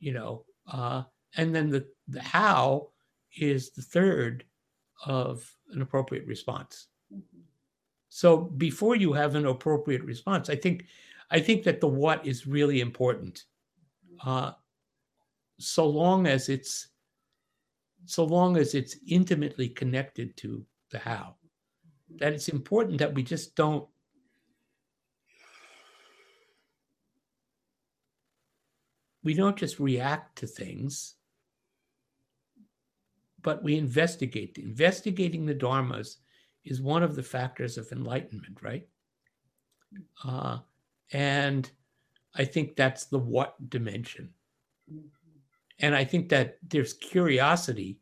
You 0.00 0.12
know, 0.12 0.44
uh, 0.70 1.04
and 1.36 1.54
then 1.54 1.70
the, 1.70 1.86
the 2.08 2.20
how 2.20 2.88
is 3.38 3.70
the 3.70 3.82
third 3.82 4.44
of 5.06 5.50
an 5.72 5.82
appropriate 5.82 6.26
response. 6.26 6.88
So 8.10 8.36
before 8.36 8.96
you 8.96 9.12
have 9.12 9.36
an 9.36 9.46
appropriate 9.46 10.02
response, 10.02 10.50
I 10.50 10.56
think 10.56 10.84
I 11.30 11.40
think 11.40 11.62
that 11.62 11.80
the 11.80 11.86
what 11.86 12.26
is 12.26 12.46
really 12.46 12.80
important. 12.80 13.44
Uh, 14.22 14.52
so 15.58 15.86
long 15.86 16.26
as 16.26 16.48
it's 16.48 16.88
so 18.06 18.24
long 18.24 18.56
as 18.56 18.74
it's 18.74 18.96
intimately 19.06 19.68
connected 19.68 20.36
to 20.38 20.66
the 20.90 20.98
how, 20.98 21.36
that 22.16 22.32
it's 22.32 22.48
important 22.48 22.98
that 22.98 23.14
we 23.14 23.22
just 23.22 23.54
don't 23.54 23.86
we 29.22 29.34
don't 29.34 29.56
just 29.56 29.78
react 29.78 30.36
to 30.38 30.48
things, 30.48 31.14
but 33.42 33.62
we 33.62 33.76
investigate. 33.76 34.58
Investigating 34.58 35.46
the 35.46 35.54
dharmas 35.54 36.16
is 36.64 36.80
one 36.80 37.02
of 37.02 37.16
the 37.16 37.22
factors 37.22 37.78
of 37.78 37.90
enlightenment, 37.92 38.58
right? 38.62 38.86
Uh, 40.24 40.58
and 41.12 41.70
I 42.34 42.44
think 42.44 42.76
that's 42.76 43.06
the 43.06 43.18
what 43.18 43.70
dimension. 43.70 44.30
And 45.80 45.94
I 45.94 46.04
think 46.04 46.28
that 46.28 46.58
there's 46.68 46.92
curiosity. 46.92 47.98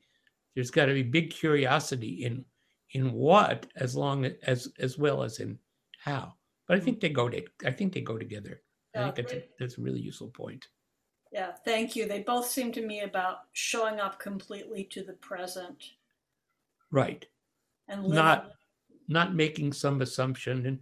There's 0.55 0.71
got 0.71 0.87
to 0.87 0.95
be 0.95 1.03
big 1.03 1.31
curiosity 1.31 2.25
in 2.25 2.45
in 2.93 3.13
what 3.13 3.67
as 3.77 3.95
long 3.95 4.27
as 4.43 4.69
as 4.79 4.99
well 4.99 5.23
as 5.23 5.39
in 5.39 5.59
how. 6.03 6.35
But 6.67 6.77
I 6.77 6.81
think 6.81 7.01
they 7.01 7.11
go 7.11 7.29
to 7.29 7.43
I 7.65 7.71
think 7.71 7.93
they 7.93 8.01
go 8.01 8.19
together. 8.19 8.63
I 8.95 9.05
think 9.05 9.17
that's 9.17 9.33
a, 9.33 9.45
that's 9.59 9.79
a 9.79 9.81
really 9.81 10.01
useful 10.01 10.29
point. 10.29 10.67
Yeah, 11.31 11.53
thank 11.65 11.95
you. 11.95 12.09
They 12.09 12.21
both 12.21 12.49
seem 12.49 12.73
to 12.73 12.85
me 12.85 13.03
about 13.03 13.43
showing 13.53 14.01
up 14.01 14.19
completely 14.19 14.85
to 14.85 15.05
the 15.05 15.13
present 15.13 15.93
Right. 16.91 17.27
And 17.89 18.03
living. 18.03 18.17
Not 18.17 18.51
not 19.09 19.35
making 19.35 19.73
some 19.73 20.03
assumption 20.03 20.67
and 20.67 20.79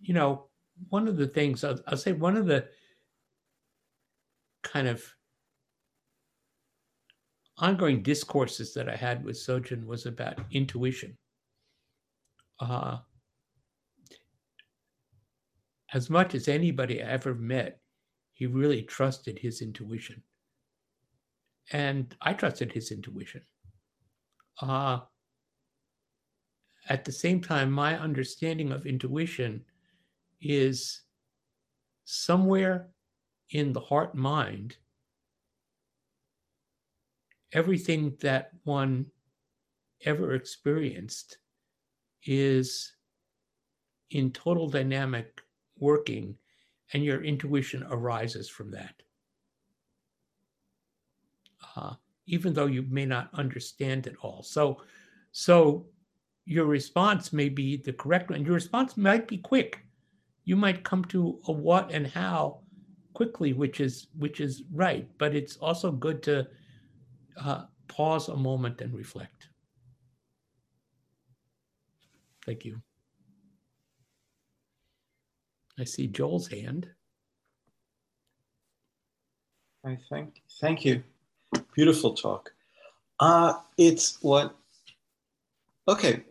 you 0.00 0.14
know 0.14 0.46
one 0.88 1.08
of 1.08 1.16
the 1.16 1.26
things 1.26 1.64
I'll, 1.64 1.80
I'll 1.88 1.96
say 1.96 2.12
one 2.12 2.36
of 2.36 2.46
the 2.46 2.68
kind 4.62 4.86
of 4.86 5.04
ongoing 7.58 8.02
discourses 8.02 8.74
that 8.74 8.88
I 8.88 8.96
had 8.96 9.24
with 9.24 9.36
Sojun 9.36 9.86
was 9.86 10.06
about 10.06 10.38
intuition. 10.50 11.16
Uh, 12.60 12.98
as 15.94 16.10
much 16.10 16.34
as 16.34 16.48
anybody 16.48 17.02
I 17.02 17.06
ever 17.06 17.34
met, 17.34 17.80
he 18.34 18.46
really 18.46 18.82
trusted 18.82 19.38
his 19.38 19.62
intuition. 19.62 20.22
And 21.72 22.14
I 22.20 22.34
trusted 22.34 22.72
his 22.72 22.90
intuition. 22.90 23.42
Uh, 24.60 25.00
at 26.88 27.04
the 27.04 27.12
same 27.12 27.40
time, 27.40 27.70
my 27.70 27.98
understanding 27.98 28.72
of 28.72 28.86
intuition 28.86 29.64
is 30.40 31.02
somewhere 32.04 32.88
in 33.50 33.72
the 33.72 33.80
heart 33.80 34.14
mind, 34.14 34.76
everything 37.52 38.16
that 38.20 38.50
one 38.64 39.06
ever 40.04 40.34
experienced 40.34 41.38
is 42.24 42.92
in 44.10 44.30
total 44.30 44.68
dynamic 44.68 45.40
working, 45.78 46.36
and 46.92 47.04
your 47.04 47.22
intuition 47.24 47.84
arises 47.90 48.48
from 48.48 48.70
that. 48.70 48.94
Uh, 51.74 51.94
even 52.26 52.52
though 52.52 52.66
you 52.66 52.82
may 52.88 53.04
not 53.04 53.30
understand 53.34 54.06
it 54.06 54.16
all. 54.22 54.42
So, 54.42 54.82
so 55.32 55.86
your 56.46 56.66
response 56.66 57.32
may 57.32 57.48
be 57.48 57.76
the 57.76 57.92
correct 57.92 58.30
one. 58.30 58.44
Your 58.44 58.54
response 58.54 58.96
might 58.96 59.26
be 59.26 59.36
quick. 59.36 59.80
You 60.44 60.54
might 60.54 60.84
come 60.84 61.04
to 61.06 61.40
a 61.48 61.52
what 61.52 61.90
and 61.92 62.06
how 62.06 62.60
quickly, 63.14 63.52
which 63.52 63.80
is 63.80 64.06
which 64.16 64.40
is 64.40 64.62
right. 64.72 65.08
But 65.18 65.34
it's 65.34 65.56
also 65.56 65.90
good 65.90 66.22
to 66.22 66.46
uh, 67.42 67.64
pause 67.88 68.28
a 68.28 68.36
moment 68.36 68.80
and 68.80 68.94
reflect. 68.94 69.48
Thank 72.46 72.64
you. 72.64 72.80
I 75.78 75.84
see 75.84 76.06
Joel's 76.06 76.46
hand. 76.46 76.88
I 79.84 79.98
thank 80.08 80.42
thank 80.60 80.84
you. 80.84 81.02
Beautiful 81.74 82.14
talk. 82.14 82.52
Uh 83.18 83.54
it's 83.76 84.22
what 84.22 84.56
okay, 85.88 86.22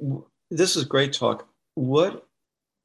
this 0.52 0.76
is 0.76 0.84
great 0.84 1.14
talk. 1.14 1.48
What 1.76 2.28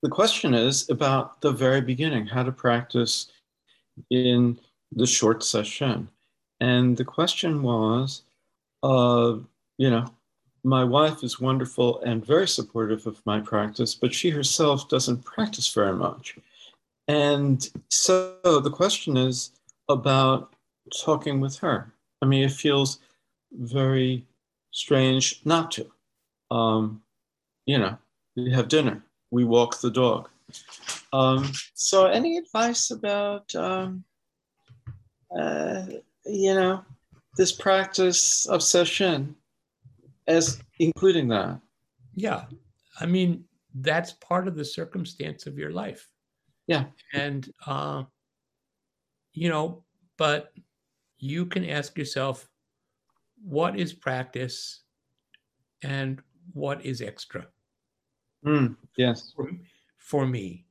the 0.03 0.09
question 0.09 0.55
is 0.55 0.89
about 0.89 1.41
the 1.41 1.53
very 1.53 1.81
beginning, 1.81 2.27
how 2.27 2.43
to 2.43 2.53
practice 2.53 3.31
in 4.11 4.59
the 4.93 5.07
short 5.07 5.45
session. 5.45 6.09
And 6.61 6.97
the 6.97 7.05
question 7.05 7.62
was, 7.62 8.23
uh, 8.83 9.37
you 9.79 9.91
know, 9.91 10.07
my 10.64 10.85
wife 10.85 11.23
is 11.23 11.41
wonderful 11.41 12.01
and 12.03 12.25
very 12.25 12.47
supportive 12.47 13.07
of 13.07 13.25
my 13.25 13.41
practice, 13.41 13.95
but 13.95 14.14
she 14.14 14.31
herself 14.31 14.89
doesn't 14.89 15.25
practice 15.25 15.73
very 15.73 15.95
much. 15.95 16.37
And 17.09 17.68
so 17.89 18.39
the 18.43 18.71
question 18.71 19.16
is 19.16 19.53
about 19.89 20.55
talking 21.03 21.41
with 21.41 21.57
her. 21.59 21.93
I 22.23 22.27
mean, 22.27 22.45
it 22.45 22.53
feels 22.53 23.01
very 23.53 24.27
strange 24.71 25.41
not 25.45 25.71
to. 25.73 25.91
Um, 26.51 27.03
you 27.67 27.79
know, 27.79 27.97
we 28.37 28.53
have 28.53 28.69
dinner, 28.69 29.03
we 29.31 29.45
walk 29.45 29.81
the 29.81 29.91
dog. 29.91 30.29
Um, 31.13 31.51
so, 31.75 32.07
any 32.07 32.39
advice 32.39 32.91
about, 32.91 33.55
um, 33.55 34.05
uh, 35.37 35.87
you 36.25 36.55
know, 36.55 36.85
this 37.37 37.53
practice 37.53 38.47
of 38.47 38.61
sesshin 38.61 39.35
as 40.27 40.61
including 40.79 41.29
that? 41.29 41.61
Yeah. 42.15 42.45
I 43.01 43.07
mean, 43.07 43.45
that's 43.75 44.13
part 44.13 44.49
of 44.49 44.57
the 44.57 44.65
circumstance 44.65 45.47
of 45.47 45.59
your 45.59 45.71
life. 45.71 46.09
Yeah. 46.67 46.87
And, 47.15 47.49
uh, 47.67 48.05
you 49.33 49.49
know, 49.49 49.85
but 50.17 50.53
you 51.19 51.47
can 51.47 51.65
ask 51.65 51.97
yourself, 51.97 52.49
what 53.43 53.79
is 53.79 53.93
practice 53.93 54.83
and 55.83 56.21
what 56.55 56.85
is 56.85 57.01
extra 57.03 57.47
Mm, 58.45 58.77
yes, 58.97 59.33
for, 59.37 59.51
for 59.99 60.27
me? 60.27 60.65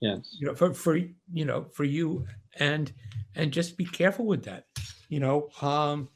yes. 0.00 0.36
You 0.40 0.46
know, 0.48 0.54
for, 0.54 0.72
for, 0.72 0.96
you 0.96 1.44
know, 1.44 1.64
for 1.64 1.84
you 1.84 2.26
and, 2.58 2.90
and 3.34 3.52
just 3.52 3.76
be 3.76 3.84
careful 3.84 4.24
with 4.24 4.42
that, 4.44 4.66
you 5.08 5.20
know, 5.20 5.50
um, 5.60 6.08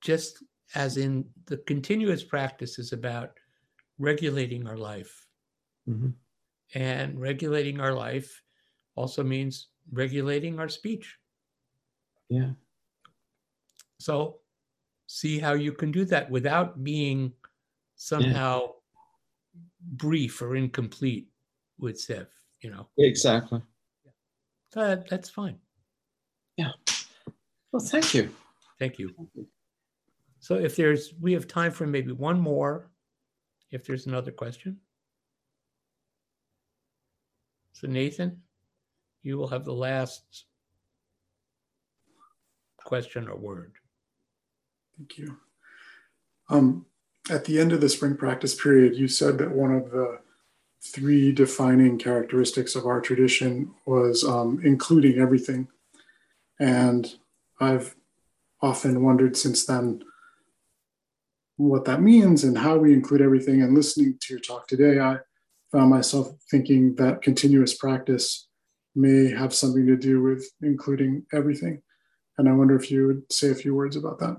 just 0.00 0.42
as 0.74 0.96
in 0.96 1.24
the 1.46 1.58
continuous 1.58 2.24
practice 2.24 2.78
is 2.78 2.92
about 2.92 3.30
regulating 3.98 4.66
our 4.66 4.76
life 4.76 5.26
Mhm. 5.88 6.14
and 6.74 7.20
regulating 7.20 7.80
our 7.80 7.94
life 7.94 8.42
also 8.96 9.22
means 9.22 9.68
regulating 9.92 10.58
our 10.58 10.68
speech 10.68 11.18
Yeah. 12.28 12.52
so 13.98 14.40
see 15.08 15.40
how 15.40 15.54
you 15.54 15.72
can 15.72 15.90
do 15.90 16.04
that 16.04 16.30
without 16.30 16.84
being 16.84 17.32
somehow 17.96 18.68
brief 19.80 20.40
or 20.40 20.54
incomplete 20.54 21.28
with 21.80 21.98
Sev, 21.98 22.28
you 22.60 22.70
know 22.70 22.86
Exactly. 22.98 23.60
so 24.72 24.80
that, 24.80 25.08
that's 25.08 25.28
fine 25.28 25.58
Yeah. 26.56 26.70
Well, 27.72 27.82
thank 27.82 28.14
you. 28.14 28.32
thank 28.78 29.00
you 29.00 29.14
so 30.38 30.54
if 30.54 30.76
there's 30.76 31.14
we 31.20 31.32
have 31.32 31.48
time 31.48 31.72
for 31.72 31.86
maybe 31.86 32.12
one 32.12 32.38
more 32.38 32.90
if 33.70 33.84
there's 33.84 34.06
another 34.06 34.30
question. 34.30 34.78
So, 37.72 37.86
Nathan, 37.86 38.42
you 39.22 39.36
will 39.36 39.48
have 39.48 39.64
the 39.64 39.74
last 39.74 40.44
question 42.84 43.28
or 43.28 43.36
word. 43.36 43.72
Thank 44.98 45.16
you. 45.18 45.36
Um, 46.50 46.86
at 47.30 47.44
the 47.44 47.60
end 47.60 47.72
of 47.72 47.80
the 47.80 47.88
spring 47.88 48.16
practice 48.16 48.54
period, 48.54 48.96
you 48.96 49.06
said 49.06 49.38
that 49.38 49.52
one 49.52 49.72
of 49.72 49.90
the 49.90 50.18
three 50.82 51.32
defining 51.32 51.98
characteristics 51.98 52.74
of 52.74 52.86
our 52.86 53.00
tradition 53.00 53.70
was 53.86 54.24
um, 54.24 54.60
including 54.64 55.18
everything. 55.18 55.68
And 56.58 57.14
I've 57.60 57.94
often 58.60 59.04
wondered 59.04 59.36
since 59.36 59.66
then 59.66 60.02
what 61.56 61.84
that 61.84 62.00
means 62.00 62.44
and 62.44 62.58
how 62.58 62.76
we 62.78 62.92
include 62.92 63.20
everything. 63.20 63.62
And 63.62 63.74
listening 63.74 64.18
to 64.20 64.34
your 64.34 64.40
talk 64.40 64.66
today, 64.66 64.98
I 64.98 65.18
found 65.70 65.90
myself 65.90 66.28
thinking 66.50 66.94
that 66.96 67.22
continuous 67.22 67.76
practice 67.76 68.48
may 68.94 69.30
have 69.30 69.54
something 69.54 69.86
to 69.86 69.96
do 69.96 70.22
with 70.22 70.44
including 70.62 71.24
everything. 71.32 71.82
And 72.36 72.48
I 72.48 72.52
wonder 72.52 72.74
if 72.74 72.90
you 72.90 73.06
would 73.06 73.32
say 73.32 73.50
a 73.50 73.54
few 73.54 73.74
words 73.74 73.96
about 73.96 74.18
that. 74.20 74.36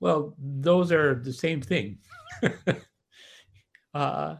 Well, 0.00 0.34
those 0.38 0.90
are 0.92 1.14
the 1.14 1.32
same 1.32 1.60
thing. 1.60 1.98
uh, 3.94 4.36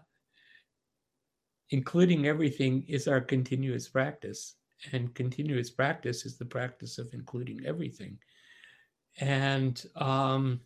including 1.70 2.26
everything 2.26 2.84
is 2.88 3.06
our 3.06 3.20
continuous 3.20 3.88
practice. 3.88 4.56
And 4.92 5.14
continuous 5.14 5.70
practice 5.70 6.24
is 6.24 6.38
the 6.38 6.46
practice 6.46 6.98
of 6.98 7.12
including 7.12 7.60
everything. 7.66 8.16
And 9.20 9.84
um, 9.96 10.60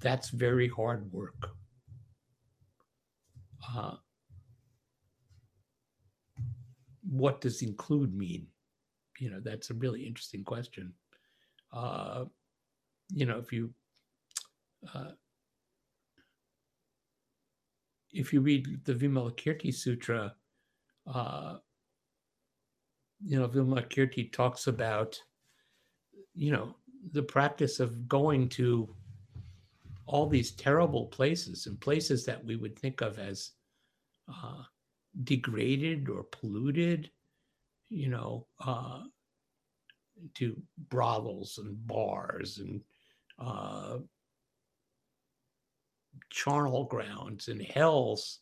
that's 0.00 0.30
very 0.30 0.68
hard 0.68 1.12
work. 1.12 1.50
Uh, 3.76 3.94
what 7.08 7.40
does 7.40 7.62
include 7.62 8.14
mean? 8.14 8.48
You 9.18 9.30
know, 9.30 9.40
that's 9.40 9.70
a 9.70 9.74
really 9.74 10.06
interesting 10.06 10.44
question. 10.44 10.92
Uh, 11.72 12.24
you 13.10 13.26
know, 13.26 13.38
if 13.38 13.52
you 13.52 13.72
uh, 14.94 15.10
if 18.12 18.32
you 18.32 18.40
read 18.40 18.84
the 18.84 18.94
Vimalakirti 18.94 19.74
Sutra, 19.74 20.34
uh, 21.06 21.56
you 23.24 23.38
know, 23.38 23.48
Vimalakirti 23.48 24.32
talks 24.32 24.66
about, 24.66 25.20
you 26.34 26.52
know, 26.52 26.76
the 27.12 27.22
practice 27.22 27.80
of 27.80 28.08
going 28.08 28.48
to 28.50 28.88
all 30.06 30.26
these 30.26 30.52
terrible 30.52 31.06
places 31.06 31.66
and 31.66 31.80
places 31.80 32.24
that 32.24 32.42
we 32.44 32.56
would 32.56 32.78
think 32.78 33.00
of 33.00 33.18
as 33.18 33.52
uh, 34.28 34.62
degraded 35.24 36.08
or 36.08 36.22
polluted, 36.24 37.10
you 37.90 38.08
know, 38.08 38.46
uh, 38.64 39.02
to 40.34 40.60
brothels 40.90 41.58
and 41.58 41.86
bars 41.86 42.58
and 42.58 42.80
uh, 43.38 43.98
charnel 46.30 46.84
grounds 46.84 47.48
and 47.48 47.62
hells. 47.62 48.40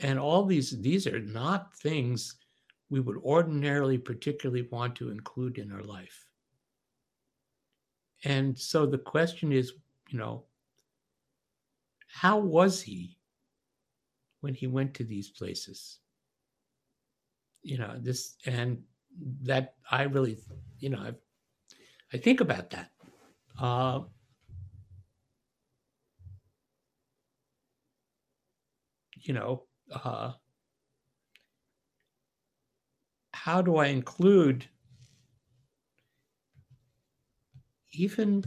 And 0.00 0.18
all 0.18 0.44
these 0.44 0.80
these 0.80 1.06
are 1.06 1.20
not 1.20 1.76
things 1.76 2.36
we 2.90 3.00
would 3.00 3.18
ordinarily 3.18 3.98
particularly 3.98 4.68
want 4.70 4.96
to 4.96 5.10
include 5.10 5.58
in 5.58 5.72
our 5.72 5.82
life. 5.82 6.26
And 8.24 8.58
so 8.58 8.86
the 8.86 8.98
question 8.98 9.52
is 9.52 9.72
you 10.08 10.18
know 10.18 10.44
how 12.08 12.38
was 12.38 12.80
he 12.80 13.16
when 14.40 14.54
he 14.54 14.66
went 14.66 14.94
to 14.94 15.04
these 15.04 15.28
places 15.28 15.98
you 17.62 17.78
know 17.78 17.96
this 18.00 18.36
and 18.46 18.82
that 19.42 19.74
i 19.90 20.02
really 20.04 20.38
you 20.78 20.90
know 20.90 20.98
i, 20.98 21.12
I 22.12 22.18
think 22.18 22.40
about 22.40 22.70
that 22.70 22.90
uh, 23.60 24.02
you 29.22 29.34
know, 29.34 29.64
uh, 29.92 30.32
how 33.32 33.62
do 33.62 33.76
I 33.76 33.86
include 33.86 34.68
even 37.92 38.44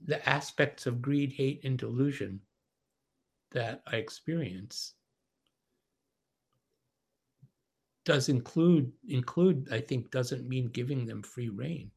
the 0.00 0.28
aspects 0.28 0.86
of 0.86 1.00
greed, 1.00 1.32
hate, 1.32 1.62
and 1.62 1.78
delusion 1.78 2.40
that 3.50 3.82
I 3.86 3.96
experience? 3.96 4.94
Does 8.08 8.30
include 8.30 8.90
include 9.06 9.68
I 9.70 9.82
think 9.82 10.10
doesn't 10.10 10.48
mean 10.48 10.68
giving 10.68 11.04
them 11.04 11.22
free 11.22 11.50
reign. 11.50 11.90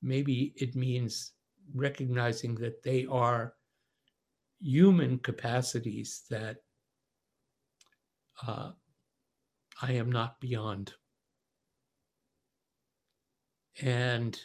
Maybe 0.00 0.52
it 0.54 0.76
means 0.76 1.32
recognizing 1.74 2.54
that 2.56 2.80
they 2.84 3.04
are 3.06 3.54
human 4.60 5.18
capacities 5.18 6.22
that 6.30 6.58
uh, 8.46 8.70
I 9.82 9.90
am 9.94 10.12
not 10.12 10.40
beyond. 10.40 10.92
And 13.82 14.38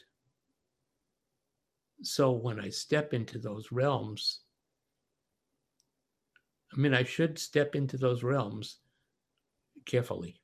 so 2.02 2.32
when 2.32 2.60
I 2.60 2.70
step 2.70 3.14
into 3.14 3.38
those 3.38 3.72
realms, 3.72 4.40
I 6.74 6.78
mean, 6.78 6.96
I 6.96 7.04
should 7.04 7.38
step 7.38 7.76
into 7.76 7.96
those 7.96 8.24
realms 8.24 8.80
carefully 9.90 10.40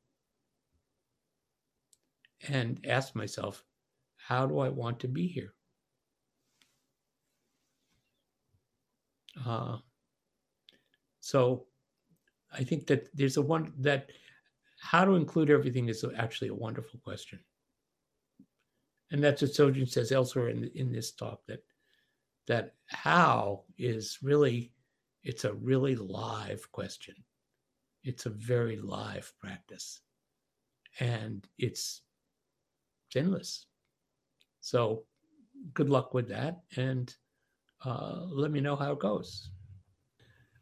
and 2.49 2.85
ask 2.87 3.15
myself, 3.15 3.63
how 4.17 4.47
do 4.47 4.59
I 4.59 4.69
want 4.69 4.99
to 5.01 5.07
be 5.07 5.27
here? 5.27 5.53
Uh, 9.45 9.77
so 11.19 11.65
I 12.51 12.63
think 12.63 12.87
that 12.87 13.15
there's 13.15 13.37
a 13.37 13.41
one 13.41 13.71
that 13.79 14.09
how 14.79 15.05
to 15.05 15.15
include 15.15 15.49
everything 15.49 15.89
is 15.89 16.03
actually 16.17 16.49
a 16.49 16.55
wonderful 16.55 16.99
question. 17.03 17.39
And 19.11 19.23
that's 19.23 19.41
what 19.41 19.51
Sojun 19.51 19.87
says 19.87 20.11
elsewhere 20.11 20.49
in, 20.49 20.69
in 20.75 20.91
this 20.91 21.11
talk 21.11 21.41
that 21.47 21.63
that 22.47 22.75
how 22.87 23.63
is 23.77 24.19
really 24.21 24.71
it's 25.23 25.45
a 25.45 25.53
really 25.53 25.95
live 25.95 26.71
question. 26.71 27.15
It's 28.06 28.26
a 28.26 28.30
very 28.30 28.78
live 28.78 29.34
practice. 29.39 29.99
And 30.99 31.45
it's 31.58 32.01
endless. 33.16 33.66
So 34.62 35.03
good 35.74 35.89
luck 35.89 36.14
with 36.14 36.30
that. 36.30 36.62
And 36.78 37.14
uh, 37.84 38.22
let 38.30 38.51
me 38.51 38.62
know 38.62 38.76
how 38.76 38.93
it 38.93 38.99
goes. 38.99 39.49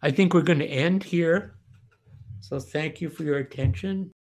I 0.01 0.11
think 0.11 0.33
we're 0.33 0.41
going 0.41 0.59
to 0.59 0.65
end 0.65 1.03
here. 1.03 1.55
So 2.39 2.59
thank 2.59 3.01
you 3.01 3.09
for 3.09 3.23
your 3.23 3.37
attention. 3.37 4.11